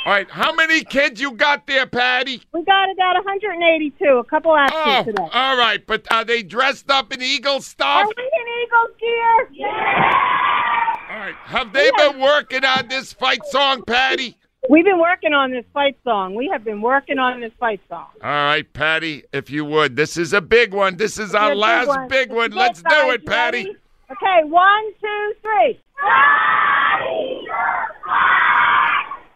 All 0.06 0.12
right, 0.12 0.30
how 0.30 0.54
many 0.54 0.84
kids 0.84 1.22
you 1.22 1.32
got 1.32 1.66
there, 1.66 1.86
Patty? 1.86 2.42
We 2.54 2.64
got 2.66 2.92
about 2.92 3.16
182. 3.24 4.04
A 4.06 4.24
couple 4.26 4.54
absent 4.56 4.82
Oh, 4.86 5.04
today. 5.06 5.30
all 5.32 5.58
right, 5.58 5.86
but 5.88 6.06
are 6.12 6.26
they 6.26 6.44
dressed 6.44 6.92
up 6.92 7.14
in 7.14 7.22
Eagle 7.22 7.62
stuff? 7.62 7.88
Are 7.88 8.06
stuff? 8.06 8.14
we 8.18 8.24
in 8.24 8.64
Eagles 8.64 8.98
gear? 9.00 9.48
Yeah. 9.54 10.94
All 11.10 11.18
right, 11.20 11.36
have 11.46 11.72
they 11.72 11.90
been 11.96 12.20
working 12.20 12.66
on 12.66 12.90
this 12.90 13.14
fight 13.14 13.46
song, 13.46 13.84
Patty? 13.84 14.36
We've 14.70 14.84
been 14.84 15.00
working 15.00 15.32
on 15.34 15.52
this 15.52 15.64
fight 15.74 15.98
song. 16.04 16.36
We 16.36 16.50
have 16.52 16.66
been 16.66 16.82
working 16.82 17.18
on 17.20 17.40
this 17.40 17.52
fight 17.58 17.80
song. 17.88 18.08
All 18.22 18.30
right, 18.30 18.72
Patty, 18.74 19.24
if 19.32 19.50
you 19.50 19.64
would. 19.64 19.96
This 19.96 20.18
is 20.18 20.34
a 20.34 20.42
big 20.42 20.74
one. 20.74 20.98
This 20.98 21.18
is 21.18 21.34
our 21.34 21.52
Big 21.52 21.58
last 21.60 21.88
one. 21.88 22.08
big 22.10 22.30
one. 22.32 22.52
Let's 22.52 22.80
do 22.82 22.90
guys. 22.90 23.14
it, 23.16 23.26
Patty. 23.26 23.58
ready? 23.66 23.76
Okay, 24.12 24.44
one, 24.50 24.84
two, 25.02 25.34
three. 25.42 25.80
One, 26.02 27.02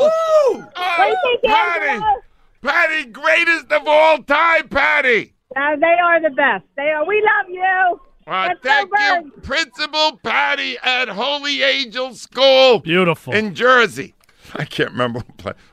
Woo! 0.00 0.64
Oh, 0.76 1.38
Patty! 1.44 2.04
Patty, 2.62 3.04
greatest 3.06 3.72
of 3.72 3.82
all 3.86 4.18
time, 4.22 4.68
Patty! 4.68 5.34
Uh, 5.56 5.76
they 5.76 5.96
are 6.02 6.20
the 6.20 6.30
best. 6.30 6.64
They 6.76 6.90
are. 6.90 7.06
We 7.06 7.22
love 7.22 7.48
you. 7.48 8.00
Uh, 8.26 8.54
thank 8.62 8.90
you, 8.96 9.32
Principal 9.42 10.18
Patty 10.22 10.76
at 10.82 11.08
Holy 11.08 11.62
Angel 11.62 12.14
School. 12.14 12.80
Beautiful. 12.80 13.32
In 13.32 13.54
Jersey. 13.54 14.14
I 14.54 14.64
can't 14.64 14.90
remember. 14.90 15.22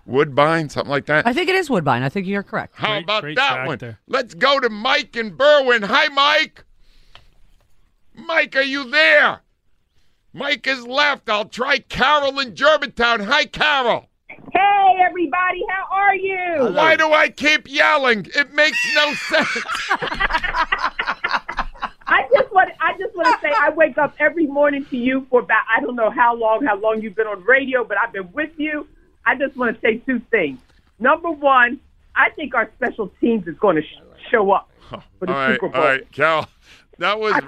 Woodbine, 0.06 0.70
something 0.70 0.90
like 0.90 1.08
that. 1.08 1.28
I 1.28 1.34
think 1.34 1.50
it 1.50 1.56
is 1.56 1.70
Woodbine. 1.70 2.04
I 2.04 2.10
think 2.10 2.28
you're 2.28 2.44
correct. 2.44 2.76
How 2.76 2.94
great, 2.94 3.04
about 3.04 3.22
great 3.24 3.36
that 3.38 3.68
one? 3.68 3.98
Let's 4.08 4.34
go 4.34 4.60
to 4.60 4.70
Mike 4.70 5.16
and 5.16 5.34
Berwyn. 5.34 5.84
Hi, 5.84 6.08
Mike. 6.08 6.64
Mike, 8.16 8.56
are 8.56 8.62
you 8.62 8.90
there? 8.90 9.42
Mike 10.38 10.68
has 10.68 10.86
left. 10.86 11.30
I'll 11.30 11.46
try 11.46 11.80
Carol 11.80 12.40
in 12.40 12.56
Germantown. 12.56 13.22
Hi, 13.22 13.46
Carol. 13.46 14.06
Hey, 14.30 14.98
everybody. 15.04 15.64
How 15.68 15.88
are 15.92 16.16
you? 16.16 16.76
Why 16.76 16.96
do 16.96 17.12
I 17.12 17.30
keep 17.30 17.68
yelling? 17.68 18.28
It 18.36 18.54
makes 18.54 18.78
no 18.94 19.14
sense. 19.14 19.50
I 22.10 22.24
just 22.32 22.54
want 22.54 22.72
I 22.80 22.94
just 23.00 23.16
want 23.16 23.28
to 23.28 23.40
say 23.42 23.52
I 23.60 23.72
wake 23.72 23.98
up 23.98 24.14
every 24.20 24.46
morning 24.46 24.86
to 24.86 24.98
you 24.98 25.26
for 25.30 25.42
about 25.42 25.64
I 25.76 25.82
don't 25.82 25.96
know 25.96 26.12
how 26.12 26.36
long 26.36 26.64
how 26.64 26.78
long 26.78 27.02
you've 27.02 27.16
been 27.16 27.28
on 27.28 27.44
radio, 27.44 27.84
but 27.84 27.98
I've 27.98 28.14
been 28.14 28.32
with 28.32 28.52
you. 28.58 28.88
I 29.26 29.36
just 29.36 29.58
want 29.58 29.76
to 29.76 29.82
say 29.82 29.98
two 29.98 30.20
things. 30.32 30.60
Number 31.00 31.32
one, 31.32 31.80
I 32.16 32.30
think 32.30 32.54
our 32.54 32.70
special 32.78 33.12
teams 33.20 33.48
is 33.48 33.58
going 33.58 33.76
to 33.78 33.82
sh- 33.82 34.30
show 34.32 34.52
up 34.52 34.70
for 35.20 35.26
the 35.26 35.34
all 35.34 35.38
right, 35.38 35.54
Super 35.56 35.70
Bowl. 35.70 35.82
right, 35.82 36.12
Carol. 36.12 36.46
That 37.00 37.20
was 37.20 37.34
I- 37.34 37.39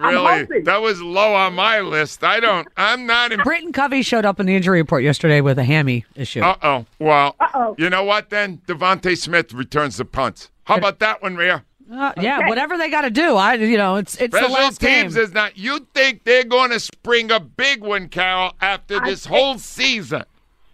really 0.45 0.61
that 0.61 0.81
was 0.81 1.01
low 1.01 1.33
on 1.33 1.53
my 1.55 1.79
list. 1.79 2.23
I 2.23 2.39
don't. 2.39 2.67
I'm 2.77 3.05
not. 3.05 3.31
In, 3.31 3.39
Britain 3.41 3.71
Covey 3.71 4.01
showed 4.01 4.25
up 4.25 4.39
in 4.39 4.45
the 4.45 4.55
injury 4.55 4.79
report 4.81 5.03
yesterday 5.03 5.41
with 5.41 5.57
a 5.57 5.63
hammy 5.63 6.05
issue. 6.15 6.41
uh 6.41 6.55
oh. 6.61 6.85
Well, 6.99 7.35
Uh-oh. 7.39 7.75
you 7.77 7.89
know 7.89 8.03
what? 8.03 8.29
Then 8.29 8.59
DeVonta 8.67 9.17
Smith 9.17 9.53
returns 9.53 9.97
the 9.97 10.05
punts. 10.05 10.49
How 10.65 10.75
about 10.75 10.99
that 10.99 11.21
one, 11.23 11.35
Rhea? 11.35 11.63
Uh, 11.91 12.13
yeah, 12.21 12.47
whatever 12.47 12.77
they 12.77 12.91
got 12.91 13.01
to 13.01 13.09
do. 13.09 13.35
I, 13.35 13.55
you 13.55 13.75
know, 13.75 13.95
it's 13.95 14.15
it's 14.17 14.31
the 14.31 14.37
Special 14.41 14.53
last 14.53 14.79
game. 14.79 15.01
teams 15.05 15.15
is 15.17 15.33
not. 15.33 15.57
You 15.57 15.87
think 15.95 16.23
they're 16.23 16.43
going 16.43 16.69
to 16.69 16.79
spring 16.79 17.31
a 17.31 17.39
big 17.39 17.81
one, 17.81 18.09
Carol, 18.09 18.53
after 18.61 19.01
I 19.01 19.09
this 19.09 19.25
think- 19.25 19.35
whole 19.35 19.57
season? 19.57 20.23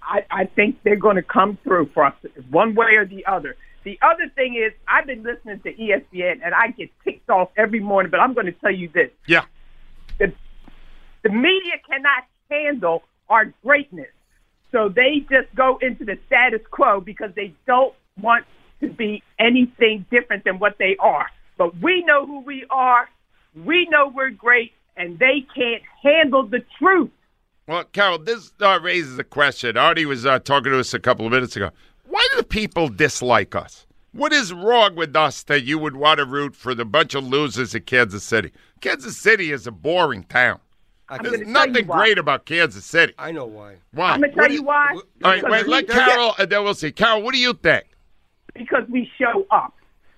I, 0.01 0.25
I 0.29 0.45
think 0.45 0.77
they're 0.83 0.97
going 0.97 1.15
to 1.15 1.21
come 1.23 1.57
through 1.63 1.89
for 1.93 2.03
us 2.03 2.13
one 2.49 2.75
way 2.75 2.95
or 2.95 3.05
the 3.05 3.25
other. 3.25 3.55
The 3.85 3.97
other 4.01 4.29
thing 4.35 4.55
is, 4.55 4.73
I've 4.87 5.05
been 5.07 5.23
listening 5.23 5.61
to 5.61 5.73
ESPN 5.73 6.41
and 6.43 6.53
I 6.53 6.71
get 6.71 6.89
ticked 7.05 7.14
off 7.29 7.49
every 7.57 7.79
morning, 7.79 8.09
but 8.09 8.19
I'm 8.19 8.33
going 8.33 8.47
to 8.47 8.51
tell 8.51 8.73
you 8.73 8.89
this. 8.93 9.09
Yeah. 9.27 9.45
The, 10.19 10.33
the 11.23 11.29
media 11.29 11.73
cannot 11.89 12.23
handle 12.49 13.03
our 13.29 13.53
greatness. 13.63 14.07
So 14.71 14.89
they 14.89 15.25
just 15.29 15.53
go 15.55 15.77
into 15.81 16.05
the 16.05 16.17
status 16.27 16.61
quo 16.69 16.99
because 16.99 17.31
they 17.35 17.53
don't 17.65 17.93
want 18.21 18.45
to 18.81 18.89
be 18.89 19.23
anything 19.39 20.05
different 20.11 20.43
than 20.43 20.59
what 20.59 20.77
they 20.77 20.97
are. 20.99 21.27
But 21.57 21.81
we 21.81 22.03
know 22.03 22.25
who 22.25 22.41
we 22.41 22.65
are. 22.69 23.09
We 23.55 23.87
know 23.89 24.11
we're 24.13 24.31
great, 24.31 24.73
and 24.97 25.17
they 25.17 25.45
can't 25.55 25.81
handle 26.03 26.45
the 26.45 26.63
truth. 26.77 27.11
Well, 27.67 27.85
Carol, 27.85 28.19
this 28.19 28.51
uh, 28.61 28.79
raises 28.81 29.17
a 29.17 29.23
question. 29.23 29.77
Artie 29.77 30.05
was 30.05 30.25
uh, 30.25 30.39
talking 30.39 30.71
to 30.71 30.79
us 30.79 30.93
a 30.93 30.99
couple 30.99 31.25
of 31.25 31.31
minutes 31.31 31.55
ago. 31.55 31.71
Why 32.03 32.27
do 32.31 32.37
the 32.37 32.43
people 32.43 32.89
dislike 32.89 33.55
us? 33.55 33.87
What 34.15 34.31
is 34.31 34.53
wrong 34.53 34.95
with 34.95 35.15
us 35.15 35.43
that 35.43 35.63
you 35.63 35.77
would 35.77 35.97
want 35.97 36.19
to 36.19 36.25
root 36.25 36.55
for 36.55 36.73
the 36.73 36.85
bunch 36.85 37.15
of 37.15 37.27
losers 37.27 37.75
at 37.75 37.85
Kansas 37.85 38.23
City? 38.23 38.51
Kansas 38.79 39.17
City 39.17 39.51
is 39.51 39.67
a 39.67 39.71
boring 39.71 40.23
town. 40.23 40.59
I 41.09 41.17
There's 41.17 41.47
nothing 41.47 41.85
great 41.85 42.17
about 42.17 42.45
Kansas 42.45 42.85
City. 42.85 43.13
I 43.19 43.31
know 43.31 43.45
why. 43.45 43.75
Why? 43.91 44.11
I'm 44.11 44.21
going 44.21 44.31
to 44.31 44.37
tell 44.37 44.51
you 44.51 44.63
why. 44.63 44.91
All 44.93 45.03
right, 45.23 45.43
wait, 45.43 45.67
let 45.67 45.87
Carol, 45.89 46.33
and 46.39 46.49
then 46.49 46.63
we'll 46.63 46.73
see. 46.73 46.91
Carol, 46.91 47.21
what 47.21 47.33
do 47.33 47.39
you 47.39 47.53
think? 47.53 47.85
because 48.55 48.83
we 48.89 49.09
show 49.19 49.45
up. 49.51 49.73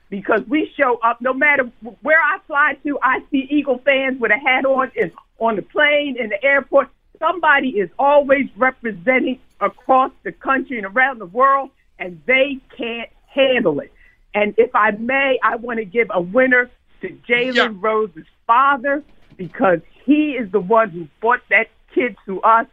Because 0.09 0.41
we 0.47 0.71
show 0.77 0.99
up, 1.03 1.19
no 1.19 1.33
matter 1.33 1.69
where 2.01 2.21
I 2.21 2.37
fly 2.47 2.77
to, 2.83 2.97
I 3.03 3.19
see 3.29 3.45
Eagle 3.49 3.81
fans 3.83 4.21
with 4.21 4.31
a 4.31 4.37
hat 4.37 4.65
on, 4.65 4.89
and 4.95 5.11
on 5.39 5.57
the 5.57 5.61
plane, 5.61 6.15
in 6.17 6.29
the 6.29 6.41
airport. 6.41 6.89
Somebody 7.19 7.69
is 7.71 7.89
always 7.99 8.45
representing 8.55 9.39
across 9.59 10.11
the 10.23 10.31
country 10.31 10.77
and 10.77 10.85
around 10.85 11.19
the 11.19 11.25
world, 11.25 11.71
and 11.99 12.21
they 12.25 12.59
can't 12.77 13.09
handle 13.37 13.79
it. 13.79 13.91
And 14.33 14.53
if 14.57 14.75
I 14.75 14.91
may, 14.91 15.39
I 15.43 15.55
want 15.55 15.79
to 15.79 15.85
give 15.85 16.09
a 16.13 16.21
winner 16.21 16.69
to 17.01 17.09
Jalen 17.27 17.81
Rose's 17.81 18.25
father 18.45 19.03
because 19.37 19.79
he 20.05 20.31
is 20.31 20.51
the 20.51 20.59
one 20.59 20.89
who 20.89 21.07
brought 21.21 21.41
that 21.49 21.67
kid 21.93 22.15
to 22.25 22.41
us, 22.41 22.67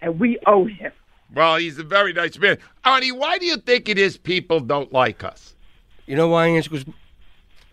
and 0.00 0.18
we 0.18 0.38
owe 0.46 0.66
him. 0.66 0.92
Well, 1.34 1.56
he's 1.56 1.78
a 1.78 1.84
very 1.84 2.12
nice 2.12 2.38
man. 2.38 2.58
Arnie, 2.84 3.12
why 3.12 3.38
do 3.38 3.46
you 3.46 3.56
think 3.56 3.88
it 3.88 3.98
is 3.98 4.16
people 4.16 4.60
don't 4.60 4.92
like 4.92 5.24
us? 5.24 5.54
You 6.06 6.16
know 6.16 6.28
why? 6.28 6.48
It's 6.48 6.68
because 6.68 6.86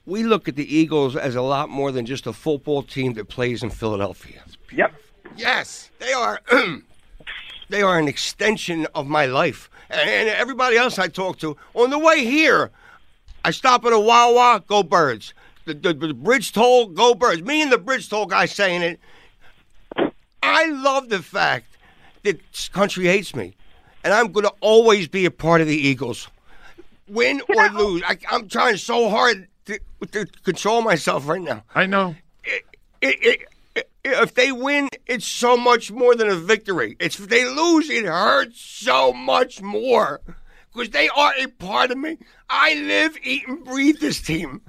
we 0.06 0.24
look 0.24 0.48
at 0.48 0.56
the 0.56 0.76
Eagles 0.76 1.16
as 1.16 1.36
a 1.36 1.42
lot 1.42 1.70
more 1.70 1.92
than 1.92 2.06
just 2.06 2.26
a 2.28 2.34
football 2.34 2.82
team 2.84 3.14
that 3.14 3.30
plays 3.30 3.62
in 3.64 3.70
Philadelphia. 3.70 4.44
Yep. 4.72 4.94
Yes. 5.38 5.92
They 6.00 6.14
are. 6.14 6.42
they 7.70 7.82
are 7.82 8.00
an 8.00 8.08
extension 8.08 8.88
of 8.94 9.08
my 9.08 9.26
life, 9.26 9.70
and 9.90 10.30
everybody 10.30 10.78
else 10.78 11.00
I 11.00 11.08
talk 11.08 11.40
to. 11.40 11.58
On 11.74 11.90
the 11.90 12.00
way 12.00 12.24
here, 12.26 12.72
I 13.46 13.52
stop 13.52 13.86
at 13.86 13.94
a 13.94 14.00
Wawa. 14.00 14.64
Go 14.68 14.84
Birds. 14.84 15.34
The, 15.66 15.74
the, 15.74 15.94
the 15.94 16.14
bridge 16.14 16.52
toll. 16.52 16.88
Go 16.88 17.14
Birds. 17.14 17.42
Me 17.42 17.62
and 17.62 17.72
the 17.72 17.78
bridge 17.78 18.10
toll 18.10 18.26
guy 18.26 18.46
saying 18.46 18.82
it. 18.82 19.00
I 20.42 20.66
love 20.68 21.10
the 21.10 21.22
fact 21.22 21.78
that 22.24 22.40
this 22.52 22.70
country 22.70 23.06
hates 23.06 23.36
me, 23.36 23.56
and 24.04 24.14
I'm 24.14 24.32
going 24.32 24.46
to 24.46 24.54
always 24.60 25.08
be 25.08 25.26
a 25.26 25.32
part 25.32 25.62
of 25.62 25.68
the 25.68 25.76
Eagles. 25.76 26.28
Win 27.08 27.42
or 27.50 27.70
lose, 27.70 28.02
I, 28.06 28.18
I'm 28.30 28.48
trying 28.48 28.78
so 28.78 29.10
hard 29.10 29.48
to, 29.66 29.80
to 30.12 30.26
control 30.44 30.82
myself 30.82 31.28
right 31.28 31.42
now. 31.42 31.64
I 31.76 31.86
know. 31.86 32.16
It, 32.44 32.64
it, 33.02 33.18
it, 33.22 33.53
if 34.04 34.34
they 34.34 34.52
win, 34.52 34.90
it's 35.06 35.28
so 35.28 35.56
much 35.58 35.92
more 35.92 36.16
than 36.16 36.30
a 36.30 36.36
victory. 36.36 36.96
It's 37.00 37.20
if 37.20 37.30
they 37.30 37.46
lose, 37.46 37.90
it 37.90 38.06
hurts 38.06 38.60
so 38.60 39.14
much 39.14 39.62
more 39.62 40.22
because 40.74 40.90
they 40.90 41.10
are 41.10 41.34
a 41.38 41.48
part 41.48 41.92
of 41.92 41.98
me. 41.98 42.18
I 42.50 42.74
live, 42.76 43.18
eat, 43.24 43.48
and 43.48 43.64
breathe 43.64 44.00
this 44.00 44.22
team. 44.22 44.62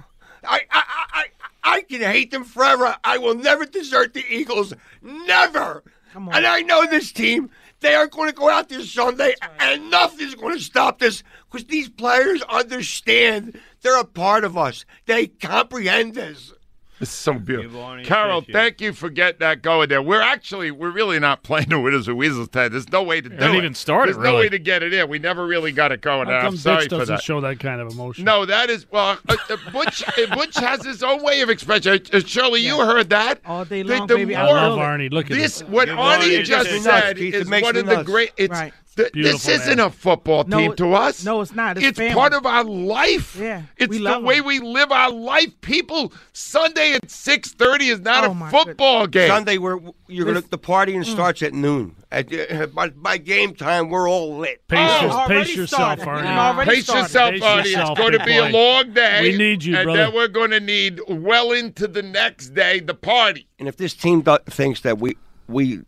I, 0.43 0.61
I, 0.71 0.83
I, 1.13 1.25
I, 1.63 1.81
can 1.81 2.01
hate 2.01 2.31
them 2.31 2.43
forever. 2.43 2.95
I 3.03 3.17
will 3.17 3.33
never 3.33 3.65
desert 3.65 4.13
the 4.13 4.23
Eagles. 4.29 4.73
Never. 5.01 5.83
And 6.13 6.45
I 6.45 6.61
know 6.61 6.85
this 6.85 7.11
team. 7.11 7.49
They 7.81 7.93
are 7.93 8.07
going 8.07 8.29
to 8.29 8.35
go 8.35 8.49
out 8.49 8.69
this 8.69 8.91
Sunday, 8.91 9.35
and 9.59 9.91
nothing's 9.91 10.35
going 10.35 10.55
to 10.55 10.63
stop 10.63 10.99
this 10.99 11.23
because 11.51 11.67
these 11.67 11.89
players 11.89 12.41
understand 12.43 13.59
they're 13.81 13.99
a 13.99 14.05
part 14.05 14.43
of 14.43 14.57
us. 14.57 14.85
They 15.05 15.27
comprehend 15.27 16.15
this. 16.15 16.53
It's 17.01 17.11
so 17.11 17.33
beautiful. 17.33 17.97
Carol, 18.05 18.41
thank 18.41 18.79
you 18.79 18.93
for 18.93 19.09
getting 19.09 19.39
that 19.39 19.61
going 19.61 19.89
there. 19.89 20.01
We're 20.01 20.21
actually, 20.21 20.71
we're 20.71 20.91
really 20.91 21.19
not 21.19 21.43
playing 21.43 21.67
the 21.67 21.79
Winners 21.79 22.07
of 22.07 22.15
Weasels 22.15 22.47
tonight. 22.47 22.69
There's 22.69 22.89
no 22.89 23.03
way 23.03 23.19
to 23.19 23.27
do 23.27 23.35
it. 23.35 23.41
Haven't 23.41 23.57
even 23.57 23.75
started, 23.75 24.15
There's 24.15 24.23
no 24.23 24.31
really. 24.31 24.43
way 24.45 24.49
to 24.49 24.59
get 24.59 24.81
it 24.81 24.93
in. 24.93 25.09
We 25.09 25.19
never 25.19 25.45
really 25.45 25.73
got 25.73 25.91
it 25.91 25.99
going. 25.99 26.27
How 26.27 26.39
come 26.41 26.53
I'm 26.53 26.57
sorry 26.57 26.83
Butch 26.85 26.89
for 26.91 26.97
doesn't 26.99 27.15
that. 27.15 27.23
show 27.23 27.41
that 27.41 27.59
kind 27.59 27.81
of 27.81 27.91
emotion? 27.91 28.23
No, 28.23 28.45
that 28.45 28.69
is 28.69 28.89
well. 28.89 29.19
Uh, 29.27 29.35
uh, 29.49 29.57
Butch 29.73 30.03
uh, 30.07 30.35
Butch 30.35 30.55
has 30.57 30.85
his 30.85 31.03
own 31.03 31.21
way 31.21 31.41
of 31.41 31.49
expression. 31.49 31.99
Uh, 32.13 32.19
Shirley, 32.21 32.61
you 32.61 32.77
heard 32.79 33.09
that 33.09 33.41
all 33.45 33.65
day 33.65 33.81
The- 33.83 33.97
long, 33.97 34.07
the 34.07 34.15
baby. 34.15 34.35
I 34.35 34.45
love. 34.45 34.79
Arnie, 34.79 35.11
look 35.11 35.29
at 35.29 35.35
this. 35.35 35.59
this. 35.59 35.67
What 35.69 35.89
Arnie 35.89 35.97
Arnie 36.39 36.43
just 36.45 36.69
just 36.69 36.83
said 36.85 37.07
nuts, 37.07 37.19
Keith. 37.19 37.33
It 37.33 37.41
is 37.41 37.49
one 37.49 37.61
me 37.73 37.79
of 37.81 37.85
the 37.87 38.03
great. 38.05 38.31
It's 38.37 38.51
Right. 38.51 38.73
Th- 38.95 39.11
this 39.13 39.23
Beautiful, 39.23 39.51
isn't 39.51 39.77
man. 39.77 39.87
a 39.87 39.89
football 39.89 40.43
No, 40.45 40.57
team 40.57 40.71
it- 40.71 40.77
to 40.77 40.93
us. 40.93 41.23
no, 41.23 41.41
it's 41.41 41.53
not. 41.53 41.77
It's 41.77 41.99
It's 41.99 42.13
part 42.13 42.33
of 42.33 42.45
our 42.45 42.63
life. 42.63 43.35
Yeah, 43.39 43.63
it's 43.77 43.97
the 43.97 44.03
way 44.03 44.19
way 44.21 44.37
'em. 44.39 44.45
we 44.45 44.59
live 44.59 44.91
our 44.91 45.11
life. 45.11 45.49
People, 45.61 46.13
Sunday 46.33 46.93
at 46.93 47.09
six 47.09 47.51
thirty 47.51 47.89
is 47.89 47.99
not 47.99 48.23
Oh, 48.25 48.31
a 48.31 48.35
my 48.35 48.49
football 48.51 49.07
game. 49.07 49.27
Sunday, 49.29 49.57
we're 49.57 49.79
you're 50.07 50.25
gonna 50.25 50.41
the 50.41 50.57
partying 50.57 51.03
starts 51.05 51.41
at 51.41 51.53
noon. 51.53 51.95
At, 52.11 52.31
uh, 52.33 52.67
by, 52.67 52.89
by 52.89 53.17
game 53.17 53.55
time, 53.55 53.89
we're 53.89 54.07
all 54.09 54.37
lit. 54.37 54.65
Pace, 54.69 54.79
Oh, 55.01 55.27
your- 55.27 55.27
pace 55.27 55.53
yourself, 55.55 55.99
started. 55.99 56.25
Arnie. 56.25 56.61
It 56.61 56.67
Pace 56.69 56.83
started. 56.85 57.01
yourself, 57.01 57.31
Pace 57.33 57.41
Arnie. 57.43 57.81
It's 57.89 57.99
going 57.99 58.11
to 58.13 58.17
big 58.19 58.27
be 58.27 58.37
a 58.37 58.49
long 58.49 58.93
day. 58.93 59.21
We 59.31 59.37
need 59.37 59.65
you, 59.65 59.75
and 59.75 59.83
brother. 59.85 59.99
then 60.05 60.13
we're 60.13 60.29
going 60.29 60.51
to 60.51 60.61
need 60.61 61.01
well 61.09 61.51
into 61.51 61.87
the 61.89 62.01
next 62.03 62.53
day 62.53 62.79
the 62.79 62.93
party. 62.93 63.47
And 63.59 63.67
if 63.67 63.75
this 63.75 63.93
team 63.93 64.21
do- 64.21 64.37
thinks 64.49 64.79
that 64.81 64.97
we 64.99 65.17
we, 65.49 65.81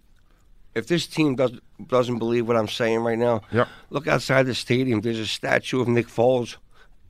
if 0.76 0.88
this 0.88 1.08
team 1.08 1.36
doesn't 1.36 1.64
doesn't 1.88 2.17
believe 2.19 2.47
what 2.47 2.57
I'm 2.57 2.67
saying 2.67 2.99
right 3.01 3.17
now, 3.17 3.41
Yep. 3.51 3.67
look 3.89 4.07
outside 4.07 4.43
the 4.47 4.55
stadium. 4.55 5.01
There's 5.01 5.19
a 5.19 5.28
statue 5.28 5.80
of 5.82 5.88
Nick 5.88 6.07
Foles 6.07 6.57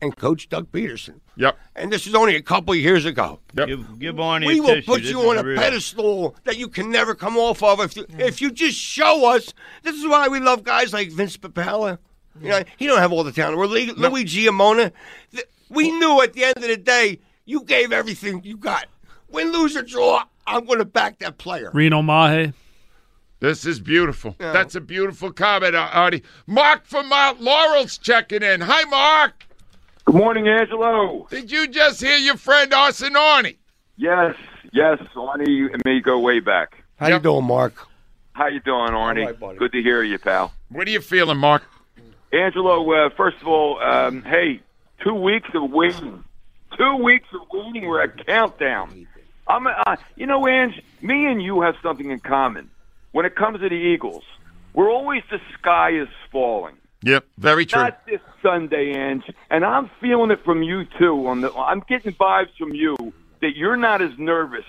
and 0.01 0.15
Coach 0.15 0.49
Doug 0.49 0.71
Pederson. 0.71 1.21
Yep. 1.37 1.57
And 1.75 1.91
this 1.91 2.05
was 2.05 2.13
only 2.15 2.35
a 2.35 2.41
couple 2.41 2.73
of 2.73 2.79
years 2.79 3.05
ago. 3.05 3.39
Yep. 3.55 3.67
Give, 3.67 3.99
give 3.99 4.15
Arnie 4.15 4.45
we 4.47 4.59
a 4.59 4.61
will 4.61 4.75
tissue. 4.75 4.85
put 4.91 5.01
This 5.01 5.11
you 5.11 5.29
on 5.29 5.37
a 5.37 5.43
real. 5.43 5.57
pedestal 5.57 6.35
that 6.43 6.57
you 6.57 6.67
can 6.67 6.91
never 6.91 7.15
come 7.15 7.37
off 7.37 7.63
of 7.63 7.79
if 7.79 7.95
you, 7.95 8.05
if 8.19 8.41
you 8.41 8.51
just 8.51 8.77
show 8.77 9.25
us. 9.33 9.53
This 9.83 9.95
is 9.95 10.05
why 10.05 10.27
we 10.27 10.39
love 10.39 10.63
guys 10.63 10.93
like 10.93 11.11
Vince 11.11 11.37
Papale. 11.37 11.97
You 12.41 12.49
know, 12.49 12.63
he 12.77 12.85
don't 12.85 12.99
have 12.99 13.11
all 13.11 13.23
the 13.23 13.31
talent. 13.31 13.57
We're 13.57 13.65
Louis, 13.65 13.91
Louis 13.93 14.23
Giammona. 14.25 14.91
Th- 15.31 15.45
We 15.69 15.89
knew 15.91 16.21
at 16.21 16.33
the 16.33 16.43
end 16.43 16.57
of 16.57 16.63
the 16.63 16.77
day, 16.77 17.19
you 17.45 17.63
gave 17.63 17.91
everything 17.91 18.41
you 18.43 18.57
got. 18.57 18.85
Win, 19.29 19.51
lose, 19.51 19.75
or 19.75 19.81
draw, 19.81 20.23
I'm 20.45 20.65
going 20.65 20.77
to 20.79 20.85
back 20.85 21.17
that 21.19 21.39
player. 21.39 21.71
Reno 21.73 22.01
Mahe. 22.03 22.53
This 23.39 23.65
is 23.65 23.79
beautiful. 23.79 24.35
That's 24.39 24.73
a 24.75 24.81
beautiful 24.81 25.31
comment, 25.31 25.75
Ar- 25.75 25.89
Artie. 25.89 26.23
Mark 26.47 26.85
from 26.85 27.09
Mount 27.09 27.39
Laurel's 27.39 27.97
checking 27.97 28.41
in. 28.41 28.61
Hi, 28.61 28.83
Mark. 28.85 29.45
Good 30.05 30.15
morning, 30.15 30.47
Angelo. 30.47 31.27
Did 31.29 31.51
you 31.51 31.67
just 31.67 32.01
hear 32.01 32.17
your 32.17 32.37
friend 32.37 32.73
Arson 32.73 33.13
Arnie? 33.13 33.57
Yes, 33.95 34.35
yes, 34.73 34.99
Arnie 35.15 35.71
and 35.71 35.81
me 35.85 36.01
go 36.01 36.19
way 36.19 36.39
back. 36.39 36.83
How 36.99 37.09
you 37.09 37.19
doing, 37.19 37.45
Mark? 37.45 37.87
How 38.33 38.47
you 38.47 38.59
doing, 38.59 38.91
Arnie? 38.91 39.39
right. 39.41 39.57
Good 39.57 39.71
to 39.73 39.81
hear 39.81 40.01
you, 40.01 40.17
pal. 40.17 40.53
What 40.69 40.87
are 40.87 40.91
you 40.91 41.01
feeling, 41.01 41.37
Mark? 41.37 41.63
Angelo, 42.33 42.91
uh, 42.91 43.09
first 43.15 43.37
of 43.41 43.47
all, 43.47 43.79
um, 43.81 44.23
hey, 44.23 44.61
two 45.03 45.13
weeks 45.13 45.49
of 45.53 45.69
waiting. 45.71 46.23
Two 46.77 46.95
weeks 47.03 47.27
of 47.33 47.41
waiting. 47.51 47.87
We're 47.87 48.01
at 48.01 48.25
countdown. 48.25 49.07
I'm, 49.47 49.67
uh, 49.67 49.95
you 50.15 50.25
know, 50.25 50.47
Ange, 50.47 50.81
me 51.01 51.25
and 51.25 51.41
you 51.41 51.61
have 51.61 51.75
something 51.81 52.09
in 52.09 52.19
common. 52.19 52.69
When 53.11 53.25
it 53.25 53.35
comes 53.35 53.59
to 53.61 53.69
the 53.69 53.75
Eagles, 53.75 54.23
we're 54.73 54.89
always 54.91 55.23
the 55.31 55.39
sky 55.59 55.91
is 55.91 56.07
falling. 56.31 56.75
Yep, 57.03 57.25
very 57.37 57.65
true. 57.65 57.81
Not 57.83 58.05
this 58.05 58.19
Sunday, 58.41 58.93
Ange, 58.95 59.23
and 59.49 59.63
I'm 59.63 59.89
feeling 60.01 60.31
it 60.31 60.43
from 60.43 60.63
you 60.63 60.83
too. 60.99 61.27
On 61.27 61.41
the, 61.41 61.53
I'm 61.53 61.81
getting 61.87 62.13
vibes 62.13 62.55
from 62.57 62.73
you 62.73 62.95
that 63.41 63.55
you're 63.55 63.77
not 63.77 64.01
as 64.01 64.11
nervous 64.17 64.65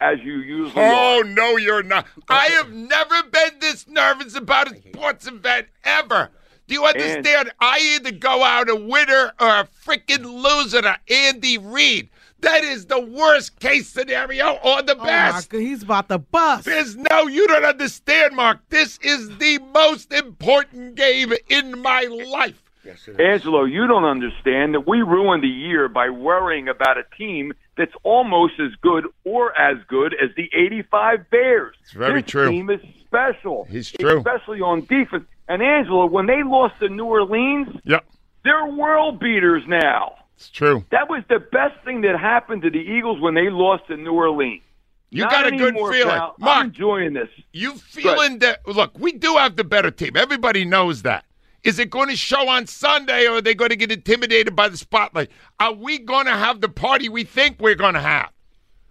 as 0.00 0.18
you 0.22 0.34
usually 0.38 0.72
Oh 0.84 1.20
are. 1.20 1.24
no, 1.24 1.56
you're 1.56 1.82
not. 1.82 2.06
I 2.28 2.46
have 2.46 2.70
never 2.72 3.22
been 3.24 3.58
this 3.60 3.88
nervous 3.88 4.34
about 4.36 4.72
a 4.72 4.76
sports 4.76 5.26
event 5.26 5.68
ever. 5.84 6.30
Do 6.66 6.74
you 6.74 6.84
understand? 6.84 7.50
I 7.60 7.78
either 7.96 8.12
go 8.12 8.42
out 8.42 8.68
a 8.68 8.76
winner 8.76 9.32
or 9.40 9.48
a 9.60 9.68
freaking 9.86 10.24
loser 10.42 10.82
to 10.82 10.98
Andy 11.10 11.58
Reid. 11.58 12.08
That 12.44 12.62
is 12.62 12.86
the 12.86 13.00
worst 13.00 13.58
case 13.58 13.88
scenario 13.88 14.58
or 14.62 14.82
the 14.82 14.94
best. 14.96 15.48
Oh, 15.52 15.56
my 15.56 15.60
God, 15.60 15.66
he's 15.66 15.82
about 15.82 16.08
to 16.08 16.18
bust. 16.18 16.66
There's 16.66 16.94
no, 16.96 17.26
you 17.26 17.46
don't 17.48 17.64
understand, 17.64 18.36
Mark. 18.36 18.60
This 18.68 18.98
is 18.98 19.36
the 19.38 19.58
most 19.72 20.12
important 20.12 20.94
game 20.94 21.32
in 21.48 21.80
my 21.80 22.02
life. 22.02 22.62
Yes, 22.84 23.08
Angelo, 23.18 23.64
you 23.64 23.86
don't 23.86 24.04
understand 24.04 24.74
that 24.74 24.86
we 24.86 24.98
ruined 24.98 25.42
the 25.42 25.48
year 25.48 25.88
by 25.88 26.10
worrying 26.10 26.68
about 26.68 26.98
a 26.98 27.04
team 27.16 27.54
that's 27.78 27.94
almost 28.02 28.54
as 28.60 28.72
good 28.82 29.06
or 29.24 29.58
as 29.58 29.78
good 29.88 30.14
as 30.14 30.28
the 30.36 30.50
85 30.54 31.30
Bears. 31.30 31.76
It's 31.80 31.92
very 31.92 32.20
this 32.20 32.30
true. 32.30 32.50
team 32.50 32.68
is 32.68 32.80
special. 33.00 33.66
He's 33.70 33.90
true. 33.90 34.18
Especially 34.18 34.60
on 34.60 34.84
defense. 34.84 35.24
And 35.48 35.62
Angelo, 35.62 36.04
when 36.06 36.26
they 36.26 36.42
lost 36.42 36.78
to 36.80 36.90
New 36.90 37.06
Orleans, 37.06 37.68
Yep, 37.84 38.04
they're 38.44 38.66
world 38.66 39.18
beaters 39.18 39.62
now. 39.66 40.16
It's 40.44 40.50
true. 40.50 40.84
That 40.90 41.08
was 41.08 41.22
the 41.28 41.38
best 41.38 41.82
thing 41.84 42.02
that 42.02 42.18
happened 42.18 42.62
to 42.62 42.70
the 42.70 42.78
Eagles 42.78 43.20
when 43.20 43.34
they 43.34 43.48
lost 43.50 43.86
to 43.88 43.96
New 43.96 44.12
Orleans. 44.12 44.62
You 45.10 45.22
Not 45.22 45.30
got 45.30 45.46
a 45.46 45.56
good 45.56 45.74
feeling. 45.74 46.08
pal. 46.08 46.34
Mark, 46.38 46.58
I'm 46.58 46.66
enjoying 46.66 47.12
this. 47.14 47.28
You 47.52 47.74
feeling 47.74 48.40
that? 48.40 48.66
Look, 48.66 48.98
we 48.98 49.12
do 49.12 49.36
have 49.36 49.56
the 49.56 49.64
better 49.64 49.90
team. 49.90 50.16
Everybody 50.16 50.64
knows 50.64 51.02
that. 51.02 51.24
Is 51.62 51.78
it 51.78 51.88
going 51.88 52.08
to 52.08 52.16
show 52.16 52.48
on 52.48 52.66
Sunday, 52.66 53.26
or 53.26 53.36
are 53.36 53.40
they 53.40 53.54
going 53.54 53.70
to 53.70 53.76
get 53.76 53.90
intimidated 53.90 54.54
by 54.54 54.68
the 54.68 54.76
spotlight? 54.76 55.30
Are 55.60 55.72
we 55.72 55.98
going 55.98 56.26
to 56.26 56.32
have 56.32 56.60
the 56.60 56.68
party 56.68 57.08
we 57.08 57.24
think 57.24 57.56
we're 57.58 57.74
going 57.74 57.94
to 57.94 58.00
have? 58.00 58.30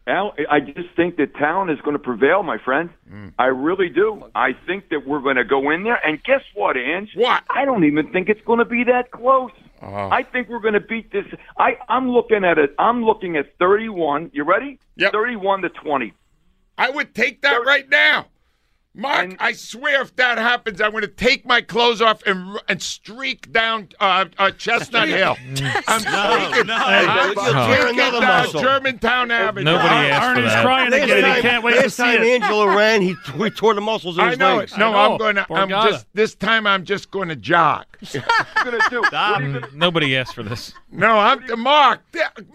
Al, 0.05 0.33
I 0.49 0.59
just 0.59 0.89
think 0.97 1.15
that 1.15 1.33
talent 1.35 1.71
is 1.71 1.79
going 1.81 1.95
to 1.95 2.03
prevail, 2.03 2.43
my 2.43 2.57
friend. 2.57 2.89
Mm. 3.09 3.33
I 3.39 3.45
really 3.45 3.87
do. 3.87 4.23
I 4.35 4.49
think 4.67 4.89
that 4.89 5.07
we're 5.07 5.21
going 5.21 5.37
to 5.37 5.45
go 5.45 5.69
in 5.71 5.83
there, 5.83 5.99
and 6.05 6.21
guess 6.23 6.41
what, 6.53 6.75
Ange? 6.75 7.11
What? 7.15 7.43
I 7.49 7.63
don't 7.63 7.85
even 7.85 8.11
think 8.11 8.27
it's 8.27 8.41
going 8.41 8.59
to 8.59 8.65
be 8.65 8.83
that 8.83 9.11
close. 9.11 9.51
Oh. 9.81 10.09
I 10.09 10.23
think 10.23 10.49
we're 10.49 10.59
going 10.59 10.73
to 10.73 10.81
beat 10.81 11.11
this. 11.11 11.25
I, 11.57 11.77
I'm 11.87 12.09
looking 12.09 12.43
at 12.43 12.57
it. 12.57 12.75
I'm 12.77 13.03
looking 13.05 13.37
at 13.37 13.57
31. 13.59 14.31
You 14.33 14.43
ready? 14.43 14.79
Yep. 14.97 15.13
31 15.13 15.61
to 15.61 15.69
20. 15.69 16.13
I 16.77 16.89
would 16.89 17.15
take 17.15 17.41
that 17.43 17.65
right 17.65 17.87
now. 17.89 18.27
Mark, 18.95 19.35
I 19.39 19.53
swear 19.53 20.03
if 20.03 20.15
that 20.17 20.37
happens, 20.37 20.79
I'm 20.79 20.91
going 20.91 21.01
to 21.01 21.07
take 21.07 21.47
my 21.47 21.61
clothes 21.61 21.99
off 21.99 22.21
and 22.27 22.59
and 22.67 22.79
streak 22.79 23.51
down 23.51 23.89
uh, 23.99 24.25
uh, 24.37 24.51
Chestnut 24.51 25.07
Hill. 25.09 25.35
I'm 25.87 25.99
streaking, 25.99 26.67
no. 26.67 26.75
I'm 26.75 27.31
streaking 27.73 27.99
another 27.99 28.19
down 28.19 28.43
muscle. 28.45 28.61
Germantown 28.61 29.31
Avenue. 29.31 29.63
Nobody 29.65 29.89
asked 29.89 30.35
for 30.35 30.41
Arnie's 30.41 30.53
that. 30.53 30.63
crying 30.63 30.91
Last 30.91 31.03
again. 31.05 31.21
time, 31.23 31.35
He 31.37 31.41
can't 31.41 31.63
wait 31.63 31.73
to 31.73 31.79
last 31.81 31.95
see 31.95 32.03
time 32.03 32.21
it. 32.21 32.27
Angelo 32.43 32.67
ran, 32.67 33.01
he, 33.01 33.15
he 33.35 33.49
tore 33.49 33.73
the 33.73 33.81
muscles 33.81 34.19
in 34.19 34.23
I 34.25 34.29
his 34.29 34.37
know 34.37 34.57
legs. 34.57 34.73
it. 34.73 34.77
No, 34.77 34.89
I 34.89 34.91
know. 34.91 35.11
I'm 35.13 35.17
going 35.17 35.35
to. 35.37 35.45
I'm 35.53 35.69
just 35.69 36.05
this 36.13 36.35
time. 36.35 36.67
I'm 36.67 36.85
just 36.85 37.09
going 37.09 37.29
to 37.29 37.35
jog. 37.35 37.85
What 38.63 38.73
are 38.73 38.77
you 38.77 38.79
going 38.79 38.81
to 38.83 38.89
do? 38.91 39.01
What 39.01 39.13
are 39.13 39.41
you 39.41 39.53
gonna- 39.53 39.67
Mm, 39.67 39.73
Nobody 39.73 40.15
asked 40.17 40.35
for 40.35 40.43
this. 40.43 40.73
No, 40.91 41.17
I'm 41.17 41.59
Mark. 41.59 42.01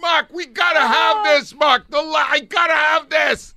Mark, 0.00 0.28
we 0.32 0.46
gotta 0.46 0.80
have 0.80 1.24
this, 1.24 1.52
Mark. 1.54 1.90
The 1.90 1.98
I 1.98 2.40
gotta 2.48 2.72
have 2.72 3.10
this. 3.10 3.54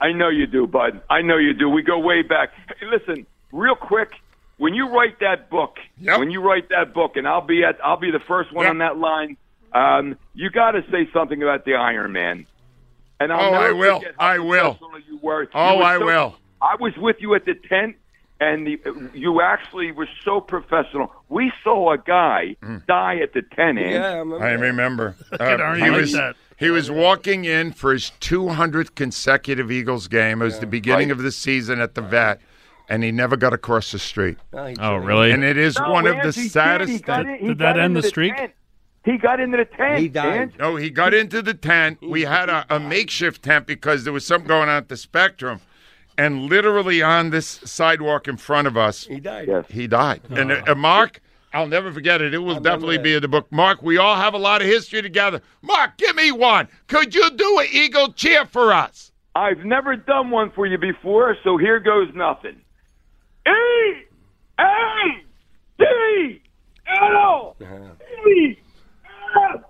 I 0.00 0.12
know 0.12 0.28
you 0.28 0.46
do, 0.46 0.66
bud. 0.66 1.00
I 1.08 1.22
know 1.22 1.36
you 1.38 1.54
do. 1.54 1.68
We 1.68 1.82
go 1.82 1.98
way 1.98 2.22
back. 2.22 2.50
Hey, 2.80 2.86
listen, 2.86 3.26
real 3.52 3.74
quick. 3.76 4.10
When 4.56 4.72
you 4.74 4.88
write 4.88 5.18
that 5.20 5.50
book, 5.50 5.78
Yep. 5.98 6.18
when 6.20 6.30
you 6.30 6.40
write 6.40 6.68
that 6.68 6.94
book, 6.94 7.16
and 7.16 7.26
I'll 7.26 7.40
be 7.44 7.64
at, 7.64 7.76
I'll 7.84 7.96
be 7.98 8.12
the 8.12 8.20
first 8.20 8.52
one 8.52 8.64
Yep. 8.64 8.70
on 8.70 8.78
that 8.78 8.96
line. 8.98 9.36
Um, 9.72 10.16
you 10.34 10.48
got 10.50 10.72
to 10.72 10.82
say 10.92 11.08
something 11.12 11.42
about 11.42 11.64
the 11.64 11.74
Iron 11.74 12.12
Man. 12.12 12.46
And 13.18 13.32
I'll 13.32 13.52
Oh, 13.52 13.54
I 13.54 13.72
will. 13.72 14.02
I 14.18 14.38
will. 14.38 14.78
You 15.08 15.18
were. 15.20 15.48
Oh, 15.54 15.72
You 15.72 15.78
were 15.78 15.84
I 15.84 15.98
so- 15.98 16.04
will. 16.04 16.36
I 16.62 16.76
was 16.78 16.96
with 16.96 17.16
you 17.20 17.34
at 17.34 17.44
the 17.44 17.54
tent, 17.54 17.96
and 18.40 18.66
the, 18.66 18.80
you 19.14 19.40
actually 19.40 19.92
were 19.92 20.08
so 20.24 20.40
professional. 20.40 21.12
We 21.28 21.52
saw 21.62 21.92
a 21.92 21.98
guy 21.98 22.56
Mm. 22.62 22.84
die 22.86 23.16
at 23.18 23.32
the 23.32 23.42
tent. 23.42 23.78
Ange. 23.78 23.92
Yeah, 23.92 24.06
I 24.06 24.14
remember. 24.18 24.44
I 24.44 24.50
remember. 24.52 25.16
Uh, 25.32 25.44
at 25.44 25.76
he 25.78 25.90
was 25.90 26.12
that. 26.12 26.36
he 26.56 26.70
was 26.70 26.90
walking 26.90 27.44
in 27.44 27.72
for 27.72 27.92
his 27.92 28.12
200th 28.20 28.94
consecutive 28.94 29.70
Eagles 29.70 30.08
game. 30.08 30.42
It 30.42 30.44
was 30.46 30.58
the 30.60 30.66
beginning 30.66 31.10
of 31.10 31.18
the 31.18 31.32
season 31.32 31.80
at 31.80 31.94
the 31.94 32.02
vet, 32.02 32.40
and 32.88 33.02
he 33.04 33.12
never 33.12 33.36
got 33.36 33.52
across 33.52 33.92
the 33.92 33.98
street. 33.98 34.36
No, 34.52 34.72
Oh, 34.80 34.96
really? 34.96 35.30
And 35.32 35.42
it 35.44 35.56
is 35.56 35.78
No, 35.78 35.90
one 35.92 36.06
of 36.06 36.16
the 36.16 36.32
he 36.32 36.42
did. 36.42 36.50
saddest 36.52 36.92
He 36.92 36.98
got 36.98 37.24
things. 37.26 37.40
in- 37.40 37.46
Did 37.48 37.58
that 37.58 37.76
end 37.78 37.86
into 37.96 38.02
the 38.02 38.08
streak? 38.08 38.36
tent. 38.36 38.52
He 39.04 39.18
got 39.18 39.38
into 39.38 39.58
the 39.58 39.64
tent. 39.66 39.98
He 39.98 40.08
died. 40.08 40.52
No, 40.58 40.76
he 40.76 40.88
got 40.90 41.12
into 41.12 41.42
the 41.42 41.52
tent. 41.54 41.98
We 42.00 42.22
had 42.22 42.48
a, 42.48 42.64
a 42.70 42.80
makeshift 42.80 43.42
tent 43.42 43.66
because 43.66 44.04
there 44.04 44.12
was 44.14 44.24
something 44.26 44.48
going 44.48 44.68
on 44.70 44.76
at 44.76 44.88
the 44.88 44.96
Spectrum, 44.96 45.60
and 46.18 46.48
literally 46.48 47.02
on 47.02 47.30
this 47.30 47.60
sidewalk 47.64 48.28
in 48.28 48.36
front 48.36 48.66
of 48.66 48.76
us, 48.76 49.04
He 49.04 49.20
died. 49.20 49.48
Yes. 49.48 49.64
he 49.68 49.86
died. 49.86 50.20
And 50.30 50.52
uh, 50.52 50.62
uh, 50.66 50.74
Mark, 50.74 51.20
I'll 51.52 51.66
never 51.68 51.92
forget 51.92 52.20
it. 52.22 52.34
It 52.34 52.38
will 52.38 52.60
definitely 52.60 52.98
be 52.98 53.14
in 53.14 53.22
the 53.22 53.28
book. 53.28 53.46
Mark, 53.52 53.82
we 53.82 53.96
all 53.98 54.16
have 54.16 54.34
a 54.34 54.38
lot 54.38 54.60
of 54.62 54.66
history 54.68 55.02
together. 55.02 55.40
Mark, 55.62 55.96
give 55.98 56.14
me 56.16 56.32
one. 56.32 56.68
Could 56.88 57.14
you 57.14 57.30
do 57.30 57.58
an 57.60 57.66
Eagle 57.72 58.12
cheer 58.12 58.44
for 58.46 58.72
us? 58.72 59.12
I've 59.36 59.64
never 59.64 59.96
done 59.96 60.30
one 60.30 60.50
for 60.52 60.66
you 60.66 60.78
before, 60.78 61.36
so 61.42 61.56
here 61.56 61.80
goes 61.80 62.08
nothing. 62.14 62.60
E 63.46 64.04
A 64.58 65.22
D 65.78 66.40
L 66.86 67.56
E 67.60 68.56
F 69.36 69.60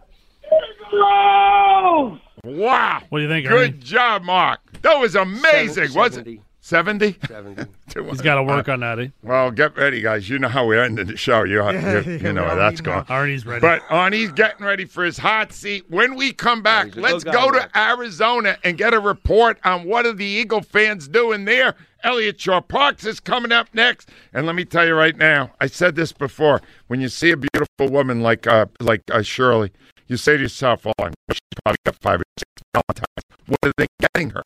Eagles! 0.92 2.20
Wow. 2.44 3.02
What 3.08 3.18
do 3.18 3.22
you 3.24 3.28
think, 3.28 3.46
Good 3.48 3.70
Ernie? 3.72 3.78
job, 3.78 4.22
Mark. 4.22 4.60
That 4.84 5.00
was 5.00 5.16
amazing, 5.16 5.88
Seven- 5.88 5.94
wasn't 5.94 6.28
it? 6.28 6.40
70? 6.60 7.16
70. 7.26 7.64
He's 8.10 8.20
got 8.20 8.36
to 8.36 8.42
work 8.42 8.68
on 8.68 8.80
that. 8.80 8.98
Eh? 8.98 9.08
Well, 9.22 9.50
get 9.50 9.76
ready, 9.76 10.00
guys. 10.00 10.28
You 10.30 10.38
know 10.38 10.48
how 10.48 10.66
we 10.66 10.78
ended 10.78 11.08
the 11.08 11.16
show. 11.16 11.42
You, 11.44 11.62
you, 11.70 12.18
you 12.22 12.32
know 12.32 12.42
where 12.42 12.56
that's 12.56 12.80
going. 12.80 13.04
Arnie's 13.04 13.44
ready. 13.44 13.60
But 13.60 13.82
Arnie's 13.88 14.32
getting 14.32 14.64
ready 14.64 14.84
for 14.84 15.04
his 15.04 15.16
hot 15.18 15.52
seat. 15.52 15.84
When 15.90 16.16
we 16.16 16.32
come 16.32 16.62
back, 16.62 16.86
he's 16.86 16.96
let's 16.96 17.24
go 17.24 17.50
to 17.50 17.58
Mark. 17.58 17.76
Arizona 17.76 18.58
and 18.62 18.76
get 18.78 18.92
a 18.94 18.98
report 19.00 19.58
on 19.64 19.84
what 19.84 20.04
are 20.06 20.12
the 20.12 20.24
Eagle 20.24 20.62
fans 20.62 21.08
doing 21.08 21.44
there. 21.46 21.74
Elliot 22.02 22.38
Shaw 22.40 22.60
Parks 22.62 23.04
is 23.06 23.20
coming 23.20 23.52
up 23.52 23.68
next. 23.74 24.10
And 24.34 24.46
let 24.46 24.54
me 24.54 24.64
tell 24.66 24.86
you 24.86 24.94
right 24.94 25.16
now, 25.16 25.52
I 25.60 25.66
said 25.66 25.96
this 25.96 26.12
before. 26.12 26.62
When 26.88 27.00
you 27.00 27.08
see 27.08 27.30
a 27.30 27.36
beautiful 27.36 27.88
woman 27.88 28.22
like 28.22 28.46
uh, 28.46 28.66
like 28.80 29.02
uh, 29.10 29.22
Shirley, 29.22 29.70
you 30.08 30.16
say 30.18 30.36
to 30.36 30.42
yourself, 30.42 30.86
"Oh, 30.86 30.92
I 30.98 31.08
know 31.08 31.14
she's 31.30 31.40
probably 31.62 31.78
got 31.84 31.96
five 31.96 32.20
or 32.20 32.24
six 32.38 32.62
Valentines. 32.74 33.46
What 33.46 33.58
are 33.64 33.72
they 33.76 33.86
getting 34.00 34.30
her? 34.30 34.42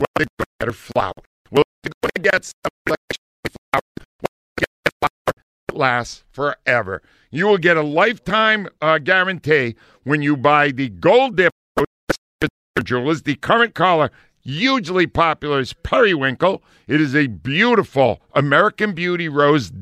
They're 0.00 0.26
going 0.26 0.26
to 0.28 0.60
get 0.60 0.68
her 0.68 0.72
going 1.54 2.04
to 2.14 2.20
get 2.22 2.52
that 5.66 5.76
lasts 5.76 6.24
forever. 6.30 7.02
You 7.30 7.46
will 7.46 7.58
get 7.58 7.76
a 7.76 7.82
lifetime 7.82 8.68
uh, 8.80 8.98
guarantee 8.98 9.76
when 10.04 10.22
you 10.22 10.36
buy 10.36 10.70
the 10.72 10.88
Gold 10.88 11.36
Dip 11.36 11.52
Jewelers. 12.82 13.22
The 13.22 13.36
current 13.36 13.74
color, 13.74 14.10
hugely 14.40 15.06
popular, 15.06 15.60
is 15.60 15.72
Periwinkle. 15.72 16.62
It 16.86 17.00
is 17.00 17.14
a 17.14 17.28
beautiful 17.28 18.20
American 18.34 18.94
Beauty 18.94 19.28
rose, 19.28 19.72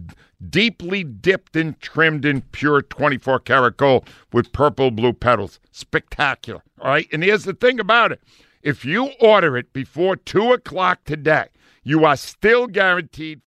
deeply 0.50 1.04
dipped 1.04 1.56
and 1.56 1.78
trimmed 1.80 2.24
in 2.24 2.42
pure 2.42 2.82
24 2.82 3.40
karat 3.40 3.76
gold 3.76 4.08
with 4.32 4.52
purple 4.52 4.90
blue 4.90 5.12
petals. 5.12 5.58
Spectacular. 5.70 6.62
All 6.80 6.90
right. 6.90 7.08
And 7.12 7.22
here's 7.22 7.44
the 7.44 7.54
thing 7.54 7.80
about 7.80 8.12
it 8.12 8.20
if 8.68 8.84
you 8.84 9.12
order 9.18 9.56
it 9.56 9.72
before 9.72 10.14
2 10.14 10.52
o'clock 10.52 11.02
today, 11.06 11.46
you 11.84 12.04
are 12.04 12.18
still 12.18 12.66
guaranteed 12.66 13.40